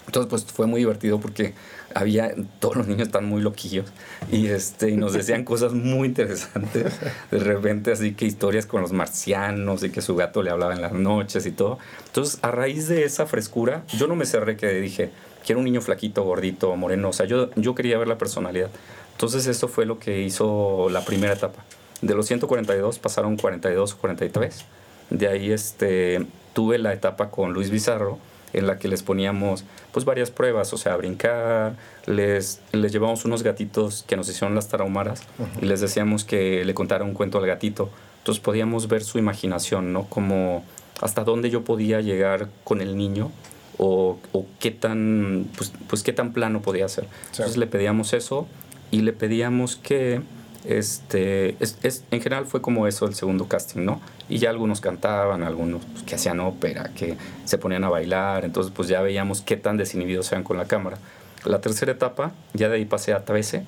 Entonces, 0.08 0.30
pues 0.30 0.46
fue 0.46 0.68
muy 0.68 0.80
divertido 0.80 1.20
porque 1.20 1.54
había, 1.94 2.34
todos 2.60 2.78
los 2.78 2.88
niños 2.88 3.08
están 3.08 3.26
muy 3.26 3.42
loquillos 3.42 3.92
y, 4.32 4.48
este, 4.48 4.90
y 4.90 4.96
nos 4.96 5.12
decían 5.12 5.44
cosas 5.46 5.74
muy 5.74 6.08
interesantes. 6.08 6.94
De 7.30 7.40
repente, 7.40 7.92
así 7.92 8.14
que 8.14 8.26
historias 8.26 8.66
con 8.66 8.82
los 8.82 8.94
marcianos 8.94 9.84
y 9.84 9.90
que 9.90 10.02
su 10.02 10.16
gato 10.16 10.44
le 10.44 10.50
hablaba 10.50 10.74
en 10.74 10.82
las 10.82 10.94
noches 10.94 11.46
y 11.46 11.52
todo. 11.52 11.78
Entonces, 12.06 12.40
a 12.42 12.52
raíz 12.52 12.88
de 12.88 13.04
esa 13.04 13.26
frescura, 13.26 13.84
yo 13.98 14.08
no 14.08 14.16
me 14.16 14.26
cerré 14.26 14.56
que 14.56 14.68
dije, 14.80 15.12
quiero 15.46 15.60
un 15.60 15.66
niño 15.66 15.82
flaquito, 15.82 16.24
gordito, 16.24 16.74
moreno. 16.78 17.10
O 17.10 17.14
sea, 17.14 17.26
yo, 17.26 17.50
yo 17.56 17.76
quería 17.76 17.98
ver 17.98 18.08
la 18.08 18.18
personalidad. 18.18 18.70
Entonces, 19.12 19.46
eso 19.48 19.68
fue 19.68 19.86
lo 19.86 20.00
que 20.00 20.22
hizo 20.22 20.88
la 20.90 21.04
primera 21.04 21.34
etapa. 21.34 21.66
De 22.02 22.14
los 22.14 22.28
142 22.28 23.00
pasaron 23.00 23.36
42 23.36 23.94
o 23.94 23.98
43. 23.98 24.66
De 25.10 25.28
ahí 25.28 25.52
este, 25.52 26.26
tuve 26.58 26.80
la 26.80 26.92
etapa 26.92 27.30
con 27.30 27.54
Luis 27.54 27.70
Bizarro 27.70 28.18
en 28.52 28.66
la 28.66 28.80
que 28.80 28.88
les 28.88 29.04
poníamos 29.04 29.64
pues 29.92 30.06
varias 30.06 30.32
pruebas, 30.32 30.74
o 30.74 30.78
sea, 30.78 30.96
brincar, 30.96 31.76
les, 32.08 32.62
les 32.72 32.92
llevamos 32.92 33.26
unos 33.26 33.44
gatitos 33.44 34.04
que 34.08 34.18
nos 34.18 34.28
hicieron 34.28 34.56
las 34.56 34.68
tarahumaras 34.68 35.22
y 35.62 35.68
les 35.68 35.82
decíamos 35.82 36.24
que 36.24 36.66
le 36.66 36.74
contara 36.74 37.04
un 37.04 37.14
cuento 37.14 37.38
al 37.38 37.46
gatito. 37.46 37.92
Entonces 38.18 38.44
podíamos 38.44 38.88
ver 38.88 39.04
su 39.04 39.20
imaginación, 39.20 39.94
¿no? 39.94 40.06
Como 40.06 40.66
hasta 41.00 41.24
dónde 41.24 41.52
yo 41.52 41.64
podía 41.64 42.02
llegar 42.02 42.50
con 42.64 42.82
el 42.82 42.98
niño 42.98 43.30
o, 43.78 44.18
o 44.32 44.48
qué 44.60 44.72
tan 44.72 45.46
pues, 45.58 45.72
pues, 45.88 46.02
qué 46.02 46.12
tan 46.12 46.34
plano 46.34 46.64
podía 46.64 46.90
ser. 46.90 47.06
Entonces 47.34 47.56
le 47.58 47.68
pedíamos 47.68 48.14
eso 48.14 48.48
y 48.90 49.02
le 49.02 49.14
pedíamos 49.14 49.76
que 49.76 50.24
este, 50.66 51.56
es, 51.60 51.78
es, 51.84 52.04
en 52.10 52.20
general 52.20 52.48
fue 52.48 52.62
como 52.62 52.88
eso 52.88 53.06
el 53.06 53.14
segundo 53.14 53.48
casting, 53.48 53.86
¿no? 53.86 54.02
Y 54.30 54.40
ya 54.40 54.50
algunos 54.50 54.82
cantaban, 54.82 55.44
algunos 55.44 55.86
pues, 55.86 56.04
que 56.04 56.16
hacían 56.16 56.40
ópera, 56.40 56.92
que 56.96 57.18
se 57.46 57.58
ponían 57.58 57.84
a 57.84 57.90
bailar, 57.90 58.44
entonces 58.46 58.74
pues 58.76 58.88
ya 58.90 59.02
veíamos 59.02 59.42
qué 59.42 59.56
tan 59.58 59.78
desinhibidos 59.78 60.32
eran 60.32 60.44
con 60.44 60.58
la 60.58 60.66
cámara. 60.66 60.98
La 61.46 61.62
tercera 61.62 61.92
etapa, 61.94 62.32
ya 62.54 62.68
de 62.68 62.76
ahí 62.76 62.86
pasé 62.86 63.14
a 63.14 63.24
13, 63.24 63.64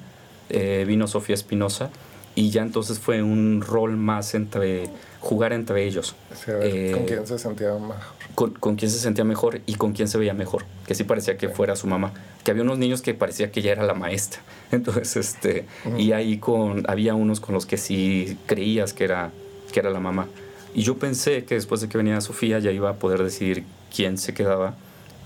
eh, 0.49 0.83
vino 0.87 1.07
Sofía 1.07 1.35
Espinosa 1.35 1.89
y 2.35 2.49
ya 2.49 2.61
entonces 2.61 2.99
fue 2.99 3.21
un 3.21 3.61
rol 3.61 3.95
más 3.97 4.33
entre 4.33 4.89
jugar 5.19 5.53
entre 5.53 5.85
ellos. 5.85 6.15
eh, 6.47 6.91
¿Con 6.93 7.05
quién 7.05 7.27
se 7.27 7.37
sentía 7.37 7.73
mejor? 7.73 7.95
Con, 8.35 8.51
con, 8.51 8.75
quién 8.75 8.89
se 8.89 8.99
sentía 8.99 9.23
mejor 9.25 9.61
y 9.65 9.75
con 9.75 9.93
quién 9.93 10.07
se 10.07 10.17
veía 10.17 10.33
mejor, 10.33 10.63
que 10.87 10.95
sí 10.95 11.03
parecía 11.03 11.37
que 11.37 11.49
fuera 11.49 11.75
su 11.75 11.87
mamá, 11.87 12.13
que 12.43 12.51
había 12.51 12.63
unos 12.63 12.77
niños 12.77 13.01
que 13.01 13.13
parecía 13.13 13.51
que 13.51 13.59
ella 13.59 13.73
era 13.73 13.83
la 13.83 13.93
maestra. 13.93 14.41
Entonces, 14.71 15.15
este, 15.17 15.65
uh 15.85 15.89
-huh. 15.89 15.99
y 15.99 16.13
ahí 16.13 16.37
con, 16.37 16.89
había 16.89 17.15
unos 17.15 17.39
con 17.39 17.53
los 17.53 17.65
que 17.65 17.77
sí 17.77 18.37
creías 18.45 18.93
que 18.93 19.03
era, 19.03 19.31
que 19.73 19.79
era 19.79 19.89
la 19.89 19.99
mamá. 19.99 20.27
Y 20.73 20.83
yo 20.83 20.97
pensé 20.97 21.45
que 21.45 21.55
después 21.55 21.81
de 21.81 21.89
que 21.89 21.97
venía 21.97 22.21
Sofía 22.21 22.59
ya 22.59 22.71
iba 22.71 22.89
a 22.89 22.93
poder 22.93 23.23
decidir 23.23 23.63
quién 23.93 24.17
se 24.17 24.33
quedaba, 24.33 24.75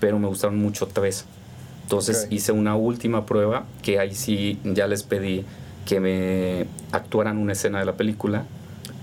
pero 0.00 0.18
me 0.18 0.26
gustaron 0.26 0.58
mucho 0.58 0.86
tres. 0.86 1.24
Entonces 1.82 2.24
okay. 2.24 2.36
hice 2.36 2.52
una 2.52 2.76
última 2.76 3.26
prueba 3.26 3.66
que 3.82 3.98
ahí 3.98 4.14
sí 4.14 4.58
ya 4.64 4.86
les 4.86 5.02
pedí 5.02 5.44
que 5.84 6.00
me 6.00 6.66
actuaran 6.92 7.36
una 7.36 7.52
escena 7.52 7.78
de 7.78 7.84
la 7.84 7.92
película 7.92 8.46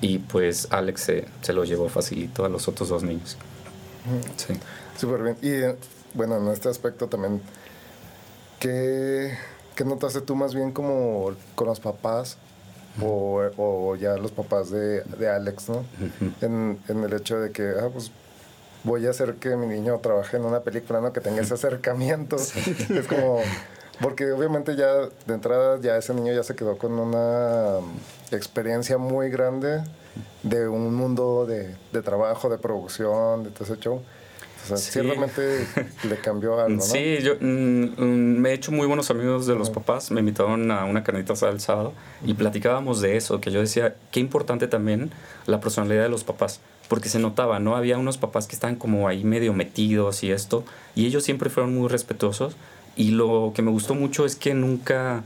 y 0.02 0.18
pues 0.18 0.68
Alex 0.72 1.02
se, 1.02 1.26
se 1.42 1.54
lo 1.54 1.64
llevó 1.64 1.90
facilito 1.90 2.44
a 2.44 2.50
los 2.50 2.68
otros 2.68 2.90
dos 2.90 3.04
niños. 3.04 3.38
Sí. 4.36 4.56
Súper 4.98 5.22
bien. 5.22 5.38
Y 5.42 6.18
bueno, 6.18 6.38
en 6.38 6.48
este 6.48 6.70
aspecto 6.70 7.08
también, 7.08 7.40
¿qué, 8.60 9.38
qué 9.76 9.86
notaste 9.86 10.22
tú 10.22 10.36
más 10.36 10.56
bien 10.56 10.72
como 10.72 11.34
con 11.54 11.68
los 11.68 11.80
papás 11.80 12.38
o, 13.00 13.42
o, 13.58 13.96
ya 13.96 14.16
los 14.18 14.32
papás 14.32 14.70
de, 14.70 15.02
de 15.02 15.30
Alex, 15.30 15.70
¿no? 15.70 15.86
En, 16.42 16.80
en, 16.88 17.04
el 17.04 17.14
hecho 17.14 17.40
de 17.40 17.52
que, 17.52 17.74
ah, 17.80 17.90
pues 17.92 18.12
voy 18.84 19.06
a 19.08 19.12
hacer 19.12 19.36
que 19.36 19.56
mi 19.56 19.68
niño 19.68 20.00
trabaje 20.00 20.38
en 20.38 20.46
una 20.46 20.62
película, 20.62 21.02
¿no? 21.02 21.14
Que 21.14 21.22
tenga 21.22 21.42
ese 21.42 21.54
acercamiento. 21.54 22.38
Sí. 22.38 22.76
Es 22.90 23.08
como, 23.08 23.40
porque 24.02 24.32
obviamente 24.32 24.76
ya 24.76 24.94
de 25.26 25.34
entrada 25.34 25.80
ya 25.80 25.98
ese 25.98 26.14
niño 26.14 26.34
ya 26.34 26.44
se 26.44 26.56
quedó 26.56 26.78
con 26.78 26.94
una 26.94 27.80
experiencia 28.32 28.98
muy 28.98 29.30
grande 29.30 29.84
de 30.44 30.68
un 30.68 30.94
mundo 30.94 31.46
de, 31.46 31.76
de 31.94 32.02
trabajo, 32.02 32.50
de 32.50 32.58
producción, 32.58 33.44
de 33.44 33.52
todo 33.52 33.64
ese 33.66 33.78
show. 33.78 34.02
O 34.64 34.68
sea, 34.68 34.78
sí. 34.78 34.92
ciertamente 34.92 35.68
le 36.08 36.18
cambió 36.18 36.60
algo, 36.60 36.78
¿no? 36.78 36.82
Sí, 36.82 37.18
yo 37.24 37.36
mm, 37.40 37.96
me 38.40 38.50
he 38.50 38.54
hecho 38.54 38.72
muy 38.72 38.88
buenos 38.88 39.10
amigos 39.10 39.48
de 39.48 39.56
los 39.56 39.70
uh 39.70 39.72
-huh. 39.72 39.76
papás. 39.76 40.12
Me 40.12 40.20
invitaron 40.20 40.70
a 40.72 40.86
una 40.86 41.04
carnita 41.04 41.34
asada 41.34 41.52
el 41.52 41.60
sábado 41.60 41.94
y 42.26 42.34
platicábamos 42.34 43.02
de 43.02 43.18
eso, 43.18 43.42
que 43.42 43.52
yo 43.52 43.60
decía, 43.60 43.96
qué 44.12 44.20
importante 44.20 44.68
también 44.68 45.12
la 45.48 45.60
personalidad 45.60 46.04
de 46.04 46.10
los 46.10 46.24
papás. 46.24 46.60
Porque 46.88 47.10
se 47.10 47.20
notaba, 47.20 47.60
¿no? 47.60 47.76
Había 47.76 47.98
unos 47.98 48.18
papás 48.18 48.48
que 48.48 48.54
estaban 48.56 48.76
como 48.76 49.08
ahí 49.08 49.24
medio 49.24 49.54
metidos 49.54 50.24
y 50.24 50.32
esto, 50.32 50.64
y 50.94 51.06
ellos 51.06 51.24
siempre 51.24 51.50
fueron 51.50 51.74
muy 51.74 51.88
respetuosos. 51.88 52.56
Y 52.98 53.12
lo 53.12 53.54
que 53.56 53.62
me 53.62 53.72
gustó 53.72 53.96
mucho 53.96 54.26
es 54.26 54.36
que 54.36 54.54
nunca 54.54 55.24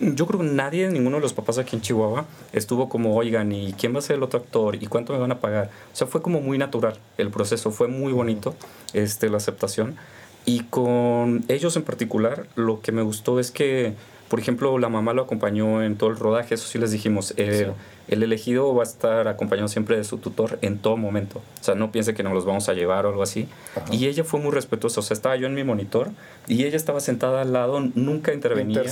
yo 0.00 0.26
creo 0.26 0.40
que 0.40 0.46
nadie, 0.46 0.88
ninguno 0.90 1.16
de 1.16 1.22
los 1.22 1.32
papás 1.32 1.58
aquí 1.58 1.76
en 1.76 1.82
Chihuahua, 1.82 2.26
estuvo 2.52 2.88
como, 2.88 3.16
oigan, 3.16 3.52
¿y 3.52 3.72
quién 3.72 3.94
va 3.94 4.00
a 4.00 4.02
ser 4.02 4.16
el 4.16 4.22
otro 4.22 4.40
actor? 4.40 4.76
¿Y 4.76 4.86
cuánto 4.86 5.12
me 5.12 5.18
van 5.18 5.32
a 5.32 5.40
pagar? 5.40 5.70
O 5.92 5.96
sea, 5.96 6.06
fue 6.06 6.22
como 6.22 6.40
muy 6.40 6.58
natural 6.58 6.98
el 7.18 7.30
proceso, 7.30 7.70
fue 7.70 7.88
muy 7.88 8.12
bonito 8.12 8.54
este, 8.92 9.30
la 9.30 9.38
aceptación. 9.38 9.96
Y 10.44 10.60
con 10.64 11.44
ellos 11.48 11.76
en 11.76 11.82
particular, 11.82 12.46
lo 12.54 12.80
que 12.80 12.92
me 12.92 13.02
gustó 13.02 13.40
es 13.40 13.50
que, 13.50 13.94
por 14.28 14.40
ejemplo, 14.40 14.78
la 14.78 14.88
mamá 14.88 15.12
lo 15.12 15.22
acompañó 15.22 15.82
en 15.82 15.96
todo 15.96 16.10
el 16.10 16.16
rodaje, 16.16 16.54
eso 16.54 16.66
sí 16.66 16.78
les 16.78 16.90
dijimos. 16.90 17.34
Eh, 17.36 17.66
sí. 17.66 17.72
El 18.08 18.22
elegido 18.22 18.72
va 18.74 18.82
a 18.82 18.86
estar 18.86 19.26
acompañado 19.26 19.66
siempre 19.68 19.96
de 19.96 20.04
su 20.04 20.18
tutor 20.18 20.58
en 20.62 20.78
todo 20.78 20.96
momento. 20.96 21.42
O 21.60 21.64
sea, 21.64 21.74
no 21.74 21.90
piense 21.90 22.14
que 22.14 22.22
nos 22.22 22.32
los 22.32 22.44
vamos 22.44 22.68
a 22.68 22.74
llevar 22.74 23.04
o 23.06 23.08
algo 23.08 23.22
así. 23.22 23.48
Ajá. 23.74 23.86
Y 23.92 24.06
ella 24.06 24.22
fue 24.22 24.38
muy 24.38 24.52
respetuosa. 24.52 25.00
O 25.00 25.02
sea, 25.02 25.14
estaba 25.14 25.36
yo 25.36 25.46
en 25.46 25.54
mi 25.54 25.64
monitor 25.64 26.10
y 26.46 26.64
ella 26.64 26.76
estaba 26.76 27.00
sentada 27.00 27.42
al 27.42 27.52
lado, 27.52 27.80
nunca 27.94 28.32
intervenía. 28.32 28.82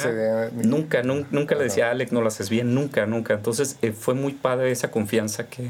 Nunca, 0.53 1.03
nunca, 1.03 1.28
nunca 1.30 1.55
le 1.55 1.64
decía, 1.64 1.91
Alex, 1.91 2.12
no 2.12 2.22
lo 2.22 2.28
haces 2.28 2.51
bien, 2.51 2.74
nunca, 2.74 3.07
nunca. 3.07 3.35
Entonces, 3.35 3.76
eh, 3.82 3.93
fue 3.93 4.14
muy 4.14 4.32
padre 4.32 4.70
esa 4.72 4.91
confianza 4.91 5.47
que 5.49 5.68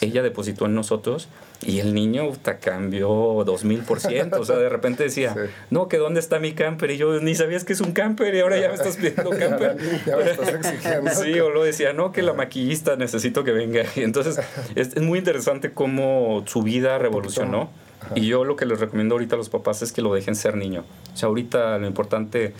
ella 0.00 0.22
depositó 0.22 0.66
en 0.66 0.74
nosotros 0.74 1.28
y 1.62 1.78
el 1.80 1.94
niño 1.94 2.30
te 2.42 2.58
cambió 2.58 3.42
dos 3.44 3.64
mil 3.64 3.80
por 3.80 4.00
ciento. 4.00 4.40
O 4.40 4.44
sea, 4.44 4.56
de 4.56 4.68
repente 4.68 5.04
decía, 5.04 5.34
sí. 5.34 5.50
no, 5.70 5.88
que 5.88 5.98
dónde 5.98 6.20
está 6.20 6.38
mi 6.38 6.52
camper. 6.52 6.90
Y 6.90 6.98
yo 6.98 7.20
ni 7.20 7.34
sabías 7.34 7.64
que 7.64 7.72
es 7.72 7.80
un 7.80 7.92
camper 7.92 8.34
y 8.34 8.40
ahora 8.40 8.58
ya 8.58 8.68
me 8.68 8.74
estás 8.74 8.96
pidiendo 8.96 9.30
camper. 9.30 9.76
ya 10.06 10.16
me 10.16 10.30
estás 10.30 10.48
exigiendo. 10.48 11.10
sí, 11.10 11.38
o 11.40 11.50
lo 11.50 11.64
decía, 11.64 11.92
no, 11.92 12.12
que 12.12 12.22
la 12.22 12.32
maquillista 12.32 12.96
necesito 12.96 13.44
que 13.44 13.52
venga. 13.52 13.84
Y 13.96 14.02
entonces 14.02 14.40
es, 14.74 14.96
es 14.96 15.02
muy 15.02 15.18
interesante 15.18 15.72
cómo 15.72 16.42
su 16.46 16.62
vida 16.62 16.98
revolucionó. 16.98 17.70
Ajá. 18.00 18.12
Y 18.16 18.26
yo 18.26 18.44
lo 18.44 18.56
que 18.56 18.66
les 18.66 18.80
recomiendo 18.80 19.14
ahorita 19.14 19.36
a 19.36 19.38
los 19.38 19.48
papás 19.48 19.80
es 19.80 19.92
que 19.92 20.02
lo 20.02 20.12
dejen 20.12 20.34
ser 20.34 20.56
niño. 20.56 20.84
O 21.14 21.16
sea, 21.16 21.28
ahorita 21.28 21.78
lo 21.78 21.86
importante, 21.86 22.52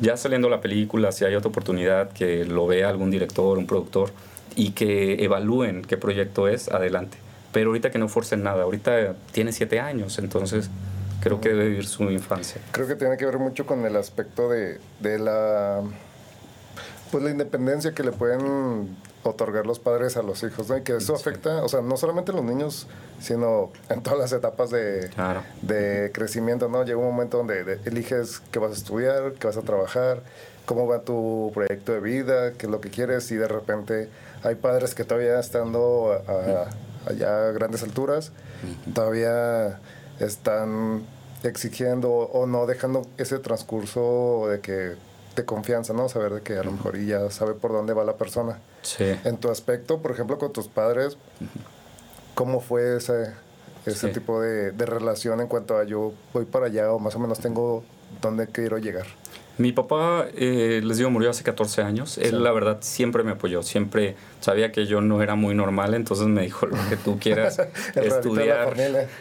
ya 0.00 0.16
saliendo 0.16 0.48
la 0.48 0.60
película, 0.60 1.12
si 1.12 1.24
hay 1.24 1.34
otra 1.34 1.50
oportunidad, 1.50 2.10
que 2.12 2.44
lo 2.44 2.66
vea 2.66 2.88
algún 2.88 3.10
director, 3.10 3.58
un 3.58 3.66
productor, 3.66 4.10
y 4.56 4.72
que 4.72 5.24
evalúen 5.24 5.82
qué 5.82 5.96
proyecto 5.96 6.48
es, 6.48 6.68
adelante. 6.68 7.18
Pero 7.52 7.70
ahorita 7.70 7.90
que 7.90 7.98
no 7.98 8.08
forcen 8.08 8.42
nada, 8.42 8.62
ahorita 8.62 9.14
tiene 9.32 9.52
siete 9.52 9.80
años, 9.80 10.18
entonces 10.18 10.70
creo 11.20 11.40
que 11.40 11.50
debe 11.50 11.68
vivir 11.68 11.86
su 11.86 12.04
infancia. 12.04 12.60
Creo 12.72 12.86
que 12.86 12.94
tiene 12.94 13.16
que 13.16 13.26
ver 13.26 13.38
mucho 13.38 13.66
con 13.66 13.84
el 13.84 13.96
aspecto 13.96 14.48
de, 14.48 14.78
de 15.00 15.18
la 15.18 15.82
pues 17.10 17.24
la 17.24 17.30
independencia 17.30 17.92
que 17.92 18.04
le 18.04 18.12
pueden 18.12 18.96
otorgar 19.22 19.66
los 19.66 19.78
padres 19.78 20.16
a 20.16 20.22
los 20.22 20.42
hijos, 20.42 20.68
¿no? 20.68 20.76
Y 20.76 20.82
que 20.82 20.96
eso 20.96 21.14
afecta, 21.14 21.62
o 21.62 21.68
sea, 21.68 21.80
no 21.82 21.96
solamente 21.96 22.32
a 22.32 22.34
los 22.34 22.44
niños, 22.44 22.86
sino 23.20 23.70
en 23.88 24.02
todas 24.02 24.18
las 24.18 24.32
etapas 24.32 24.70
de, 24.70 25.10
claro. 25.14 25.42
de 25.60 26.10
crecimiento, 26.14 26.68
¿no? 26.68 26.84
Llega 26.84 26.98
un 26.98 27.06
momento 27.06 27.38
donde 27.38 27.80
eliges 27.84 28.40
qué 28.50 28.58
vas 28.58 28.70
a 28.70 28.74
estudiar, 28.74 29.34
qué 29.38 29.46
vas 29.46 29.56
a 29.56 29.62
trabajar, 29.62 30.22
cómo 30.64 30.86
va 30.86 31.02
tu 31.02 31.50
proyecto 31.52 31.92
de 31.92 32.00
vida, 32.00 32.52
qué 32.52 32.66
es 32.66 32.72
lo 32.72 32.80
que 32.80 32.90
quieres, 32.90 33.30
y 33.32 33.36
de 33.36 33.48
repente 33.48 34.08
hay 34.42 34.54
padres 34.54 34.94
que 34.94 35.04
todavía 35.04 35.38
estando 35.38 36.22
a, 36.26 37.10
allá 37.10 37.48
a 37.48 37.52
grandes 37.52 37.82
alturas, 37.82 38.32
todavía 38.94 39.80
están 40.18 41.04
exigiendo 41.42 42.10
o 42.10 42.46
no 42.46 42.66
dejando 42.66 43.06
ese 43.16 43.38
transcurso 43.38 44.48
de 44.50 44.60
que 44.60 44.94
de 45.36 45.44
confianza, 45.44 45.92
¿no? 45.92 46.08
Saber 46.08 46.34
de 46.34 46.42
que 46.42 46.58
a 46.58 46.62
lo 46.62 46.72
mejor 46.72 46.98
ya 46.98 47.30
sabe 47.30 47.54
por 47.54 47.72
dónde 47.72 47.92
va 47.92 48.04
la 48.04 48.16
persona. 48.16 48.58
Sí. 48.82 49.04
En 49.24 49.36
tu 49.36 49.50
aspecto, 49.50 49.98
por 49.98 50.10
ejemplo, 50.10 50.38
con 50.38 50.52
tus 50.52 50.68
padres, 50.68 51.16
¿cómo 52.34 52.60
fue 52.60 52.96
ese, 52.96 53.32
ese 53.86 54.08
sí. 54.08 54.12
tipo 54.12 54.40
de, 54.40 54.72
de, 54.72 54.86
relación 54.86 55.40
en 55.40 55.46
cuanto 55.46 55.78
a 55.78 55.84
yo 55.84 56.12
voy 56.32 56.46
para 56.46 56.66
allá 56.66 56.92
o 56.92 56.98
más 56.98 57.14
o 57.14 57.18
menos 57.18 57.38
tengo 57.38 57.84
dónde 58.20 58.48
quiero 58.48 58.78
llegar? 58.78 59.06
Mi 59.60 59.72
papá, 59.72 60.26
eh, 60.38 60.80
les 60.82 60.96
digo, 60.96 61.10
murió 61.10 61.28
hace 61.28 61.44
14 61.44 61.82
años. 61.82 62.16
Él, 62.16 62.30
sí. 62.30 62.36
la 62.36 62.50
verdad, 62.50 62.78
siempre 62.80 63.22
me 63.24 63.32
apoyó. 63.32 63.62
Siempre 63.62 64.16
sabía 64.40 64.72
que 64.72 64.86
yo 64.86 65.02
no 65.02 65.22
era 65.22 65.34
muy 65.34 65.54
normal, 65.54 65.92
entonces 65.92 66.28
me 66.28 66.40
dijo 66.40 66.64
lo 66.64 66.76
que 66.88 66.96
tú 66.96 67.18
quieras 67.20 67.60
estudiar. 67.94 68.74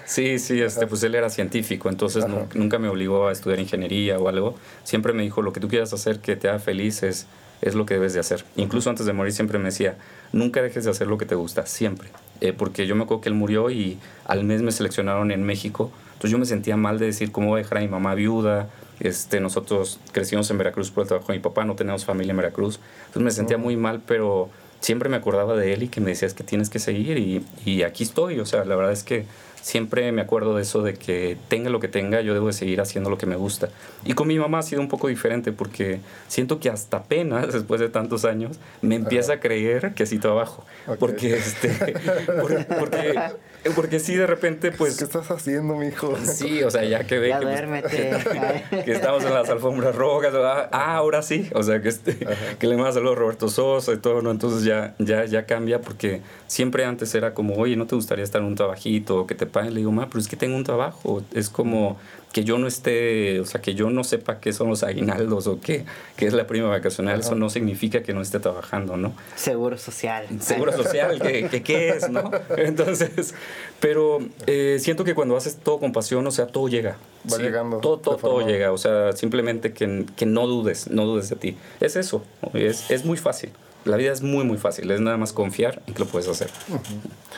Sí, 0.06 0.40
sí, 0.40 0.62
este, 0.62 0.88
pues 0.88 1.04
él 1.04 1.16
era 1.16 1.30
científico, 1.30 1.90
entonces 1.90 2.24
nunca 2.54 2.80
me 2.80 2.88
obligó 2.88 3.28
a 3.28 3.34
estudiar 3.34 3.60
ingeniería 3.60 4.18
o 4.18 4.30
algo. 4.30 4.56
Siempre 4.86 5.12
me 5.12 5.24
dijo, 5.24 5.42
lo 5.42 5.52
que 5.52 5.60
tú 5.60 5.68
quieras 5.68 5.92
hacer 5.92 6.20
que 6.20 6.38
te 6.38 6.48
haga 6.48 6.60
feliz 6.60 7.04
es, 7.04 7.28
es 7.62 7.76
lo 7.76 7.86
que 7.86 7.96
debes 7.96 8.14
de 8.14 8.22
hacer. 8.22 8.46
Incluso 8.56 8.90
antes 8.90 9.06
de 9.06 9.12
morir 9.12 9.34
siempre 9.34 9.60
me 9.60 9.66
decía, 9.66 9.98
nunca 10.32 10.62
dejes 10.62 10.86
de 10.86 10.92
hacer 10.92 11.08
lo 11.08 11.18
que 11.18 11.26
te 11.26 11.36
gusta, 11.36 11.66
siempre. 11.66 12.12
Eh, 12.40 12.54
porque 12.54 12.88
yo 12.88 12.96
me 12.96 13.04
acuerdo 13.04 13.20
que 13.20 13.28
él 13.28 13.36
murió 13.36 13.70
y 13.72 13.98
al 14.26 14.46
mes 14.46 14.62
me 14.62 14.72
seleccionaron 14.72 15.32
en 15.32 15.44
México 15.44 15.92
Entonces 16.14 16.32
yo 16.32 16.38
me 16.38 16.46
sentía 16.46 16.78
mal 16.78 16.98
de 16.98 17.08
decir 17.08 17.34
cómo 17.34 17.50
voy 17.50 17.60
a 17.60 17.64
dejar 17.64 17.80
a 17.80 17.82
mi 17.82 17.90
mamá 17.90 18.16
viuda. 18.16 18.70
Este, 19.00 19.40
nosotros 19.40 20.00
crecimos 20.12 20.50
en 20.52 20.58
Veracruz 20.58 20.92
por 20.92 21.04
el 21.04 21.08
trabajo 21.08 21.32
de 21.32 21.38
mi 21.38 21.44
papá, 21.44 21.66
no 21.66 21.76
tenemos 21.76 22.06
familia 22.06 22.32
en 22.32 22.38
Veracruz. 22.38 22.80
Entonces 23.08 23.24
me 23.24 23.32
sentía 23.32 23.58
muy 23.58 23.78
mal, 23.78 24.02
pero 24.06 24.50
siempre 24.82 25.10
me 25.10 25.18
acordaba 25.18 25.56
de 25.56 25.74
él 25.74 25.84
y 25.84 25.88
que 25.88 26.02
me 26.02 26.12
decía 26.12 26.28
es 26.28 26.34
que 26.34 26.44
tienes 26.44 26.70
que 26.70 26.80
seguir 26.80 27.18
y, 27.18 27.46
y 27.66 27.84
aquí 27.84 28.04
estoy. 28.04 28.40
O 28.40 28.46
sea, 28.46 28.66
la 28.66 28.76
verdad 28.76 28.92
es 28.92 29.04
que 29.04 29.26
siempre 29.62 30.12
me 30.12 30.22
acuerdo 30.22 30.56
de 30.56 30.62
eso 30.62 30.82
de 30.82 30.94
que 30.94 31.38
tenga 31.48 31.70
lo 31.70 31.80
que 31.80 31.88
tenga, 31.88 32.22
yo 32.22 32.34
debo 32.34 32.48
de 32.48 32.54
seguir 32.54 32.82
haciendo 32.82 33.10
lo 33.10 33.18
que 33.18 33.26
me 33.26 33.36
gusta. 33.36 33.70
Y 34.06 34.14
con 34.14 34.28
mi 34.28 34.40
mamá 34.40 34.60
ha 34.60 34.64
sido 34.64 34.82
un 34.82 34.88
poco 34.88 35.08
diferente 35.08 35.52
porque 35.52 36.00
siento 36.28 36.60
que 36.60 36.70
hasta 36.70 36.98
apenas, 36.98 37.54
después 37.54 37.80
de 37.80 37.90
tantos 37.90 38.26
años, 38.26 38.58
me 38.82 38.96
empieza 38.96 39.34
a 39.34 39.40
creer 39.40 39.94
que 39.94 40.06
sí 40.06 40.20
trabajo. 40.20 40.66
Porque, 41.00 41.36
este, 41.36 41.70
porque, 42.42 42.66
porque, 42.80 43.20
sí, 44.00 44.16
de 44.16 44.28
repente, 44.28 44.72
pues... 44.72 44.98
¿Qué 44.98 45.04
estás 45.04 45.30
haciendo, 45.32 45.76
mijo? 45.76 46.18
Sí, 46.24 46.64
o 46.64 46.72
sea, 46.72 46.84
ya 46.84 47.06
que 47.06 47.20
ve 47.20 47.34
que, 47.90 48.84
que, 48.86 48.92
estamos 48.92 49.24
en 49.24 49.34
las 49.34 49.50
alfombras 49.50 49.96
rojas, 49.96 50.34
ah, 50.36 50.70
ah, 50.72 50.96
ahora 50.96 51.22
sí, 51.22 51.50
o 51.54 51.64
sea, 51.64 51.82
que, 51.82 51.90
este, 51.90 52.18
que 52.58 52.68
le 52.68 52.76
manda 52.76 52.94
saludos 52.94 53.18
a 53.18 53.20
Roberto 53.20 53.50
Sosa 53.50 53.94
y 53.94 53.98
todo, 53.98 54.22
¿no? 54.22 54.32
Entonces 54.32 54.64
ya, 54.64 54.96
ya, 55.00 55.26
ya 55.26 55.46
cambia 55.46 55.82
porque 55.82 56.22
siempre 56.48 56.86
antes 56.86 57.14
era 57.16 57.34
como, 57.34 57.56
oye, 57.56 57.76
¿no 57.76 57.88
te 57.88 57.96
gustaría 57.96 58.24
estar 58.24 58.42
en 58.42 58.48
un 58.48 58.56
trabajito? 58.56 59.28
Que 59.28 59.36
te 59.36 59.46
paguen. 59.46 59.74
Le 59.74 59.80
digo, 59.82 59.92
ma, 59.92 60.08
pero 60.08 60.20
es 60.20 60.28
que 60.28 60.36
tengo 60.36 60.56
un 60.56 60.64
trabajo. 60.64 61.24
Es 61.34 61.50
como 61.50 61.98
que 62.32 62.44
yo 62.44 62.58
no 62.58 62.68
esté, 62.68 63.40
o 63.40 63.46
sea, 63.46 63.62
que 63.62 63.74
yo 63.74 63.90
no 63.90 64.04
sepa 64.04 64.40
qué 64.40 64.54
son 64.54 64.70
los 64.70 64.84
aguinaldos 64.84 65.48
o 65.48 65.60
qué, 65.60 65.86
qué 66.16 66.28
es 66.28 66.34
la 66.34 66.46
prima 66.46 66.70
vacacional. 66.70 67.20
Eso 67.20 67.36
no 67.36 67.50
significa 67.50 68.04
que 68.04 68.14
no 68.14 68.22
esté 68.22 68.40
trabajando, 68.40 68.98
¿no? 68.98 69.14
Seguro 69.36 69.78
social. 69.78 70.28
Seguro 70.40 70.72
social, 70.72 71.20
que, 71.22 71.64
qué 71.64 71.90
es, 71.90 72.10
¿no? 72.10 72.32
Entonces, 72.58 73.34
pero 73.80 74.20
eh, 74.46 74.78
siento 74.80 75.04
que 75.04 75.16
cuando 75.16 75.36
haces 75.36 75.58
todo 75.58 75.80
con 75.80 75.92
pasión, 75.92 76.26
o 76.28 76.32
sea, 76.32 76.48
todo 76.48 76.68
llega. 76.68 76.98
Va 77.32 77.38
llegando. 77.38 77.78
Todo, 77.78 77.98
todo, 77.98 78.18
todo, 78.18 78.48
llega. 78.48 78.72
O 78.72 78.78
sea, 78.78 79.14
simplemente 79.14 79.74
que, 79.74 80.06
que, 80.16 80.26
no 80.26 80.48
dudes, 80.48 80.90
no 80.90 81.06
dudes 81.06 81.30
de 81.30 81.36
ti. 81.36 81.58
Es 81.80 81.96
eso. 81.96 82.24
Es, 82.54 82.92
es 82.92 83.06
muy 83.06 83.18
fácil 83.18 83.52
la 83.86 83.98
vida 83.98 84.12
es 84.12 84.22
muy, 84.22 84.44
muy 84.44 84.58
fácil. 84.58 84.92
Es 84.92 85.00
nada 85.00 85.18
más 85.18 85.34
confiar 85.34 85.82
en 85.88 85.94
que 85.94 86.00
lo 86.00 86.06
puedes 86.06 86.28
hacer. 86.28 86.50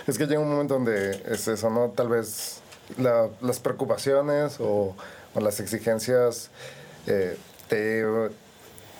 Es 0.07 0.17
que 0.17 0.25
llega 0.25 0.39
un 0.39 0.49
momento 0.49 0.73
donde 0.75 1.11
es 1.29 1.47
eso, 1.47 1.69
¿no? 1.69 1.89
Tal 1.89 2.09
vez 2.09 2.61
las 2.97 3.59
preocupaciones 3.59 4.57
o, 4.59 4.95
las 5.39 5.59
exigencias 5.59 6.49
eh, 7.07 7.37
te, 7.69 8.03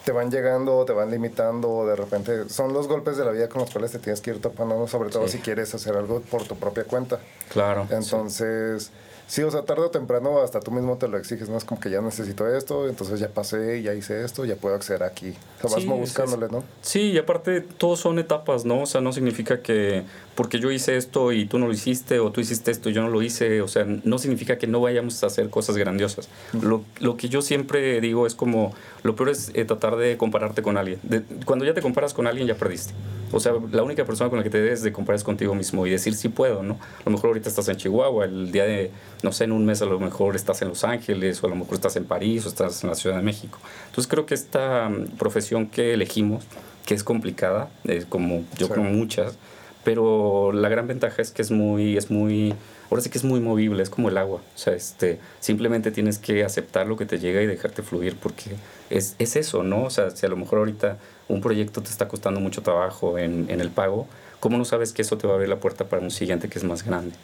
te, 0.05 0.11
van 0.11 0.31
llegando, 0.31 0.85
te 0.85 0.93
van 0.93 1.11
limitando, 1.11 1.69
o 1.69 1.85
de 1.85 1.95
repente 1.95 2.49
son 2.49 2.73
los 2.73 2.87
golpes 2.87 3.17
de 3.17 3.25
la 3.25 3.31
vida 3.31 3.49
con 3.49 3.61
los 3.61 3.69
cuales 3.69 3.91
te 3.91 3.99
tienes 3.99 4.21
que 4.21 4.31
ir 4.31 4.41
topando, 4.41 4.87
sobre 4.87 5.09
todo 5.09 5.27
si 5.27 5.39
quieres 5.39 5.73
hacer 5.75 5.97
algo 5.97 6.21
por 6.21 6.43
tu 6.43 6.55
propia 6.55 6.85
cuenta. 6.85 7.19
Claro. 7.49 7.87
Entonces... 7.89 8.91
Sí, 9.31 9.41
o 9.43 9.49
sea, 9.49 9.61
tarde 9.61 9.83
o 9.83 9.89
temprano 9.89 10.41
hasta 10.41 10.59
tú 10.59 10.71
mismo 10.71 10.97
te 10.97 11.07
lo 11.07 11.17
exiges, 11.17 11.47
¿no? 11.47 11.55
Es 11.55 11.63
como 11.63 11.79
que 11.79 11.89
ya 11.89 12.01
necesito 12.01 12.53
esto, 12.53 12.89
entonces 12.89 13.17
ya 13.17 13.29
pasé, 13.29 13.81
ya 13.81 13.93
hice 13.93 14.25
esto, 14.25 14.43
ya 14.43 14.57
puedo 14.57 14.75
acceder 14.75 15.03
aquí. 15.03 15.33
O 15.63 15.69
sea, 15.69 15.77
vas 15.77 15.85
buscándole, 15.85 16.49
¿no? 16.49 16.65
Sí, 16.81 17.11
y 17.11 17.17
aparte 17.17 17.61
todos 17.61 18.01
son 18.01 18.19
etapas, 18.19 18.65
¿no? 18.65 18.81
O 18.81 18.85
sea, 18.85 18.99
no 18.99 19.13
significa 19.13 19.61
que 19.61 20.03
porque 20.35 20.59
yo 20.59 20.71
hice 20.71 20.97
esto 20.97 21.31
y 21.31 21.45
tú 21.45 21.59
no 21.59 21.67
lo 21.67 21.73
hiciste, 21.73 22.19
o 22.19 22.31
tú 22.31 22.41
hiciste 22.41 22.71
esto 22.71 22.89
y 22.89 22.93
yo 22.93 23.01
no 23.01 23.09
lo 23.09 23.21
hice, 23.21 23.61
o 23.61 23.67
sea, 23.67 23.85
no 23.85 24.17
significa 24.17 24.57
que 24.57 24.67
no 24.67 24.79
vayamos 24.81 25.21
a 25.23 25.27
hacer 25.27 25.49
cosas 25.49 25.77
grandiosas. 25.77 26.29
Lo, 26.61 26.83
lo 26.99 27.17
que 27.17 27.29
yo 27.29 27.41
siempre 27.41 27.99
digo 28.01 28.25
es 28.25 28.35
como, 28.35 28.73
lo 29.03 29.15
peor 29.15 29.29
es 29.29 29.51
eh, 29.53 29.65
tratar 29.65 29.97
de 29.97 30.17
compararte 30.17 30.61
con 30.61 30.77
alguien. 30.77 30.99
cuando 31.45 31.65
ya 31.65 31.73
te 31.73 31.81
comparas 31.81 32.13
con 32.13 32.27
alguien, 32.27 32.47
ya 32.47 32.55
perdiste. 32.55 32.93
O 33.33 33.39
sea, 33.39 33.53
la 33.71 33.83
única 33.83 34.05
persona 34.05 34.29
con 34.29 34.39
la 34.39 34.43
que 34.43 34.49
te 34.49 34.61
debes 34.61 34.81
de 34.81 34.91
comparar 34.91 35.15
es 35.17 35.23
contigo 35.23 35.55
mismo 35.55 35.87
y 35.87 35.89
decir 35.89 36.13
sí 36.15 36.29
puedo, 36.29 36.63
¿no? 36.63 36.73
A 36.73 37.03
lo 37.05 37.11
mejor 37.11 37.29
ahorita 37.29 37.49
estás 37.49 37.67
en 37.69 37.77
Chihuahua, 37.77 38.25
el 38.25 38.51
día 38.51 38.65
de, 38.65 38.91
no 39.23 39.31
sé, 39.31 39.45
en 39.45 39.53
un 39.53 39.65
mes 39.65 39.81
a 39.81 39.85
lo 39.85 39.99
mejor 39.99 40.35
estás 40.35 40.61
en 40.61 40.67
Los 40.67 40.83
Ángeles, 40.83 41.41
o 41.41 41.47
a 41.47 41.49
lo 41.49 41.55
mejor 41.55 41.75
estás 41.75 41.95
en 41.95 42.05
París, 42.05 42.45
o 42.45 42.49
estás 42.49 42.83
en 42.83 42.89
la 42.89 42.95
Ciudad 42.95 43.15
de 43.15 43.21
México. 43.21 43.59
Entonces 43.87 44.09
creo 44.09 44.25
que 44.25 44.33
esta 44.33 44.89
mm, 44.89 45.17
profesión 45.17 45.67
que 45.67 45.93
elegimos, 45.93 46.43
que 46.85 46.93
es 46.93 47.03
complicada, 47.03 47.69
es 47.85 48.05
como 48.05 48.43
yo 48.57 48.67
creo 48.67 48.83
muchas, 48.83 49.37
pero 49.83 50.51
la 50.51 50.69
gran 50.69 50.87
ventaja 50.87 51.21
es 51.21 51.31
que 51.31 51.41
es 51.41 51.51
muy, 51.51 51.97
es 51.97 52.11
muy, 52.11 52.53
ahora 52.89 53.01
sí 53.01 53.09
que 53.09 53.17
es 53.17 53.23
muy 53.23 53.39
movible, 53.39 53.81
es 53.83 53.89
como 53.89 54.09
el 54.09 54.17
agua, 54.17 54.41
o 54.55 54.57
sea, 54.57 54.73
este, 54.73 55.19
simplemente 55.39 55.91
tienes 55.91 56.19
que 56.19 56.43
aceptar 56.43 56.87
lo 56.87 56.97
que 56.97 57.05
te 57.05 57.19
llega 57.19 57.41
y 57.41 57.47
dejarte 57.47 57.83
fluir, 57.83 58.15
porque 58.15 58.55
es, 58.89 59.15
es 59.19 59.35
eso, 59.35 59.63
¿no? 59.63 59.83
O 59.83 59.89
sea, 59.89 60.11
si 60.11 60.25
a 60.25 60.29
lo 60.29 60.37
mejor 60.37 60.59
ahorita 60.59 60.97
un 61.27 61.41
proyecto 61.41 61.81
te 61.81 61.89
está 61.89 62.07
costando 62.07 62.39
mucho 62.39 62.61
trabajo 62.61 63.17
en, 63.17 63.49
en 63.49 63.61
el 63.61 63.69
pago, 63.69 64.07
¿cómo 64.39 64.57
no 64.57 64.65
sabes 64.65 64.93
que 64.93 65.01
eso 65.01 65.17
te 65.17 65.27
va 65.27 65.33
a 65.33 65.35
abrir 65.35 65.49
la 65.49 65.59
puerta 65.59 65.85
para 65.85 66.01
un 66.01 66.11
siguiente 66.11 66.49
que 66.49 66.59
es 66.59 66.63
más 66.63 66.83
grande? 66.83 67.15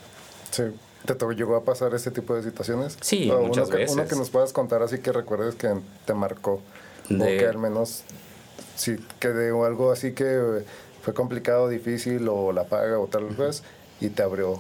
Sí. 0.52 0.64
¿Te 1.06 1.36
llegó 1.36 1.56
a 1.56 1.64
pasar 1.64 1.94
ese 1.94 2.12
tipo 2.12 2.36
de 2.36 2.44
situaciones? 2.44 2.98
Sí, 3.02 3.32
muchas 3.42 3.70
que, 3.70 3.78
veces. 3.78 3.96
Uno 3.96 4.08
que 4.08 4.16
nos 4.16 4.30
puedas 4.30 4.52
contar 4.52 4.82
así 4.82 5.00
que 5.00 5.12
recuerdes 5.12 5.56
que 5.56 5.74
te 6.06 6.14
marcó. 6.14 6.62
O 7.10 7.24
que 7.24 7.46
al 7.46 7.58
menos, 7.58 8.04
sí, 8.76 8.98
que 9.20 9.30
de 9.30 9.50
algo 9.50 9.92
así 9.92 10.12
que 10.12 10.64
fue 11.08 11.14
complicado, 11.14 11.70
difícil, 11.70 12.28
o 12.28 12.52
la 12.52 12.66
paga, 12.66 13.00
o 13.00 13.08
tal 13.08 13.28
vez, 13.28 13.64
y 14.02 14.10
te 14.10 14.24
abrió 14.24 14.60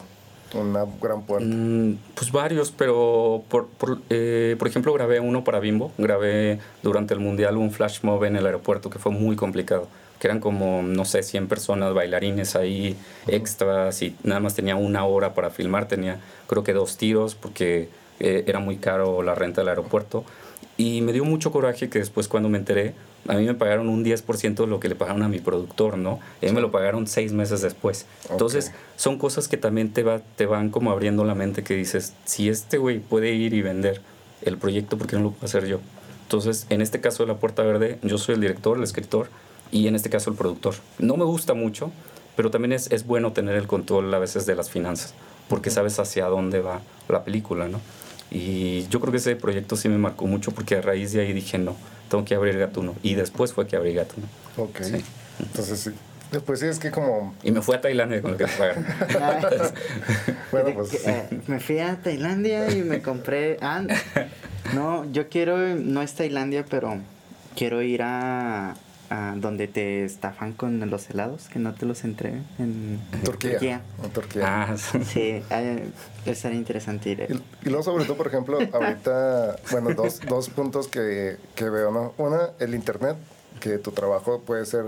una 0.53 0.85
gran 1.01 1.23
puerta? 1.23 1.45
Mm, 1.45 1.97
pues 2.15 2.31
varios, 2.31 2.71
pero 2.71 3.43
por, 3.49 3.67
por, 3.67 3.99
eh, 4.09 4.55
por, 4.57 4.69
ejemplo 4.69 4.93
grabé 4.93 5.19
uno 5.19 5.43
para 5.43 5.59
Bimbo, 5.59 5.91
grabé 5.97 6.61
durante 6.83 7.13
el 7.13 7.19
Mundial 7.19 7.57
un 7.57 7.71
flash 7.71 7.99
mob 8.03 8.23
en 8.23 8.37
el 8.37 8.45
aeropuerto 8.45 8.89
que 8.89 8.97
fue 8.97 9.11
muy 9.11 9.35
complicado, 9.35 9.89
que 10.21 10.27
eran 10.27 10.39
como, 10.39 10.81
no 10.83 11.03
sé, 11.03 11.21
100 11.21 11.49
personas, 11.49 11.93
bailarines 11.93 12.55
ahí, 12.55 12.95
extras, 13.27 14.01
y 14.01 14.15
nada 14.23 14.39
más 14.39 14.55
tenía 14.55 14.77
una 14.77 15.03
hora 15.03 15.33
para 15.33 15.49
filmar, 15.49 15.89
tenía 15.89 16.21
creo 16.47 16.63
que 16.63 16.71
dos 16.71 16.95
tiros 16.95 17.35
porque 17.35 17.89
eh, 18.21 18.45
era 18.47 18.59
muy 18.59 18.77
caro 18.77 19.21
la 19.21 19.35
renta 19.35 19.59
del 19.59 19.67
aeropuerto. 19.67 20.23
Y 20.77 21.01
me 21.01 21.11
dio 21.11 21.25
mucho 21.25 21.51
coraje 21.51 21.89
que 21.89 21.99
después 21.99 22.29
cuando 22.29 22.47
me 22.47 22.57
enteré, 22.57 22.93
a 23.27 23.33
mí 23.33 23.45
me 23.45 23.53
pagaron 23.53 23.89
un 23.89 24.03
10% 24.03 24.55
de 24.55 24.67
lo 24.67 24.79
que 24.79 24.89
le 24.89 24.95
pagaron 24.95 25.23
a 25.23 25.27
mi 25.27 25.39
productor, 25.39 25.97
¿no? 25.97 26.19
Él 26.41 26.53
me 26.53 26.61
lo 26.61 26.71
pagaron 26.71 27.07
seis 27.07 27.33
meses 27.33 27.61
después. 27.61 28.05
Entonces, 28.29 28.71
son 28.95 29.17
cosas 29.17 29.47
que 29.47 29.57
también 29.57 29.91
te, 29.91 30.03
va, 30.03 30.21
te 30.35 30.45
van 30.45 30.69
como 30.69 30.91
abriendo 30.91 31.25
la 31.25 31.35
mente 31.35 31.63
que 31.63 31.75
dices, 31.75 32.13
si 32.25 32.49
este 32.49 32.77
güey 32.77 32.99
puede 32.99 33.33
ir 33.33 33.53
y 33.53 33.61
vender 33.61 34.01
el 34.41 34.57
proyecto, 34.57 34.97
¿por 34.97 35.07
qué 35.07 35.15
no 35.15 35.23
lo 35.23 35.31
puedo 35.31 35.45
hacer 35.45 35.67
yo? 35.67 35.79
Entonces, 36.23 36.67
en 36.69 36.81
este 36.81 36.99
caso 36.99 37.23
de 37.23 37.27
La 37.27 37.39
Puerta 37.39 37.63
Verde, 37.63 37.99
yo 38.01 38.17
soy 38.17 38.35
el 38.35 38.41
director, 38.41 38.77
el 38.77 38.83
escritor 38.83 39.29
y 39.71 39.87
en 39.87 39.95
este 39.95 40.09
caso 40.09 40.29
el 40.29 40.35
productor. 40.35 40.75
No 40.99 41.17
me 41.17 41.25
gusta 41.25 41.53
mucho, 41.53 41.91
pero 42.35 42.51
también 42.51 42.73
es, 42.73 42.91
es 42.91 43.05
bueno 43.05 43.33
tener 43.33 43.55
el 43.55 43.67
control 43.67 44.13
a 44.13 44.19
veces 44.19 44.45
de 44.45 44.55
las 44.55 44.69
finanzas, 44.69 45.13
porque 45.49 45.69
sabes 45.69 45.99
hacia 45.99 46.25
dónde 46.27 46.61
va 46.61 46.81
la 47.09 47.23
película, 47.23 47.67
¿no? 47.67 47.79
Y 48.29 48.87
yo 48.89 48.99
creo 48.99 49.11
que 49.11 49.17
ese 49.17 49.35
proyecto 49.35 49.75
sí 49.75 49.87
me 49.89 49.97
marcó 49.97 50.27
mucho 50.27 50.51
porque 50.51 50.75
a 50.75 50.81
raíz 50.81 51.13
de 51.13 51.21
ahí 51.21 51.33
dije, 51.33 51.57
no, 51.57 51.75
tengo 52.09 52.25
que 52.25 52.35
abrir 52.35 52.57
Gatuno. 52.57 52.95
Y 53.03 53.15
después 53.15 53.53
fue 53.53 53.67
que 53.67 53.75
abrí 53.75 53.93
Gatuno. 53.93 54.27
Ok. 54.57 54.81
Entonces 55.39 55.79
sí. 55.79 55.91
Después 56.31 56.59
sí 56.59 56.65
es 56.65 56.79
que 56.79 56.91
como... 56.91 57.33
Y 57.41 57.51
me 57.51 57.61
fui 57.61 57.75
a 57.75 57.81
Tailandia 57.81 58.21
con 58.21 58.31
lo 58.31 58.37
que 58.37 58.45
me 58.45 58.51
pagaron. 58.51 58.85
bueno, 60.51 60.73
pues... 60.73 61.07
Eh, 61.07 61.41
me 61.47 61.59
fui 61.59 61.79
a 61.79 62.01
Tailandia 62.01 62.69
y 62.69 62.81
me 62.81 63.01
compré... 63.01 63.57
Ah, 63.61 63.83
no, 64.73 65.09
yo 65.11 65.29
quiero... 65.29 65.57
No 65.57 66.01
es 66.01 66.15
Tailandia, 66.15 66.65
pero 66.69 66.97
quiero 67.55 67.81
ir 67.81 68.01
a, 68.03 68.75
donde 69.09 69.67
te 69.67 70.03
estafan 70.03 70.53
con 70.53 70.89
los 70.89 71.09
helados, 71.09 71.47
que 71.47 71.59
no 71.59 71.73
te 71.73 71.85
los 71.85 72.03
entreguen 72.03 72.45
en 72.59 72.99
Turquía. 73.23 73.81
Turquía. 74.13 74.63
Ah, 74.69 74.77
sí, 74.77 75.41
eh, 75.49 75.89
estaría 76.25 76.57
interesante 76.57 77.09
ir. 77.09 77.41
Y, 77.63 77.69
luego 77.69 77.83
sobre 77.83 78.05
todo, 78.05 78.17
por 78.17 78.27
ejemplo, 78.27 78.59
ahorita, 78.73 79.55
bueno, 79.71 79.93
dos, 79.93 80.19
dos 80.27 80.49
puntos 80.49 80.87
que, 80.87 81.37
que 81.55 81.69
veo, 81.69 81.91
¿no? 81.91 82.13
Una, 82.17 82.51
el 82.59 82.75
Internet, 82.75 83.15
que 83.59 83.77
tu 83.77 83.91
trabajo 83.91 84.41
puede 84.41 84.65
ser 84.65 84.85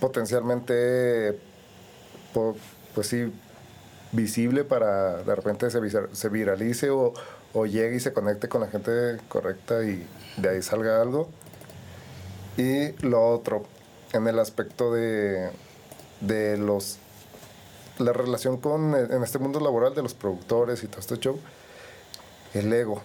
potencialmente, 0.00 1.38
pues 2.32 3.06
sí, 3.06 3.30
visible 4.12 4.64
para 4.64 5.18
de 5.22 5.34
repente 5.34 5.70
se, 5.70 5.80
se 6.12 6.28
viralice 6.28 6.90
o, 6.90 7.12
o 7.52 7.66
llegue 7.66 7.96
y 7.96 8.00
se 8.00 8.12
conecte 8.12 8.48
con 8.48 8.60
la 8.60 8.68
gente 8.68 9.18
correcta 9.28 9.84
y 9.84 10.06
de 10.36 10.48
ahí 10.48 10.62
salga 10.62 11.00
algo. 11.00 11.28
Y 12.56 12.92
lo 13.06 13.28
otro, 13.28 13.64
en 14.12 14.26
el 14.26 14.38
aspecto 14.38 14.92
de, 14.92 15.50
de 16.20 16.56
los 16.56 16.98
la 17.98 18.12
relación 18.12 18.56
con 18.56 18.94
en 18.94 19.22
este 19.22 19.38
mundo 19.38 19.60
laboral 19.60 19.94
de 19.94 20.02
los 20.02 20.14
productores 20.14 20.82
y 20.82 20.86
todo 20.86 21.00
este 21.00 21.18
show, 21.18 21.38
el 22.54 22.72
ego. 22.72 23.02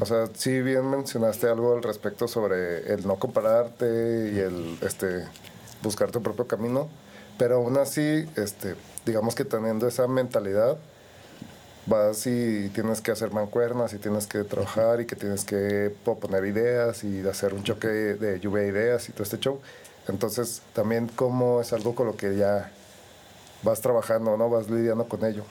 O 0.00 0.04
sea, 0.04 0.28
sí 0.34 0.60
bien 0.60 0.90
mencionaste 0.90 1.48
algo 1.48 1.74
al 1.74 1.82
respecto 1.82 2.28
sobre 2.28 2.92
el 2.92 3.06
no 3.06 3.16
compararte 3.16 3.86
y 4.34 4.38
el 4.38 4.78
este 4.82 5.24
buscar 5.82 6.10
tu 6.10 6.22
propio 6.22 6.46
camino, 6.46 6.88
pero 7.38 7.56
aún 7.56 7.78
así, 7.78 8.28
este, 8.36 8.74
digamos 9.06 9.34
que 9.34 9.46
teniendo 9.46 9.88
esa 9.88 10.06
mentalidad, 10.08 10.76
vas 11.86 12.26
y 12.26 12.68
tienes 12.70 13.00
que 13.00 13.10
hacer 13.10 13.32
mancuernas 13.32 13.92
y 13.92 13.98
tienes 13.98 14.26
que 14.26 14.44
trabajar 14.44 15.00
y 15.00 15.06
que 15.06 15.16
tienes 15.16 15.44
que 15.44 15.92
proponer 16.04 16.44
ideas 16.44 17.04
y 17.04 17.26
hacer 17.26 17.54
un 17.54 17.62
choque 17.64 17.88
de 17.88 18.40
lluvia 18.40 18.62
de 18.62 18.68
ideas 18.68 19.08
y 19.08 19.12
todo 19.12 19.24
este 19.24 19.38
show. 19.38 19.60
Entonces, 20.08 20.62
también 20.72 21.08
como 21.08 21.60
es 21.60 21.72
algo 21.72 21.94
con 21.94 22.06
lo 22.06 22.16
que 22.16 22.36
ya 22.36 22.70
vas 23.62 23.80
trabajando, 23.80 24.36
¿no? 24.36 24.50
Vas 24.50 24.68
lidiando 24.70 25.04
con 25.04 25.24
ello. 25.24 25.44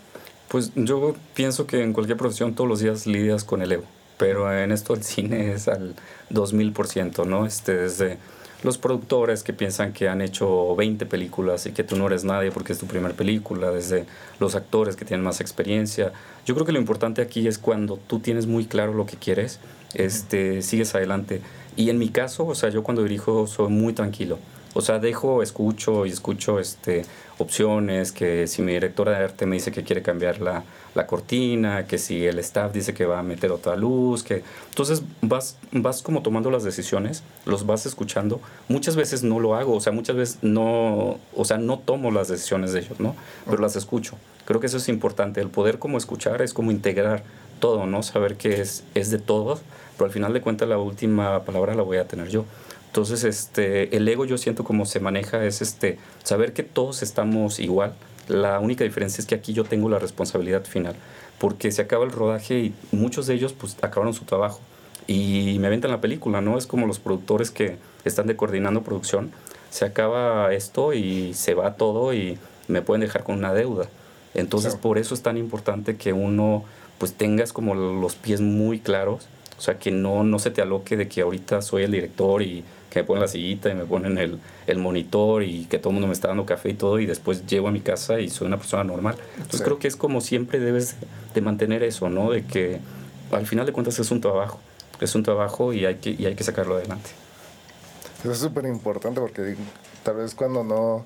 Pues 0.50 0.72
yo 0.76 1.16
pienso 1.34 1.66
que 1.66 1.82
en 1.82 1.94
cualquier 1.94 2.18
profesión 2.18 2.54
todos 2.56 2.70
los 2.70 2.80
días 2.82 3.08
lidias 3.08 3.46
con 3.46 3.62
el 3.62 3.72
ego, 3.72 3.86
pero 4.18 4.52
en 4.54 4.72
esto 4.72 4.94
el 4.94 5.04
cine 5.04 5.54
es 5.54 5.70
al 5.70 5.96
2000%, 6.30 7.26
¿no? 7.26 7.46
Este, 7.46 7.74
desde 7.76 8.18
los 8.64 8.78
productores 8.78 9.44
que 9.44 9.54
piensan 9.54 9.94
que 9.94 10.08
han 10.08 10.22
hecho 10.22 10.76
20 10.76 11.06
películas 11.06 11.66
y 11.66 11.72
que 11.72 11.84
tú 11.84 11.96
no 11.96 12.08
eres 12.08 12.24
nadie 12.24 12.52
porque 12.52 12.74
es 12.74 12.80
tu 12.80 12.86
primera 12.86 13.14
película, 13.14 13.72
desde 13.72 14.06
los 14.40 14.56
actores 14.56 14.96
que 14.96 15.06
tienen 15.06 15.24
más 15.24 15.42
experiencia. 15.42 16.12
Yo 16.46 16.54
creo 16.54 16.66
que 16.66 16.72
lo 16.72 16.80
importante 16.80 17.22
aquí 17.22 17.48
es 17.48 17.58
cuando 17.58 17.98
tú 17.98 18.20
tienes 18.20 18.48
muy 18.48 18.66
claro 18.66 18.94
lo 18.94 19.06
que 19.06 19.18
quieres, 19.18 19.60
este, 19.94 20.62
sigues 20.62 20.94
adelante. 20.96 21.42
Y 21.76 21.90
en 21.90 21.98
mi 21.98 22.10
caso, 22.10 22.46
o 22.46 22.56
sea, 22.56 22.70
yo 22.70 22.84
cuando 22.84 23.04
dirijo 23.04 23.48
soy 23.48 23.70
muy 23.70 23.94
tranquilo. 23.94 24.38
O 24.74 24.82
sea, 24.82 25.00
dejo, 25.00 25.44
escucho 25.44 26.06
y 26.06 26.12
escucho 26.12 26.60
este, 26.60 27.04
opciones, 27.38 28.12
que 28.12 28.48
si 28.48 28.62
mi 28.62 28.74
directora 28.74 29.18
de 29.18 29.26
arte 29.26 29.46
me 29.46 29.56
dice 29.56 29.72
que 29.72 29.84
quiere 29.84 30.02
cambiar 30.02 30.40
la, 30.40 30.64
la, 30.96 31.08
cortina, 31.08 31.86
que 31.88 31.98
si 31.98 32.26
el 32.26 32.40
staff 32.40 32.74
dice 32.74 32.94
que 32.94 33.06
va 33.06 33.20
a 33.20 33.24
meter 33.24 33.52
otra 33.52 33.76
luz, 33.76 34.24
que... 34.24 34.44
Entonces 34.70 35.04
vas, 35.22 35.58
vas 35.72 36.02
como 36.02 36.22
tomando 36.22 36.52
las 36.52 36.64
decisiones, 36.64 37.24
los 37.46 37.66
vas 37.66 37.86
escuchando. 37.86 38.42
Muchas 38.68 38.96
veces 38.96 39.24
no 39.24 39.40
lo 39.40 39.56
hago, 39.56 39.76
o 39.76 39.82
sea, 39.82 39.92
muchas 39.94 40.16
veces 40.16 40.38
no, 40.42 41.20
o 41.36 41.46
sea, 41.46 41.58
no 41.58 41.80
tomo 41.80 42.12
las 42.12 42.28
decisiones 42.28 42.74
de 42.74 42.80
ellos, 42.80 43.00
¿no? 43.00 43.16
Pero 43.46 43.62
las 43.62 43.76
escucho. 43.76 44.18
Creo 44.46 44.60
que 44.60 44.68
eso 44.68 44.78
es 44.78 44.90
importante, 44.90 45.42
el 45.42 45.50
poder 45.50 45.80
como 45.80 45.98
escuchar 45.98 46.42
es 46.42 46.54
como 46.54 46.72
integrar 46.72 47.24
todo, 47.60 47.86
¿no? 47.86 48.04
Saber 48.04 48.36
que 48.36 48.62
es, 48.62 48.84
es 48.96 49.12
de 49.12 49.20
todos, 49.20 49.62
pero 49.98 50.08
al 50.08 50.12
final 50.12 50.34
de 50.34 50.42
cuentas 50.42 50.68
la 50.68 50.78
última 50.78 51.44
palabra 51.44 51.76
la 51.76 51.84
voy 51.84 51.98
a 51.98 52.08
tener 52.08 52.28
yo. 52.28 52.46
Entonces, 52.88 53.24
este, 53.24 53.96
el 53.96 54.06
ego 54.10 54.26
yo 54.26 54.38
siento 54.38 54.66
como 54.66 54.86
se 54.86 55.00
maneja 55.00 55.46
es 55.46 55.62
este, 55.62 55.98
saber 56.24 56.52
que 56.52 56.64
todos 56.64 57.04
estamos 57.04 57.62
igual. 57.62 57.94
La 58.28 58.60
única 58.60 58.84
diferencia 58.84 59.22
es 59.22 59.28
que 59.28 59.36
aquí 59.36 59.54
yo 59.54 59.64
tengo 59.64 59.90
la 59.90 60.00
responsabilidad 60.00 60.66
final, 60.66 60.96
porque 61.40 61.72
se 61.72 61.82
acaba 61.82 62.06
el 62.06 62.12
rodaje 62.12 62.60
y 62.60 62.74
muchos 62.92 63.28
de 63.28 63.34
ellos 63.34 63.54
pues 63.54 63.78
acabaron 63.82 64.14
su 64.14 64.26
trabajo 64.26 64.60
y 65.08 65.58
me 65.60 65.68
aventan 65.68 65.92
la 65.92 66.02
película, 66.02 66.42
¿no? 66.42 66.58
Es 66.58 66.68
como 66.68 66.88
los 66.88 67.00
productores 67.00 67.52
que 67.52 67.78
están 68.06 68.28
de 68.28 68.36
coordinando 68.36 68.84
producción, 68.84 69.32
se 69.70 69.86
acaba 69.86 70.54
esto 70.54 70.94
y 70.94 71.34
se 71.34 71.54
va 71.54 71.76
todo 71.76 72.14
y 72.14 72.38
me 72.68 72.82
pueden 72.82 73.02
dejar 73.02 73.24
con 73.24 73.38
una 73.38 73.54
deuda. 73.54 73.88
Entonces, 74.34 74.76
por 74.76 74.98
eso 74.98 75.14
es 75.14 75.22
tan 75.22 75.38
importante 75.38 75.98
que 75.98 76.14
uno 76.14 76.64
pues 76.98 77.14
tengas 77.14 77.52
como 77.52 77.74
los 77.74 78.16
pies 78.16 78.42
muy 78.42 78.80
claros, 78.80 79.28
o 79.58 79.62
sea, 79.62 79.80
que 79.80 79.92
no, 79.92 80.24
no 80.24 80.40
se 80.40 80.52
te 80.52 80.62
aloque 80.62 80.96
de 80.98 81.08
que 81.08 81.22
ahorita 81.22 81.62
soy 81.62 81.84
el 81.84 81.92
director 81.92 82.42
y 82.42 82.64
que 82.92 83.00
me 83.00 83.06
ponen 83.06 83.22
la 83.22 83.28
sillita 83.30 83.70
y 83.70 83.74
me 83.74 83.86
ponen 83.86 84.18
el, 84.18 84.38
el, 84.68 84.78
monitor 84.78 85.44
y 85.44 85.66
que 85.66 85.80
todo 85.80 85.90
el 85.90 85.94
mundo 85.94 86.08
me 86.08 86.14
está 86.14 86.28
dando 86.28 86.46
café 86.46 86.70
y 86.70 86.74
todo 86.74 87.00
y 87.00 87.06
después 87.06 87.48
llego 87.48 87.70
a 87.70 87.72
mi 87.72 87.80
casa 87.80 88.20
y 88.20 88.30
soy 88.30 88.48
una 88.48 88.58
persona 88.58 88.84
normal. 88.84 89.16
Entonces 89.38 89.62
creo 89.62 89.80
que 89.80 89.88
es 89.88 89.96
como 89.96 90.20
siempre 90.20 90.60
debes 90.60 90.98
de 91.34 91.42
mantener 91.42 91.84
eso, 91.84 92.10
¿no? 92.10 92.32
De 92.32 92.44
que 92.44 92.80
al 93.32 93.48
final 93.48 93.66
de 93.66 93.72
cuentas 93.72 93.98
es 93.98 94.12
un 94.12 94.20
trabajo, 94.20 94.60
es 95.00 95.16
un 95.16 95.24
trabajo 95.24 95.72
y 95.72 95.86
hay 95.86 95.96
que, 95.96 96.12
y 96.12 96.26
hay 96.26 96.36
que 96.36 96.44
sacarlo 96.44 96.76
adelante. 96.76 97.12
Eso 98.20 98.34
es 98.34 98.40
súper 98.40 98.66
importante 98.66 99.22
porque 99.22 99.56
tal 100.04 100.18
vez 100.18 100.36
cuando 100.36 100.64
no... 100.64 101.06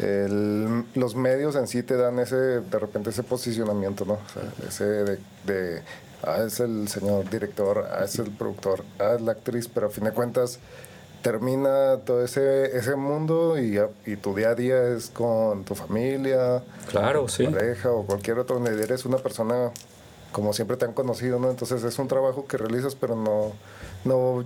El, 0.00 0.86
los 0.96 1.14
medios 1.14 1.54
en 1.54 1.68
sí 1.68 1.84
te 1.84 1.96
dan 1.96 2.18
ese, 2.18 2.34
de 2.34 2.78
repente 2.80 3.10
ese 3.10 3.22
posicionamiento, 3.22 4.04
¿no? 4.04 4.14
O 4.14 4.28
sea, 4.28 4.42
ese 4.68 4.84
de, 4.84 5.18
de 5.46 5.82
ah, 6.26 6.44
es 6.46 6.60
el 6.60 6.88
señor 6.88 7.28
director, 7.30 7.86
ah, 7.90 8.04
es 8.04 8.18
el 8.18 8.30
productor, 8.30 8.84
ah, 8.98 9.14
es 9.16 9.22
la 9.22 9.32
actriz, 9.32 9.68
pero 9.68 9.86
a 9.88 9.90
fin 9.90 10.04
de 10.04 10.12
cuentas 10.12 10.58
termina 11.22 11.98
todo 12.04 12.22
ese, 12.22 12.76
ese 12.76 12.96
mundo 12.96 13.58
y, 13.58 13.80
y 14.04 14.16
tu 14.16 14.34
día 14.34 14.50
a 14.50 14.54
día 14.54 14.88
es 14.88 15.08
con 15.08 15.64
tu 15.64 15.74
familia, 15.74 16.62
claro, 16.90 17.28
sí. 17.28 17.46
pareja 17.46 17.90
o 17.90 18.04
cualquier 18.04 18.38
otro 18.38 18.58
donde 18.58 18.82
eres 18.82 19.06
una 19.06 19.16
persona 19.16 19.70
como 20.32 20.52
siempre 20.52 20.76
te 20.76 20.84
han 20.84 20.92
conocido, 20.92 21.38
¿no? 21.38 21.48
Entonces 21.48 21.82
es 21.84 21.98
un 21.98 22.08
trabajo 22.08 22.46
que 22.46 22.58
realizas, 22.58 22.94
pero 22.94 23.16
no, 23.16 23.52
no 24.04 24.44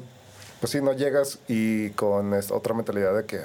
pues 0.61 0.73
sí, 0.73 0.81
no 0.81 0.93
llegas 0.93 1.39
y 1.49 1.91
con 1.91 2.33
otra 2.33 2.75
mentalidad 2.75 3.17
de 3.17 3.25
que... 3.25 3.41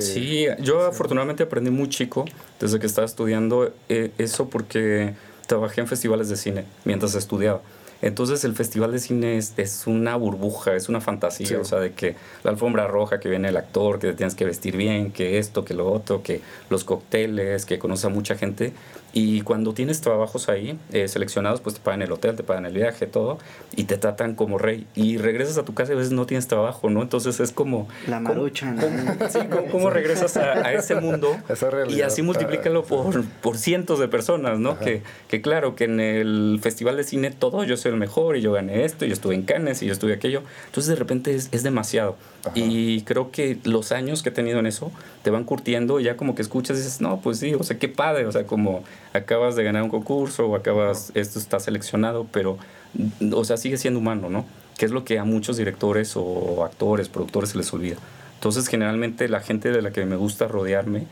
sí, 0.00 0.46
yo 0.60 0.86
afortunadamente 0.86 1.42
aprendí 1.42 1.70
muy 1.70 1.88
chico, 1.88 2.24
desde 2.60 2.78
que 2.78 2.86
estaba 2.86 3.06
estudiando 3.06 3.72
eh, 3.88 4.12
eso 4.18 4.48
porque 4.48 5.14
trabajé 5.48 5.80
en 5.80 5.88
festivales 5.88 6.28
de 6.28 6.36
cine 6.36 6.64
mientras 6.84 7.16
estudiaba. 7.16 7.60
Entonces 8.00 8.44
el 8.44 8.54
festival 8.54 8.92
de 8.92 9.00
cine 9.00 9.38
es, 9.38 9.54
es 9.56 9.88
una 9.88 10.14
burbuja, 10.14 10.76
es 10.76 10.88
una 10.88 11.00
fantasía, 11.00 11.58
o 11.58 11.64
sea, 11.64 11.80
de 11.80 11.92
que 11.94 12.14
la 12.44 12.52
alfombra 12.52 12.86
roja, 12.86 13.18
que 13.18 13.28
viene 13.28 13.48
el 13.48 13.56
actor, 13.56 13.98
que 13.98 14.06
te 14.06 14.14
tienes 14.14 14.36
que 14.36 14.44
vestir 14.44 14.76
bien, 14.76 15.10
que 15.10 15.38
esto, 15.38 15.64
que 15.64 15.74
lo 15.74 15.90
otro, 15.90 16.22
que 16.22 16.40
los 16.70 16.84
cócteles, 16.84 17.66
que 17.66 17.80
conoces 17.80 18.04
a 18.04 18.08
mucha 18.08 18.36
gente. 18.36 18.72
Y 19.12 19.40
cuando 19.40 19.72
tienes 19.72 20.00
trabajos 20.00 20.48
ahí 20.48 20.78
eh, 20.92 21.08
seleccionados, 21.08 21.60
pues 21.60 21.76
te 21.76 21.80
pagan 21.80 22.02
el 22.02 22.12
hotel, 22.12 22.36
te 22.36 22.42
pagan 22.42 22.66
el 22.66 22.74
viaje, 22.74 23.06
todo, 23.06 23.38
y 23.74 23.84
te 23.84 23.96
tratan 23.96 24.34
como 24.34 24.58
rey. 24.58 24.86
Y 24.94 25.16
regresas 25.16 25.56
a 25.58 25.64
tu 25.64 25.74
casa 25.74 25.92
y 25.92 25.94
a 25.94 25.98
veces 25.98 26.12
no 26.12 26.26
tienes 26.26 26.46
trabajo, 26.46 26.90
¿no? 26.90 27.02
Entonces 27.02 27.40
es 27.40 27.52
como... 27.52 27.88
La 28.06 28.20
marucha, 28.20 28.70
¿no? 28.70 28.82
sí, 29.28 29.38
¿cómo, 29.70 29.90
regresas 29.90 30.36
a, 30.36 30.72
ese 30.72 30.96
mundo? 30.96 31.36
y 31.88 32.02
así 32.02 32.22
multiplícalo 32.22 32.84
por, 32.84 33.24
por 33.24 33.56
cientos 33.56 33.98
de 33.98 34.08
personas, 34.08 34.58
¿no? 34.58 34.78
Que, 34.78 35.02
que 35.28 35.40
claro, 35.40 35.74
que 35.74 35.84
en 35.84 36.00
el 36.00 36.60
festival 36.62 36.96
de 36.96 37.04
cine 37.04 37.30
todo, 37.30 37.64
yo 37.64 37.76
soy 37.76 37.92
el 37.92 37.98
mejor 37.98 38.36
y 38.36 38.42
yo 38.42 38.52
gané 38.52 38.84
esto, 38.84 39.04
y 39.04 39.08
yo 39.08 39.14
estuve 39.14 39.34
en 39.34 39.42
Cannes 39.42 39.82
y 39.82 39.86
yo 39.86 39.92
estuve 39.92 40.12
aquello. 40.12 40.42
Entonces 40.66 40.90
de 40.90 40.96
repente 40.96 41.34
es, 41.34 41.48
es 41.52 41.62
demasiado. 41.62 42.16
Y 42.54 43.02
creo 43.02 43.30
que 43.30 43.58
los 43.64 43.92
años 43.92 44.22
que 44.22 44.28
he 44.30 44.32
tenido 44.32 44.58
en 44.58 44.66
eso 44.66 44.92
te 45.22 45.30
van 45.30 45.44
curtiendo 45.44 46.00
y 46.00 46.04
ya 46.04 46.16
como 46.16 46.34
que 46.34 46.42
escuchas 46.42 46.76
y 46.76 46.80
dices, 46.80 47.00
no, 47.00 47.20
pues 47.20 47.38
sí, 47.38 47.54
o 47.54 47.62
sea, 47.62 47.78
qué 47.78 47.88
padre, 47.88 48.26
o 48.26 48.32
sea, 48.32 48.46
como 48.46 48.84
acabas 49.12 49.56
de 49.56 49.64
ganar 49.64 49.82
un 49.82 49.90
concurso 49.90 50.46
o 50.46 50.56
acabas, 50.56 51.12
esto 51.14 51.38
está 51.38 51.60
seleccionado, 51.60 52.26
pero, 52.32 52.58
o 53.32 53.44
sea, 53.44 53.56
sigue 53.56 53.76
siendo 53.76 54.00
humano, 54.00 54.28
¿no? 54.30 54.44
Que 54.76 54.84
es 54.84 54.92
lo 54.92 55.04
que 55.04 55.18
a 55.18 55.24
muchos 55.24 55.56
directores 55.56 56.12
o 56.16 56.64
actores, 56.64 57.08
productores 57.08 57.50
se 57.50 57.58
les 57.58 57.72
olvida. 57.72 57.96
Entonces, 58.34 58.68
generalmente 58.68 59.28
la 59.28 59.40
gente 59.40 59.72
de 59.72 59.82
la 59.82 59.90
que 59.90 60.04
me 60.06 60.16
gusta 60.16 60.46
rodearme 60.46 61.06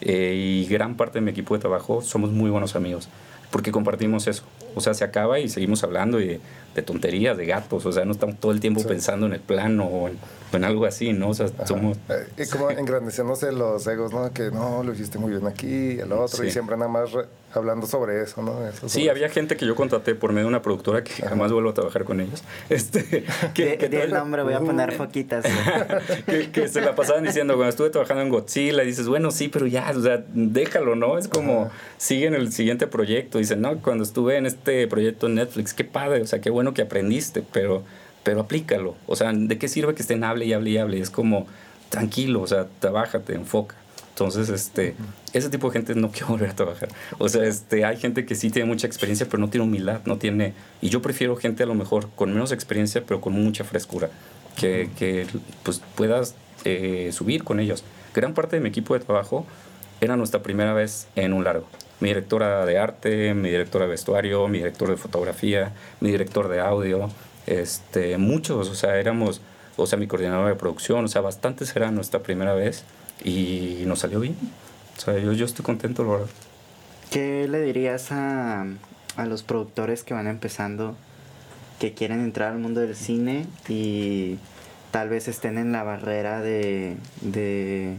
eh, 0.00 0.34
y 0.34 0.66
gran 0.66 0.96
parte 0.96 1.18
de 1.18 1.20
mi 1.20 1.30
equipo 1.30 1.54
de 1.54 1.60
trabajo 1.60 2.02
somos 2.02 2.32
muy 2.32 2.50
buenos 2.50 2.74
amigos, 2.74 3.08
porque 3.50 3.70
compartimos 3.70 4.26
eso. 4.26 4.42
O 4.74 4.80
sea, 4.80 4.94
se 4.94 5.04
acaba 5.04 5.38
y 5.38 5.48
seguimos 5.48 5.84
hablando 5.84 6.20
y 6.20 6.40
de 6.74 6.82
tonterías, 6.82 7.36
de 7.36 7.46
gatos, 7.46 7.86
o 7.86 7.92
sea, 7.92 8.04
no 8.04 8.12
estamos 8.12 8.40
todo 8.40 8.50
el 8.52 8.60
tiempo 8.60 8.82
pensando 8.84 9.26
en 9.26 9.34
el 9.34 9.40
plano 9.40 9.84
o 9.84 10.08
en, 10.08 10.18
algo 10.60 10.86
así, 10.86 11.12
¿no? 11.12 11.30
O 11.30 11.34
sea, 11.34 11.48
somos... 11.66 11.96
Eh, 12.08 12.44
y 12.44 12.46
como 12.48 12.70
engrandeciéndose 12.70 13.52
los 13.52 13.86
egos, 13.86 14.12
¿no? 14.12 14.32
Que 14.32 14.50
no, 14.50 14.82
lo 14.82 14.92
hiciste 14.92 15.18
muy 15.18 15.30
bien 15.30 15.46
aquí, 15.46 15.98
el 15.98 16.12
otro, 16.12 16.44
y 16.44 16.50
siempre 16.50 16.76
nada 16.76 16.90
más 16.90 17.10
hablando 17.54 17.86
sobre 17.86 18.22
eso, 18.22 18.42
¿no? 18.42 18.54
sí, 18.86 19.08
había 19.08 19.28
gente 19.28 19.56
que 19.56 19.66
yo 19.66 19.74
contraté 19.74 20.14
por 20.14 20.32
medio 20.32 20.44
de 20.44 20.48
una 20.48 20.62
productora 20.62 21.04
que 21.04 21.12
jamás 21.22 21.52
vuelvo 21.52 21.70
a 21.70 21.74
trabajar 21.74 22.04
con 22.04 22.20
ellos. 22.20 22.42
Este, 22.68 23.24
que, 23.54 23.76
que 23.76 24.02
el 24.02 24.12
nombre, 24.12 24.42
voy 24.42 24.54
a 24.54 24.60
poner 24.60 24.92
foquitas. 24.92 25.44
que, 26.26 26.68
se 26.68 26.80
la 26.80 26.94
pasaban 26.94 27.24
diciendo, 27.24 27.54
cuando 27.54 27.70
estuve 27.70 27.90
trabajando 27.90 28.22
en 28.22 28.30
Godzilla, 28.30 28.82
y 28.82 28.86
dices, 28.86 29.08
bueno, 29.08 29.30
sí, 29.30 29.48
pero 29.48 29.66
ya, 29.66 29.92
o 29.94 30.00
sea, 30.00 30.24
déjalo, 30.32 30.94
¿no? 30.94 31.18
Es 31.18 31.28
como, 31.28 31.70
sigue 31.98 32.26
en 32.26 32.34
el 32.34 32.52
siguiente 32.52 32.86
proyecto. 32.86 33.38
Dicen, 33.38 33.60
no, 33.60 33.76
cuando 33.82 34.04
estuve 34.04 34.36
en 34.36 34.46
este 34.46 34.86
proyecto 34.88 35.26
en 35.26 35.34
Netflix, 35.34 35.74
qué 35.74 35.84
padre, 35.84 36.22
o 36.22 36.26
sea, 36.26 36.40
qué 36.40 36.50
bueno 36.50 36.72
que 36.72 36.82
aprendiste, 36.82 37.42
pero, 37.52 37.82
pero 38.22 38.40
aplícalo. 38.40 38.96
O 39.06 39.16
sea, 39.16 39.32
¿de 39.32 39.58
qué 39.58 39.68
sirve 39.68 39.94
que 39.94 40.02
estén 40.02 40.24
hable 40.24 40.44
y 40.46 40.52
hable 40.52 40.70
y 40.70 40.78
hable? 40.78 41.00
Es 41.00 41.10
como, 41.10 41.46
tranquilo, 41.88 42.42
o 42.42 42.46
sea, 42.46 42.66
trabájate, 42.80 43.34
enfoca. 43.34 43.76
Entonces, 44.10 44.50
este, 44.50 44.94
ese 45.32 45.48
tipo 45.48 45.68
de 45.68 45.72
gente 45.72 45.94
no 45.94 46.10
quiere 46.12 46.26
volver 46.26 46.50
a 46.50 46.56
trabajar. 46.56 46.88
O 47.18 47.28
sea, 47.28 47.44
este, 47.44 47.84
hay 47.84 47.96
gente 47.96 48.26
que 48.26 48.34
sí 48.34 48.50
tiene 48.50 48.68
mucha 48.68 48.86
experiencia, 48.86 49.26
pero 49.26 49.38
no 49.38 49.48
tiene 49.48 49.66
humildad, 49.66 50.00
no 50.04 50.18
tiene... 50.18 50.54
Y 50.80 50.90
yo 50.90 51.02
prefiero 51.02 51.36
gente 51.36 51.62
a 51.62 51.66
lo 51.66 51.74
mejor 51.74 52.10
con 52.14 52.32
menos 52.32 52.52
experiencia, 52.52 53.02
pero 53.06 53.20
con 53.20 53.32
mucha 53.32 53.64
frescura, 53.64 54.10
que, 54.56 54.90
que 54.98 55.26
pues, 55.62 55.80
puedas 55.94 56.34
eh, 56.64 57.10
subir 57.12 57.42
con 57.42 57.58
ellos. 57.58 57.84
Gran 58.14 58.34
parte 58.34 58.56
de 58.56 58.62
mi 58.62 58.68
equipo 58.68 58.94
de 58.94 59.00
trabajo 59.00 59.46
era 60.00 60.16
nuestra 60.16 60.42
primera 60.42 60.74
vez 60.74 61.08
en 61.16 61.32
un 61.32 61.44
largo. 61.44 61.66
Mi 62.00 62.08
directora 62.08 62.66
de 62.66 62.78
arte, 62.78 63.32
mi 63.34 63.48
directora 63.48 63.86
de 63.86 63.92
vestuario, 63.92 64.48
mi 64.48 64.58
director 64.58 64.90
de 64.90 64.96
fotografía, 64.96 65.72
mi 66.00 66.10
director 66.10 66.48
de 66.48 66.60
audio, 66.60 67.08
este, 67.46 68.18
muchos, 68.18 68.68
o 68.68 68.74
sea, 68.74 68.96
éramos, 68.96 69.40
o 69.76 69.86
sea, 69.86 69.98
mi 69.98 70.06
coordinador 70.06 70.48
de 70.48 70.54
producción, 70.54 71.04
o 71.04 71.08
sea, 71.08 71.20
bastantes 71.20 71.74
era 71.76 71.90
nuestra 71.90 72.20
primera 72.20 72.54
vez 72.54 72.84
y 73.24 73.82
nos 73.86 74.00
salió 74.00 74.20
bien. 74.20 74.36
O 74.96 75.00
sea, 75.00 75.18
yo, 75.18 75.32
yo 75.32 75.44
estoy 75.44 75.64
contento, 75.64 76.04
la 76.04 76.10
verdad. 76.10 76.26
¿Qué 77.10 77.46
le 77.48 77.60
dirías 77.60 78.12
a, 78.12 78.66
a 79.16 79.26
los 79.26 79.42
productores 79.42 80.02
que 80.04 80.14
van 80.14 80.26
empezando, 80.26 80.96
que 81.78 81.92
quieren 81.94 82.20
entrar 82.20 82.52
al 82.52 82.58
mundo 82.58 82.80
del 82.80 82.94
cine 82.94 83.46
y 83.68 84.38
tal 84.90 85.08
vez 85.08 85.28
estén 85.28 85.58
en 85.58 85.72
la 85.72 85.82
barrera 85.82 86.40
de, 86.40 86.96
de, 87.20 87.96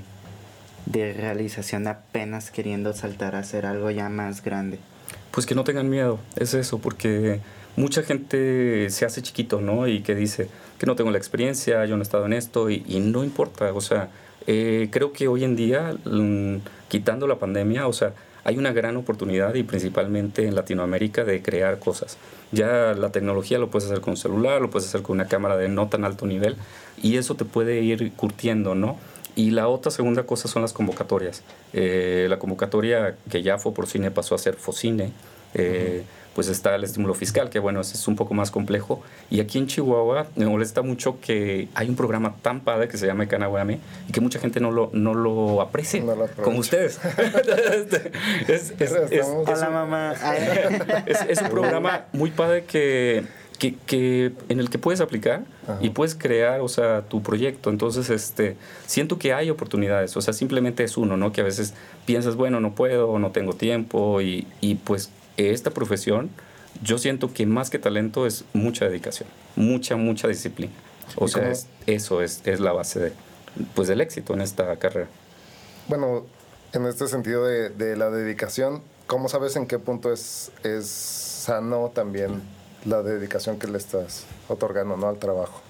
de 0.85 1.13
realización 1.13 1.87
apenas 1.87 2.51
queriendo 2.51 2.93
saltar 2.93 3.35
a 3.35 3.39
hacer 3.39 3.65
algo 3.65 3.91
ya 3.91 4.09
más 4.09 4.43
grande? 4.43 4.79
Pues 5.31 5.45
que 5.45 5.55
no 5.55 5.63
tengan 5.63 5.89
miedo, 5.89 6.19
es 6.35 6.53
eso, 6.53 6.79
porque 6.79 7.39
mucha 7.75 8.03
gente 8.03 8.89
se 8.89 9.05
hace 9.05 9.21
chiquito, 9.21 9.61
¿no? 9.61 9.87
Y 9.87 10.01
que 10.01 10.15
dice 10.15 10.47
que 10.79 10.85
no 10.85 10.95
tengo 10.95 11.11
la 11.11 11.17
experiencia, 11.17 11.85
yo 11.85 11.95
no 11.95 12.01
he 12.01 12.03
estado 12.03 12.25
en 12.25 12.33
esto, 12.33 12.69
y, 12.69 12.83
y 12.87 12.99
no 12.99 13.23
importa, 13.23 13.73
o 13.73 13.81
sea, 13.81 14.09
eh, 14.47 14.89
creo 14.91 15.13
que 15.13 15.27
hoy 15.27 15.43
en 15.43 15.55
día, 15.55 15.95
mm, 16.05 16.57
quitando 16.89 17.27
la 17.27 17.39
pandemia, 17.39 17.87
o 17.87 17.93
sea, 17.93 18.13
hay 18.43 18.57
una 18.57 18.73
gran 18.73 18.97
oportunidad 18.97 19.55
y 19.55 19.63
principalmente 19.63 20.45
en 20.45 20.55
Latinoamérica 20.55 21.23
de 21.23 21.41
crear 21.41 21.79
cosas. 21.79 22.17
Ya 22.51 22.93
la 22.93 23.11
tecnología 23.11 23.57
lo 23.57 23.69
puedes 23.69 23.89
hacer 23.89 24.01
con 24.01 24.11
un 24.11 24.17
celular, 24.17 24.61
lo 24.61 24.69
puedes 24.69 24.89
hacer 24.89 25.01
con 25.01 25.15
una 25.15 25.27
cámara 25.27 25.55
de 25.55 25.69
no 25.69 25.87
tan 25.87 26.03
alto 26.03 26.25
nivel 26.25 26.57
y 27.01 27.15
eso 27.17 27.35
te 27.35 27.45
puede 27.45 27.81
ir 27.81 28.11
curtiendo, 28.13 28.75
¿no? 28.75 28.97
Y 29.35 29.51
la 29.51 29.67
otra 29.67 29.91
segunda 29.91 30.23
cosa 30.23 30.47
son 30.47 30.61
las 30.61 30.73
convocatorias. 30.73 31.41
Eh, 31.71 32.27
la 32.29 32.37
convocatoria 32.37 33.15
que 33.31 33.41
ya 33.41 33.57
fue 33.57 33.73
por 33.73 33.87
cine 33.87 34.11
pasó 34.11 34.35
a 34.35 34.37
ser 34.37 34.55
Focine. 34.55 35.11
Eh, 35.55 36.03
pues 36.35 36.47
está 36.47 36.75
el 36.75 36.83
estímulo 36.83 37.13
fiscal, 37.13 37.49
que 37.49 37.59
bueno, 37.59 37.81
ese 37.81 37.95
es 37.95 38.07
un 38.07 38.15
poco 38.15 38.33
más 38.33 38.51
complejo. 38.51 39.01
Y 39.29 39.39
aquí 39.39 39.59
en 39.59 39.67
Chihuahua 39.67 40.27
me 40.35 40.45
molesta 40.45 40.81
mucho 40.81 41.19
que 41.21 41.67
hay 41.75 41.89
un 41.89 41.95
programa 41.95 42.35
tan 42.41 42.61
padre 42.61 42.87
que 42.87 42.97
se 42.97 43.05
llama 43.05 43.25
Ecanawame 43.25 43.79
y 44.07 44.11
que 44.11 44.21
mucha 44.21 44.39
gente 44.39 44.59
no 44.59 44.71
lo, 44.71 44.89
no 44.93 45.13
lo 45.13 45.61
aprecia, 45.61 46.03
como 46.43 46.59
ustedes. 46.59 46.99
es, 48.47 48.73
es, 48.79 48.91
es, 49.11 49.25
Hola, 49.25 49.69
mamá. 49.69 50.13
es, 51.05 51.41
un 51.41 51.49
programa 51.49 52.05
muy 52.13 52.31
padre 52.31 52.63
que, 52.65 53.25
que, 53.59 53.75
que 53.85 54.31
en 54.49 54.59
el 54.59 54.69
que 54.69 54.79
puedes 54.79 55.01
aplicar 55.01 55.43
y 55.81 55.91
puedes 55.91 56.15
crear, 56.15 56.61
o 56.61 56.67
sea, 56.67 57.03
tu 57.03 57.21
proyecto. 57.21 57.69
Entonces, 57.69 58.09
este, 58.09 58.57
siento 58.87 59.19
que 59.19 59.33
hay 59.33 59.49
oportunidades. 59.49 60.17
O 60.17 60.21
sea, 60.21 60.33
simplemente 60.33 60.83
es 60.83 60.97
uno, 60.97 61.15
¿no? 61.15 61.31
Que 61.31 61.41
a 61.41 61.43
veces 61.43 61.73
piensas, 62.05 62.35
bueno, 62.35 62.59
no 62.59 62.73
puedo, 62.73 63.19
no 63.19 63.31
tengo 63.31 63.53
tiempo 63.53 64.21
y, 64.21 64.47
y 64.61 64.75
pues 64.75 65.11
esta 65.37 65.71
profesión, 65.71 66.29
yo 66.81 66.97
siento 66.97 67.33
que 67.33 67.45
más 67.45 67.69
que 67.69 67.79
talento 67.79 68.25
es 68.25 68.45
mucha 68.53 68.85
dedicación, 68.85 69.29
mucha, 69.55 69.95
mucha 69.95 70.27
disciplina. 70.27 70.73
O 71.15 71.27
sea, 71.27 71.51
eso 71.85 72.21
es, 72.21 72.41
es, 72.45 72.59
la 72.59 72.71
base 72.71 72.99
de, 72.99 73.13
pues, 73.75 73.87
del 73.87 74.01
éxito 74.01 74.33
en 74.33 74.41
esta 74.41 74.75
carrera. 74.77 75.07
Bueno, 75.87 76.25
en 76.71 76.85
este 76.85 77.07
sentido 77.07 77.45
de, 77.45 77.69
de, 77.69 77.95
la 77.95 78.09
dedicación, 78.09 78.81
¿cómo 79.05 79.29
sabes 79.29 79.55
en 79.55 79.67
qué 79.67 79.79
punto 79.79 80.11
es, 80.11 80.51
es 80.63 80.87
sano 80.87 81.91
también 81.93 82.41
la 82.85 83.03
dedicación 83.03 83.59
que 83.59 83.67
le 83.67 83.77
estás 83.77 84.25
otorgando 84.47 84.97
¿no? 84.97 85.07
al 85.07 85.17
trabajo? 85.17 85.61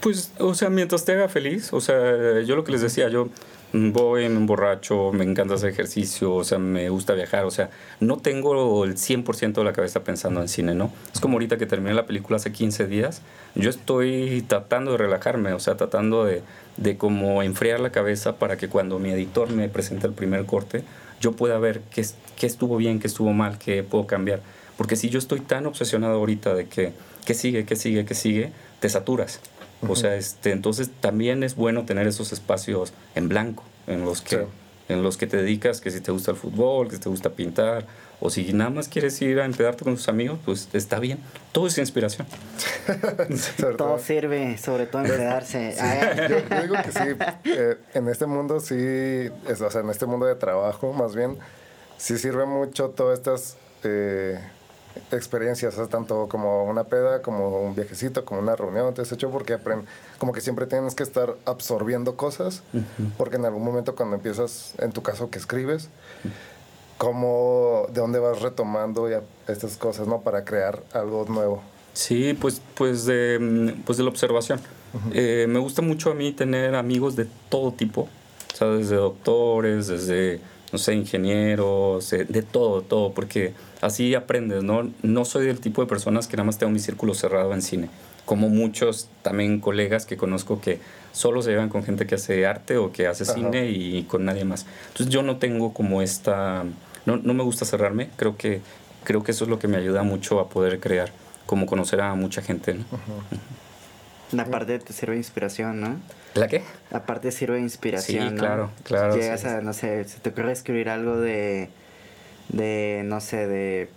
Pues, 0.00 0.32
o 0.38 0.54
sea, 0.54 0.70
mientras 0.70 1.04
te 1.04 1.12
haga 1.12 1.28
feliz, 1.28 1.72
o 1.72 1.80
sea, 1.80 2.40
yo 2.40 2.56
lo 2.56 2.64
que 2.64 2.72
les 2.72 2.80
decía, 2.80 3.08
yo 3.08 3.28
voy, 3.72 4.28
me 4.28 4.36
emborracho, 4.36 5.12
me 5.12 5.24
encanta 5.24 5.54
hacer 5.54 5.70
ejercicio, 5.70 6.34
o 6.34 6.44
sea, 6.44 6.58
me 6.58 6.88
gusta 6.88 7.14
viajar, 7.14 7.44
o 7.44 7.50
sea, 7.50 7.70
no 8.00 8.16
tengo 8.18 8.84
el 8.84 8.94
100% 8.96 9.52
de 9.52 9.64
la 9.64 9.72
cabeza 9.72 10.04
pensando 10.04 10.40
en 10.40 10.48
cine, 10.48 10.74
¿no? 10.74 10.90
Es 11.12 11.20
como 11.20 11.34
ahorita 11.34 11.58
que 11.58 11.66
terminé 11.66 11.94
la 11.94 12.06
película 12.06 12.36
hace 12.36 12.52
15 12.52 12.86
días, 12.86 13.22
yo 13.54 13.70
estoy 13.70 14.44
tratando 14.46 14.92
de 14.92 14.98
relajarme, 14.98 15.52
o 15.52 15.60
sea, 15.60 15.76
tratando 15.76 16.24
de, 16.24 16.42
de 16.76 16.96
como 16.96 17.42
enfriar 17.42 17.80
la 17.80 17.90
cabeza 17.90 18.36
para 18.36 18.56
que 18.56 18.68
cuando 18.68 18.98
mi 18.98 19.10
editor 19.10 19.50
me 19.50 19.68
presente 19.68 20.06
el 20.06 20.12
primer 20.12 20.46
corte, 20.46 20.84
yo 21.20 21.32
pueda 21.32 21.58
ver 21.58 21.80
qué, 21.90 22.04
qué 22.36 22.46
estuvo 22.46 22.76
bien, 22.76 23.00
qué 23.00 23.06
estuvo 23.06 23.32
mal, 23.32 23.58
qué 23.58 23.82
puedo 23.82 24.06
cambiar. 24.06 24.40
Porque 24.76 24.96
si 24.96 25.08
yo 25.08 25.18
estoy 25.18 25.40
tan 25.40 25.66
obsesionado 25.66 26.14
ahorita 26.16 26.54
de 26.54 26.66
que, 26.66 26.92
¿qué 27.24 27.34
sigue, 27.34 27.64
qué 27.64 27.76
sigue, 27.76 28.04
qué 28.04 28.14
sigue? 28.14 28.52
Te 28.80 28.88
saturas. 28.88 29.40
O 29.86 29.94
sea, 29.94 30.16
este, 30.16 30.52
entonces 30.52 30.90
también 31.00 31.42
es 31.42 31.54
bueno 31.54 31.84
tener 31.84 32.06
esos 32.06 32.32
espacios 32.32 32.92
en 33.14 33.28
blanco, 33.28 33.62
en 33.86 34.04
los 34.04 34.22
que, 34.22 34.46
en 34.88 35.02
los 35.02 35.16
que 35.16 35.26
te 35.26 35.36
dedicas, 35.36 35.80
que 35.80 35.90
si 35.90 36.00
te 36.00 36.12
gusta 36.12 36.30
el 36.30 36.36
fútbol, 36.36 36.88
que 36.88 36.96
si 36.96 37.02
te 37.02 37.08
gusta 37.08 37.30
pintar, 37.30 37.86
o 38.18 38.30
si 38.30 38.52
nada 38.52 38.70
más 38.70 38.88
quieres 38.88 39.20
ir 39.20 39.40
a 39.40 39.44
empedarte 39.44 39.84
con 39.84 39.94
tus 39.94 40.08
amigos, 40.08 40.38
pues 40.44 40.68
está 40.72 40.98
bien. 40.98 41.18
Todo 41.52 41.66
es 41.66 41.76
inspiración. 41.76 42.26
todo 43.76 43.98
sirve, 43.98 44.56
sobre 44.56 44.86
todo 44.86 45.02
empedarse. 45.02 45.74
yo, 46.28 46.62
digo 46.62 46.74
que 46.82 46.92
sí, 46.92 47.08
eh, 47.44 47.76
en 47.94 48.08
este 48.08 48.26
mundo 48.26 48.60
sí, 48.60 48.74
es, 48.74 49.60
o 49.60 49.70
sea, 49.70 49.82
en 49.82 49.90
este 49.90 50.06
mundo 50.06 50.26
de 50.26 50.36
trabajo, 50.36 50.92
más 50.94 51.14
bien, 51.14 51.36
sí 51.98 52.16
sirve 52.18 52.46
mucho 52.46 52.90
todas 52.90 53.18
estas... 53.18 53.56
Eh, 53.84 54.40
experiencias, 55.12 55.76
tanto 55.88 56.28
como 56.28 56.64
una 56.64 56.84
peda, 56.84 57.22
como 57.22 57.60
un 57.60 57.74
viajecito, 57.74 58.24
como 58.24 58.40
una 58.40 58.56
reunión, 58.56 58.92
te 58.94 59.02
has 59.02 59.12
hecho 59.12 59.30
porque 59.30 59.58
como 60.18 60.32
que 60.32 60.40
siempre 60.40 60.66
tienes 60.66 60.94
que 60.94 61.02
estar 61.02 61.34
absorbiendo 61.44 62.16
cosas, 62.16 62.62
porque 63.16 63.36
en 63.36 63.44
algún 63.44 63.64
momento 63.64 63.94
cuando 63.94 64.16
empiezas, 64.16 64.74
en 64.78 64.92
tu 64.92 65.02
caso 65.02 65.30
que 65.30 65.38
escribes, 65.38 65.88
como 66.98 67.86
de 67.92 68.00
dónde 68.00 68.18
vas 68.18 68.40
retomando 68.40 69.08
ya 69.08 69.22
estas 69.48 69.76
cosas, 69.76 70.06
¿no? 70.06 70.20
Para 70.20 70.44
crear 70.44 70.82
algo 70.92 71.26
nuevo. 71.28 71.62
Sí, 71.92 72.34
pues, 72.34 72.60
pues, 72.74 73.04
de, 73.06 73.74
pues 73.84 73.98
de 73.98 74.04
la 74.04 74.10
observación. 74.10 74.60
Eh, 75.12 75.46
me 75.48 75.58
gusta 75.58 75.82
mucho 75.82 76.10
a 76.10 76.14
mí 76.14 76.32
tener 76.32 76.74
amigos 76.74 77.16
de 77.16 77.26
todo 77.50 77.72
tipo, 77.72 78.02
o 78.02 78.56
sea, 78.56 78.68
desde 78.68 78.96
doctores, 78.96 79.88
desde 79.88 80.40
no 80.72 80.78
sé, 80.78 80.94
ingenieros, 80.94 82.10
de 82.10 82.42
todo, 82.42 82.82
todo, 82.82 83.12
porque 83.12 83.54
así 83.80 84.14
aprendes, 84.14 84.62
¿no? 84.62 84.90
No 85.02 85.24
soy 85.24 85.46
del 85.46 85.60
tipo 85.60 85.80
de 85.82 85.88
personas 85.88 86.26
que 86.26 86.36
nada 86.36 86.46
más 86.46 86.58
tengo 86.58 86.72
mi 86.72 86.80
círculo 86.80 87.14
cerrado 87.14 87.52
en 87.52 87.62
cine, 87.62 87.88
como 88.24 88.48
muchos 88.48 89.08
también 89.22 89.60
colegas 89.60 90.06
que 90.06 90.16
conozco 90.16 90.60
que 90.60 90.80
solo 91.12 91.40
se 91.42 91.50
llevan 91.50 91.68
con 91.68 91.84
gente 91.84 92.06
que 92.06 92.16
hace 92.16 92.46
arte 92.46 92.76
o 92.76 92.92
que 92.92 93.06
hace 93.06 93.24
cine 93.24 93.70
y 93.70 94.02
con 94.04 94.24
nadie 94.24 94.44
más. 94.44 94.66
Entonces 94.88 95.08
yo 95.08 95.22
no 95.22 95.36
tengo 95.36 95.72
como 95.72 96.02
esta, 96.02 96.64
no, 97.06 97.16
no 97.16 97.34
me 97.34 97.42
gusta 97.42 97.64
cerrarme, 97.64 98.10
creo 98.16 98.36
que, 98.36 98.60
creo 99.04 99.22
que 99.22 99.30
eso 99.30 99.44
es 99.44 99.50
lo 99.50 99.58
que 99.58 99.68
me 99.68 99.76
ayuda 99.76 100.02
mucho 100.02 100.40
a 100.40 100.48
poder 100.48 100.80
crear, 100.80 101.10
como 101.46 101.66
conocer 101.66 102.00
a 102.00 102.14
mucha 102.14 102.42
gente, 102.42 102.74
¿no? 102.74 102.84
Aparte 104.42 104.78
te 104.80 104.92
sirve 104.92 105.12
de 105.12 105.18
inspiración, 105.18 105.80
¿no? 105.80 105.96
¿La 106.36 106.48
qué? 106.48 106.62
Aparte 106.90 107.32
sirve 107.32 107.56
de 107.56 107.62
inspiración. 107.62 108.30
Sí, 108.30 108.36
claro, 108.36 108.70
claro. 108.84 109.16
Llegas 109.16 109.44
a, 109.44 109.60
no 109.60 109.72
sé, 109.72 110.04
se 110.04 110.20
te 110.20 110.30
ocurre 110.30 110.52
escribir 110.52 110.88
algo 110.88 111.16
de, 111.16 111.68
de, 112.50 113.02
no 113.04 113.20
sé, 113.20 113.46
de 113.46 113.88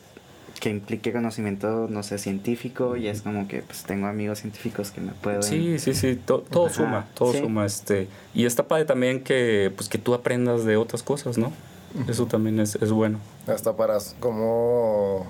que 0.60 0.70
implique 0.70 1.14
conocimiento, 1.14 1.88
no 1.90 2.04
sé, 2.04 2.18
científico 2.18 2.98
y 2.98 3.08
es 3.08 3.22
como 3.22 3.48
que 3.48 3.62
pues 3.62 3.84
tengo 3.84 4.08
amigos 4.08 4.40
científicos 4.40 4.92
que 4.92 5.00
me 5.00 5.14
pueden... 5.14 5.42
Sí, 5.42 5.80
sí, 5.80 5.94
sí, 5.94 6.16
todo 6.16 6.70
suma, 6.70 7.08
todo 7.14 7.34
suma. 7.34 7.66
este 7.66 8.08
Y 8.34 8.46
está 8.46 8.68
padre 8.68 8.86
también 8.86 9.24
que, 9.24 9.72
pues, 9.76 9.88
que 9.88 9.98
tú 9.98 10.14
aprendas 10.14 10.66
de 10.66 10.76
otras 10.76 11.04
cosas, 11.04 11.38
¿no? 11.38 11.54
Eso 12.08 12.26
también 12.26 12.60
es, 12.60 12.76
es 12.76 12.92
bueno. 12.92 13.20
Hasta 13.48 13.76
para 13.76 13.98
como 14.20 15.28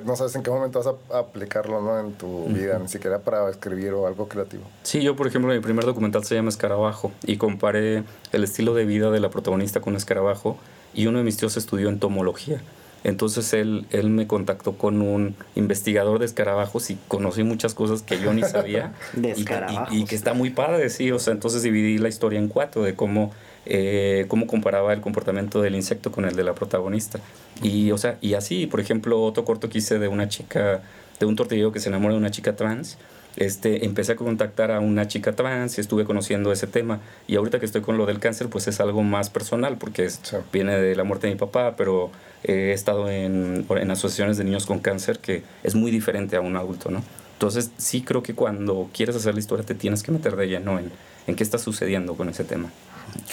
no 0.00 0.16
sabes 0.16 0.34
en 0.36 0.42
qué 0.42 0.50
momento 0.50 0.82
vas 0.82 0.94
a 1.10 1.18
aplicarlo 1.18 1.80
¿no? 1.80 1.98
en 2.00 2.12
tu 2.12 2.46
vida, 2.46 2.78
ni 2.78 2.88
siquiera 2.88 3.20
para 3.20 3.48
escribir 3.50 3.92
o 3.92 4.06
algo 4.06 4.28
creativo. 4.28 4.64
Sí, 4.82 5.02
yo 5.02 5.16
por 5.16 5.26
ejemplo 5.26 5.52
mi 5.52 5.60
primer 5.60 5.84
documental 5.84 6.24
se 6.24 6.34
llama 6.34 6.48
Escarabajo 6.48 7.12
y 7.24 7.36
comparé 7.36 8.04
el 8.32 8.44
estilo 8.44 8.74
de 8.74 8.84
vida 8.84 9.10
de 9.10 9.20
la 9.20 9.30
protagonista 9.30 9.80
con 9.80 9.96
Escarabajo 9.96 10.56
y 10.94 11.06
uno 11.06 11.18
de 11.18 11.24
mis 11.24 11.36
tíos 11.36 11.56
estudió 11.56 11.88
entomología. 11.88 12.62
Entonces 13.04 13.52
él, 13.52 13.86
él 13.90 14.10
me 14.10 14.26
contactó 14.26 14.72
con 14.78 15.02
un 15.02 15.34
investigador 15.56 16.20
de 16.20 16.26
escarabajos 16.26 16.90
y 16.90 16.98
conocí 17.08 17.42
muchas 17.42 17.74
cosas 17.74 18.02
que 18.02 18.20
yo 18.20 18.32
ni 18.32 18.42
sabía. 18.42 18.92
de 19.14 19.32
escarabajos. 19.32 19.92
Y, 19.92 20.02
y, 20.02 20.04
que 20.04 20.14
está 20.14 20.34
muy 20.34 20.50
padre, 20.50 20.88
sí. 20.88 21.10
O 21.10 21.18
sea, 21.18 21.32
entonces 21.32 21.62
dividí 21.62 21.98
la 21.98 22.08
historia 22.08 22.38
en 22.38 22.48
cuatro 22.48 22.84
de 22.84 22.94
cómo 22.94 23.32
eh, 23.64 24.24
cómo 24.28 24.46
comparaba 24.46 24.92
el 24.92 25.00
comportamiento 25.00 25.62
del 25.62 25.74
insecto 25.74 26.10
con 26.10 26.24
el 26.24 26.34
de 26.34 26.44
la 26.44 26.54
protagonista. 26.54 27.20
Y, 27.62 27.90
o 27.92 27.98
sea, 27.98 28.18
y 28.20 28.34
así, 28.34 28.66
por 28.66 28.80
ejemplo, 28.80 29.22
otro 29.22 29.44
corto 29.44 29.68
que 29.68 29.78
hice 29.78 29.98
de 29.98 30.08
una 30.08 30.28
chica, 30.28 30.82
de 31.20 31.26
un 31.26 31.36
tortillero 31.36 31.72
que 31.72 31.80
se 31.80 31.88
enamora 31.88 32.14
de 32.14 32.18
una 32.18 32.30
chica 32.30 32.56
trans. 32.56 32.98
Este, 33.36 33.86
empecé 33.86 34.12
a 34.12 34.16
contactar 34.16 34.70
a 34.70 34.80
una 34.80 35.08
chica 35.08 35.32
trans 35.34 35.78
y 35.78 35.80
estuve 35.80 36.04
conociendo 36.04 36.52
ese 36.52 36.66
tema. 36.66 37.00
Y 37.26 37.36
ahorita 37.36 37.60
que 37.60 37.66
estoy 37.66 37.80
con 37.80 37.96
lo 37.96 38.06
del 38.06 38.18
cáncer, 38.18 38.48
pues 38.48 38.68
es 38.68 38.80
algo 38.80 39.02
más 39.02 39.30
personal, 39.30 39.78
porque 39.78 40.08
viene 40.52 40.78
de 40.78 40.94
la 40.96 41.04
muerte 41.04 41.28
de 41.28 41.34
mi 41.34 41.38
papá, 41.38 41.74
pero 41.76 42.10
he 42.44 42.72
estado 42.72 43.08
en, 43.08 43.64
en 43.68 43.90
asociaciones 43.90 44.36
de 44.36 44.44
niños 44.44 44.66
con 44.66 44.80
cáncer 44.80 45.20
que 45.20 45.44
es 45.62 45.74
muy 45.74 45.90
diferente 45.90 46.36
a 46.36 46.40
un 46.40 46.56
adulto, 46.56 46.90
¿no? 46.90 47.02
Entonces, 47.34 47.70
sí 47.76 48.02
creo 48.02 48.22
que 48.22 48.34
cuando 48.34 48.88
quieres 48.92 49.16
hacer 49.16 49.34
la 49.34 49.40
historia 49.40 49.64
te 49.64 49.74
tienes 49.74 50.02
que 50.02 50.12
meter 50.12 50.36
de 50.36 50.46
lleno 50.46 50.78
en, 50.78 50.92
en 51.26 51.34
qué 51.34 51.42
está 51.42 51.58
sucediendo 51.58 52.14
con 52.14 52.28
ese 52.28 52.44
tema. 52.44 52.70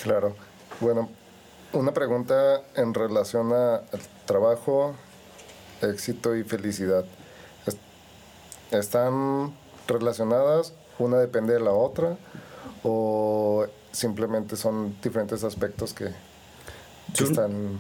Claro. 0.04 0.36
Bueno, 0.80 1.10
una 1.74 1.94
pregunta 1.94 2.62
en 2.76 2.94
relación 2.94 3.54
al 3.54 3.82
trabajo, 4.26 4.96
éxito 5.82 6.36
y 6.36 6.44
felicidad. 6.44 7.06
¿Están 8.72 9.54
relacionadas? 9.88 10.74
¿Una 11.00 11.18
depende 11.18 11.54
de 11.54 11.60
la 11.60 11.72
otra? 11.72 12.18
¿O 12.84 13.66
simplemente 13.92 14.56
son 14.56 14.96
diferentes 15.02 15.44
aspectos 15.44 15.94
que, 15.94 16.10
están... 17.20 17.80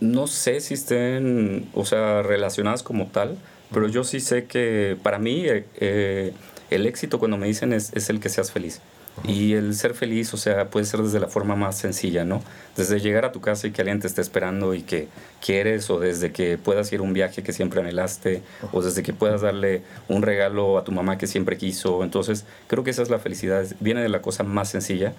No 0.00 0.26
sé 0.26 0.60
si 0.60 0.74
estén, 0.74 1.68
o 1.74 1.84
sea, 1.84 2.22
relacionadas 2.22 2.82
como 2.82 3.06
tal, 3.06 3.36
pero 3.72 3.88
yo 3.88 4.04
sí 4.04 4.20
sé 4.20 4.46
que 4.46 4.96
para 5.02 5.18
mí 5.18 5.44
eh, 5.46 5.66
eh, 5.76 6.32
el 6.70 6.86
éxito 6.86 7.18
cuando 7.18 7.36
me 7.36 7.46
dicen 7.46 7.72
es, 7.72 7.92
es 7.94 8.08
el 8.08 8.20
que 8.20 8.28
seas 8.28 8.52
feliz. 8.52 8.80
Y 9.24 9.54
el 9.54 9.74
ser 9.74 9.94
feliz, 9.94 10.32
o 10.34 10.36
sea, 10.36 10.70
puede 10.70 10.86
ser 10.86 11.02
desde 11.02 11.20
la 11.20 11.28
forma 11.28 11.56
más 11.56 11.76
sencilla, 11.76 12.24
¿no? 12.24 12.42
Desde 12.76 13.00
llegar 13.00 13.24
a 13.24 13.32
tu 13.32 13.40
casa 13.40 13.66
y 13.66 13.72
que 13.72 13.82
alguien 13.82 14.00
te 14.00 14.06
esté 14.06 14.20
esperando 14.20 14.74
y 14.74 14.82
que 14.82 15.08
quieres, 15.44 15.90
o 15.90 15.98
desde 15.98 16.32
que 16.32 16.58
puedas 16.58 16.92
ir 16.92 17.00
a 17.00 17.02
un 17.02 17.12
viaje 17.12 17.42
que 17.42 17.52
siempre 17.52 17.80
anhelaste, 17.80 18.42
o 18.72 18.82
desde 18.82 19.02
que 19.02 19.12
puedas 19.12 19.40
darle 19.40 19.82
un 20.08 20.22
regalo 20.22 20.78
a 20.78 20.84
tu 20.84 20.92
mamá 20.92 21.18
que 21.18 21.26
siempre 21.26 21.56
quiso. 21.56 22.04
Entonces, 22.04 22.44
creo 22.66 22.84
que 22.84 22.90
esa 22.90 23.02
es 23.02 23.10
la 23.10 23.18
felicidad. 23.18 23.66
Viene 23.80 24.02
de 24.02 24.08
la 24.08 24.22
cosa 24.22 24.44
más 24.44 24.68
sencilla 24.70 25.12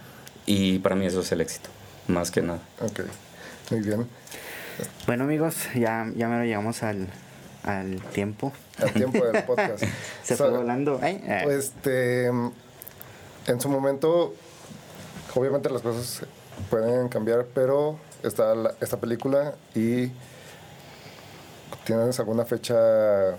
y 0.46 0.80
para 0.80 0.96
mí 0.96 1.06
eso 1.06 1.22
es 1.22 1.32
el 1.32 1.42
éxito, 1.42 1.70
más 2.08 2.32
que 2.32 2.42
nada. 2.42 2.60
Ok, 2.82 3.02
muy 3.72 3.82
bien. 3.82 4.08
Bueno 5.06 5.26
amigos, 5.26 5.56
ya, 5.76 6.10
ya 6.16 6.30
me 6.30 6.38
lo 6.38 6.46
llegamos 6.46 6.84
al, 6.84 7.08
al 7.64 8.02
tiempo. 8.14 8.54
Al 8.78 8.94
tiempo 8.94 9.26
del 9.26 9.44
podcast. 9.44 9.84
Se 10.24 10.36
fue 10.36 10.50
volando. 10.50 11.00
Eh. 11.04 11.46
Este, 11.50 12.32
en 13.50 13.60
su 13.62 13.70
momento, 13.70 14.34
obviamente 15.36 15.70
las 15.70 15.82
cosas 15.82 16.22
pueden 16.70 17.10
cambiar, 17.10 17.46
pero 17.54 17.98
está 18.24 18.54
la- 18.56 18.74
esta 18.82 18.98
película 18.98 19.56
y 19.76 20.12
¿tienes 21.86 22.20
alguna 22.20 22.46
fecha 22.46 22.76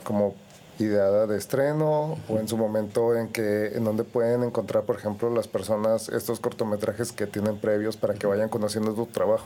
como 0.04 0.34
ideada 0.78 1.26
de 1.26 1.36
estreno 1.36 2.16
o 2.28 2.38
en 2.38 2.48
su 2.48 2.56
momento 2.56 3.14
en 3.14 3.28
que 3.28 3.66
en 3.74 3.84
donde 3.84 4.02
pueden 4.04 4.42
encontrar, 4.42 4.84
por 4.84 4.96
ejemplo, 4.96 5.28
las 5.32 5.46
personas 5.46 6.08
estos 6.08 6.40
cortometrajes 6.40 7.12
que 7.12 7.26
tienen 7.26 7.58
previos 7.58 7.96
para 7.96 8.14
que 8.14 8.26
vayan 8.26 8.48
conociendo 8.48 8.94
tu 8.94 9.06
trabajo? 9.06 9.44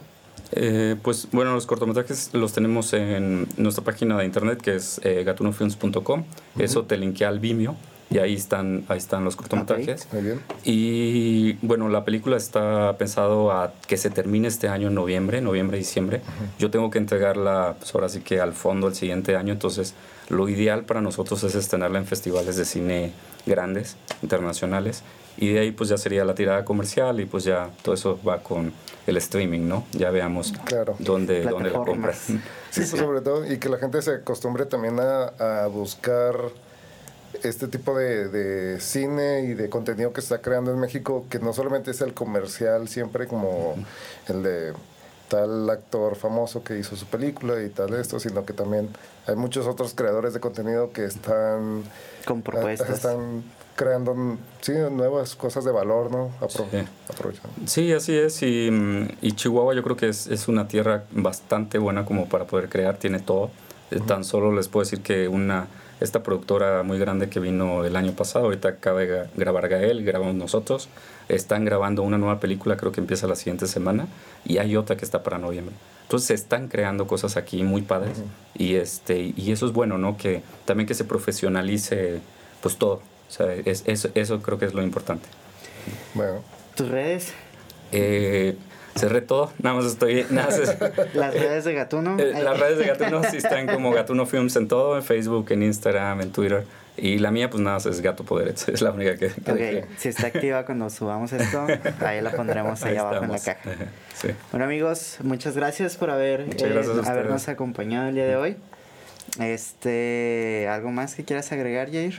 Eh, 0.53 0.95
pues 1.03 1.27
bueno, 1.33 1.53
los 1.55 1.67
cortometrajes 1.67 2.31
los 2.35 2.53
tenemos 2.53 2.93
en 2.93 3.49
nuestra 3.57 3.83
página 3.83 4.17
de 4.19 4.25
internet 4.25 4.61
que 4.62 4.77
es 4.77 5.01
eh, 5.03 5.25
gatunofilms.com. 5.25 6.25
Eso 6.59 6.85
te 6.85 6.97
linkea 6.97 7.29
al 7.29 7.41
Vimeo 7.41 7.75
y 8.11 8.19
ahí 8.19 8.35
están, 8.35 8.85
ahí 8.89 8.99
están 8.99 9.25
los 9.25 9.35
cortometrajes. 9.37 10.07
Muy 10.13 10.23
bien. 10.23 10.41
Y 10.65 11.55
bueno, 11.67 11.89
la 11.89 12.05
película 12.05 12.37
está 12.37 12.97
pensado 12.99 13.51
a 13.51 13.73
que 13.87 13.97
se 13.97 14.11
termine 14.11 14.49
este 14.49 14.69
año 14.69 14.89
en 14.89 14.95
noviembre, 14.95 15.41
noviembre, 15.41 15.79
diciembre. 15.79 16.21
Yo 16.59 16.71
tengo 16.71 16.91
que 16.91 16.99
entregarla, 16.99 17.75
pues 17.79 17.95
ahora 17.95 18.09
sí 18.09 18.21
que 18.21 18.41
al 18.41 18.53
fondo 18.53 18.87
el 18.89 18.95
siguiente 18.95 19.37
año, 19.37 19.53
entonces 19.53 19.95
lo 20.29 20.49
ideal 20.49 20.85
para 20.85 21.01
nosotros 21.01 21.43
es 21.45 21.55
estrenarla 21.55 21.99
en 21.99 22.07
festivales 22.07 22.57
de 22.57 22.65
cine 22.65 23.13
grandes, 23.47 23.97
internacionales. 24.23 25.03
Y 25.37 25.53
de 25.53 25.59
ahí 25.61 25.73
pues 25.73 25.91
ya 25.91 25.99
sería 25.99 26.25
la 26.25 26.35
tirada 26.37 26.65
comercial 26.65 27.19
y 27.21 27.25
pues 27.27 27.43
ya 27.43 27.71
todo 27.83 27.95
eso 27.95 28.21
va 28.27 28.39
con 28.43 28.73
el 29.07 29.17
streaming, 29.17 29.67
¿no? 29.67 29.85
Ya 29.93 30.11
veamos 30.11 30.53
Claro. 30.65 30.95
dónde, 31.01 31.43
dónde 31.43 31.71
la 31.71 31.79
compras. 31.81 32.19
Sí, 32.27 32.39
pues 32.71 32.89
sobre 32.91 33.21
todo, 33.21 33.45
y 33.51 33.59
que 33.59 33.69
la 33.69 33.79
gente 33.79 34.01
se 34.01 34.13
acostumbre 34.13 34.67
también 34.67 34.99
a, 35.01 35.65
a 35.65 35.67
buscar 35.67 36.37
este 37.43 37.68
tipo 37.68 37.97
de, 37.97 38.28
de 38.28 38.80
cine 38.80 39.43
y 39.43 39.55
de 39.55 39.68
contenido 39.68 40.12
que 40.12 40.20
se 40.20 40.35
está 40.35 40.43
creando 40.43 40.70
en 40.72 40.78
México, 40.78 41.26
que 41.28 41.39
no 41.39 41.53
solamente 41.53 41.91
es 41.91 42.01
el 42.01 42.14
comercial 42.14 42.89
siempre 42.89 43.26
como 43.26 43.74
el 44.28 44.43
de 44.43 44.72
tal 45.28 45.68
actor 45.70 46.16
famoso 46.16 46.62
que 46.62 46.78
hizo 46.78 46.97
su 46.97 47.07
película 47.07 47.62
y 47.62 47.68
tal 47.70 47.95
esto, 47.95 48.20
sino 48.20 48.45
que 48.45 48.53
también 48.53 48.89
hay 49.26 49.37
muchos 49.37 49.66
otros 49.66 49.95
creadores 49.95 50.35
de 50.35 50.41
contenido 50.41 50.93
que 50.93 51.05
están, 51.07 51.82
Con 52.26 52.43
propuestas. 52.43 52.91
están 52.91 53.43
creando 53.74 54.37
sí, 54.61 54.72
nuevas 54.93 55.35
cosas 55.35 55.64
de 55.64 55.72
valor, 55.72 56.11
¿no? 56.11 56.30
Apro- 56.41 56.66
Sí. 56.70 56.85
aprovechando. 57.09 57.51
Sí, 57.66 57.93
así 57.93 58.16
es. 58.16 58.41
Y, 58.43 58.70
mm, 58.70 59.09
y 59.22 59.32
Chihuahua 59.32 59.74
yo 59.74 59.82
creo 59.82 59.97
que 59.97 60.09
es, 60.11 60.26
es 60.28 60.47
una 60.47 60.68
tierra 60.68 61.05
bastante 61.11 61.78
buena 61.78 62.05
como 62.05 62.28
para 62.28 62.45
poder 62.45 62.68
crear, 62.68 62.99
tiene 62.99 63.18
todo. 63.18 63.51
Tan 64.07 64.24
solo 64.24 64.53
les 64.53 64.68
puedo 64.68 64.85
decir 64.85 65.03
que 65.03 65.26
una 65.28 65.66
esta 66.05 66.23
productora 66.23 66.83
muy 66.83 66.99
grande 66.99 67.29
que 67.29 67.41
vino 67.41 67.85
el 67.85 67.97
año 67.97 68.13
pasado, 68.13 68.45
ahorita 68.47 68.69
acaba 68.69 69.01
de 69.01 69.09
gra- 69.09 69.29
grabar 69.37 69.69
Gael, 69.69 70.05
grabamos 70.05 70.35
nosotros, 70.35 70.89
están 71.29 71.65
grabando 71.65 72.03
una 72.03 72.19
nueva 72.19 72.39
película, 72.41 72.77
creo 72.77 72.93
que 72.93 73.01
empieza 73.01 73.27
la 73.27 73.35
siguiente 73.37 73.67
semana, 73.67 74.07
y 74.45 74.59
hay 74.59 74.77
otra 74.77 74.97
que 74.97 75.05
está 75.05 75.23
para 75.23 75.39
noviembre. 75.39 75.75
Entonces 76.03 76.29
se 76.29 76.35
están 76.35 76.69
creando 76.69 77.07
cosas 77.07 77.37
aquí 77.39 77.63
muy 77.63 77.81
padres 77.83 78.19
y 78.55 78.75
este 78.75 79.33
y 79.35 79.51
eso 79.53 79.65
es 79.67 79.73
bueno, 79.73 79.97
¿no? 79.97 80.19
Que 80.19 80.43
también 80.67 80.87
que 80.87 80.93
se 80.95 81.05
profesionalice 81.05 82.21
pues 82.61 82.77
todo. 82.77 82.95
O 83.29 83.33
sea, 83.33 83.53
es, 83.55 83.83
eso, 83.87 84.11
eso 84.15 84.43
creo 84.43 84.59
que 84.59 84.67
es 84.67 84.75
lo 84.75 84.83
importante. 84.83 85.27
Bueno, 86.13 86.43
¿Tus 86.77 86.89
redes? 86.89 87.33
Eh, 87.91 88.55
cerré 88.97 89.21
todo, 89.21 89.53
nada 89.61 89.77
más 89.77 89.87
estoy. 89.87 90.27
Nada 90.31 90.49
más 90.49 90.77
Las 91.15 91.35
redes 91.35 91.65
de 91.65 91.75
Gatuno. 91.75 92.19
eh, 92.19 92.35
las 92.43 92.59
redes 92.59 92.79
de 92.79 92.87
Gatuno 92.87 93.23
sí 93.31 93.37
están 93.37 93.67
como 93.67 93.93
Gatuno 93.93 94.27
Films 94.27 94.57
en 94.57 94.69
todo, 94.69 94.97
en 94.97 95.03
Facebook, 95.03 95.51
en 95.51 95.63
Instagram, 95.63 96.21
en 96.21 96.33
Twitter. 96.33 96.65
Y 96.97 97.19
la 97.19 97.33
mía, 97.33 97.51
pues 97.51 97.61
nada 97.61 97.79
es 97.79 98.01
Gato 98.01 98.23
Poderet, 98.25 98.69
es 98.73 98.81
la 98.81 98.93
única 98.93 99.17
que. 99.17 99.29
que 99.29 99.53
dejé. 99.53 99.79
Ok, 99.81 99.89
si 99.99 100.09
está 100.11 100.29
activa 100.29 100.65
cuando 100.65 100.89
subamos 100.91 101.33
esto, 101.33 101.67
ahí 102.01 102.21
la 102.21 102.31
pondremos 102.31 102.83
ahí, 102.85 102.93
Ahí 102.93 102.99
abajo 102.99 103.25
en 103.25 103.33
la 103.33 103.41
caja. 103.41 103.71
Sí. 104.15 104.29
Bueno 104.53 104.65
amigos, 104.65 105.19
muchas 105.23 105.57
gracias 105.57 105.97
por 105.97 106.11
haber 106.11 106.43
eh, 106.43 106.55
gracias 106.57 107.09
habernos 107.09 107.49
acompañado 107.49 108.09
el 108.09 108.15
día 108.15 108.27
de 108.27 108.37
hoy. 108.37 108.57
Este, 109.41 110.69
¿algo 110.71 110.93
más 110.93 111.17
que 111.17 111.25
quieras 111.25 111.51
agregar, 111.51 111.91
Jair? 111.91 112.15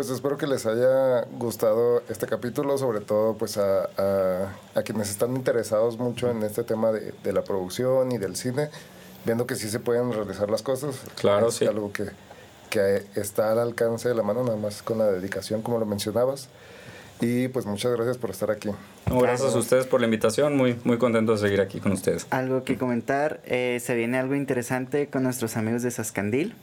Pues 0.00 0.08
espero 0.08 0.38
que 0.38 0.46
les 0.46 0.64
haya 0.64 1.26
gustado 1.38 2.02
este 2.08 2.26
capítulo, 2.26 2.78
sobre 2.78 3.00
todo 3.00 3.34
pues 3.34 3.58
a, 3.58 3.82
a- 3.98 4.48
a 4.74 4.82
quienes 4.82 5.10
están 5.10 5.36
interesados 5.36 5.98
mucho 5.98 6.30
en 6.30 6.42
este 6.42 6.64
tema 6.64 6.90
de, 6.90 7.12
de 7.22 7.32
la 7.34 7.42
producción 7.44 8.10
y 8.10 8.16
del 8.16 8.34
cine, 8.34 8.70
viendo 9.26 9.46
que 9.46 9.56
sí 9.56 9.68
se 9.68 9.78
pueden 9.78 10.10
realizar 10.10 10.48
las 10.48 10.62
cosas. 10.62 11.02
Claro, 11.16 11.48
es 11.48 11.56
sí. 11.56 11.66
algo 11.66 11.92
que, 11.92 12.06
que 12.70 13.02
está 13.14 13.52
al 13.52 13.58
alcance 13.58 14.08
de 14.08 14.14
la 14.14 14.22
mano, 14.22 14.42
nada 14.42 14.56
más 14.56 14.82
con 14.82 14.96
la 14.96 15.04
dedicación, 15.04 15.60
como 15.60 15.78
lo 15.78 15.84
mencionabas. 15.84 16.48
Y 17.20 17.48
pues 17.48 17.66
muchas 17.66 17.92
gracias 17.92 18.16
por 18.16 18.30
estar 18.30 18.50
aquí. 18.50 18.70
No, 19.06 19.18
gracias 19.18 19.54
a 19.54 19.58
ustedes 19.58 19.84
por 19.84 20.00
la 20.00 20.06
invitación, 20.06 20.56
muy, 20.56 20.80
muy 20.82 20.96
contento 20.96 21.32
de 21.32 21.38
seguir 21.38 21.60
aquí 21.60 21.78
con 21.78 21.92
ustedes. 21.92 22.26
Algo 22.30 22.64
que 22.64 22.78
comentar, 22.78 23.42
eh, 23.44 23.78
se 23.84 23.94
viene 23.96 24.18
algo 24.18 24.34
interesante 24.34 25.08
con 25.08 25.24
nuestros 25.24 25.58
amigos 25.58 25.82
de 25.82 25.90
Sascandil. 25.90 26.54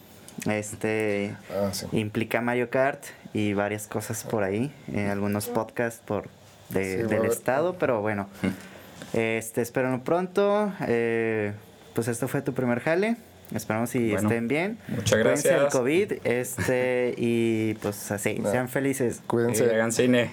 Este 0.46 1.36
Ah, 1.52 1.70
sí. 1.74 1.88
implica 1.94 2.42
Mario 2.42 2.70
Kart 2.70 3.04
y 3.34 3.54
varias 3.54 3.88
cosas 3.88 4.24
por 4.24 4.44
ahí, 4.44 4.72
eh, 4.94 5.08
algunos 5.12 5.48
podcasts 5.48 6.02
por 6.06 6.30
de- 6.70 7.02
Sí, 7.04 7.08
del 7.08 7.26
estado, 7.26 7.78
pero 7.78 8.02
bueno, 8.02 8.28
este 9.14 9.62
espero 9.62 10.02
pronto. 10.04 10.72
eh, 10.88 11.54
pues 11.94 12.08
esto 12.08 12.28
fue 12.28 12.42
tu 12.42 12.54
primer 12.54 12.80
jale. 12.82 13.18
Esperamos 13.56 13.90
si 13.92 14.12
Bueno, 14.12 14.28
estén 14.30 14.48
bien. 14.50 14.78
muchas 14.90 15.12
Cuídense 15.22 15.48
del 15.48 15.60
gracias. 15.62 15.74
COVID, 15.74 16.14
este 16.26 17.16
y 17.18 17.74
pues 17.76 18.12
así, 18.12 18.42
sean 18.52 18.68
felices. 18.70 19.22
Cuídense. 19.26 19.64
hagan 19.74 19.92
cine. 19.94 20.32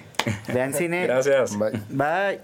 Vean 0.53 0.73
cine. 0.73 1.05
Gracias. 1.07 1.57
Bye. 1.57 1.79
Bye. 1.89 2.41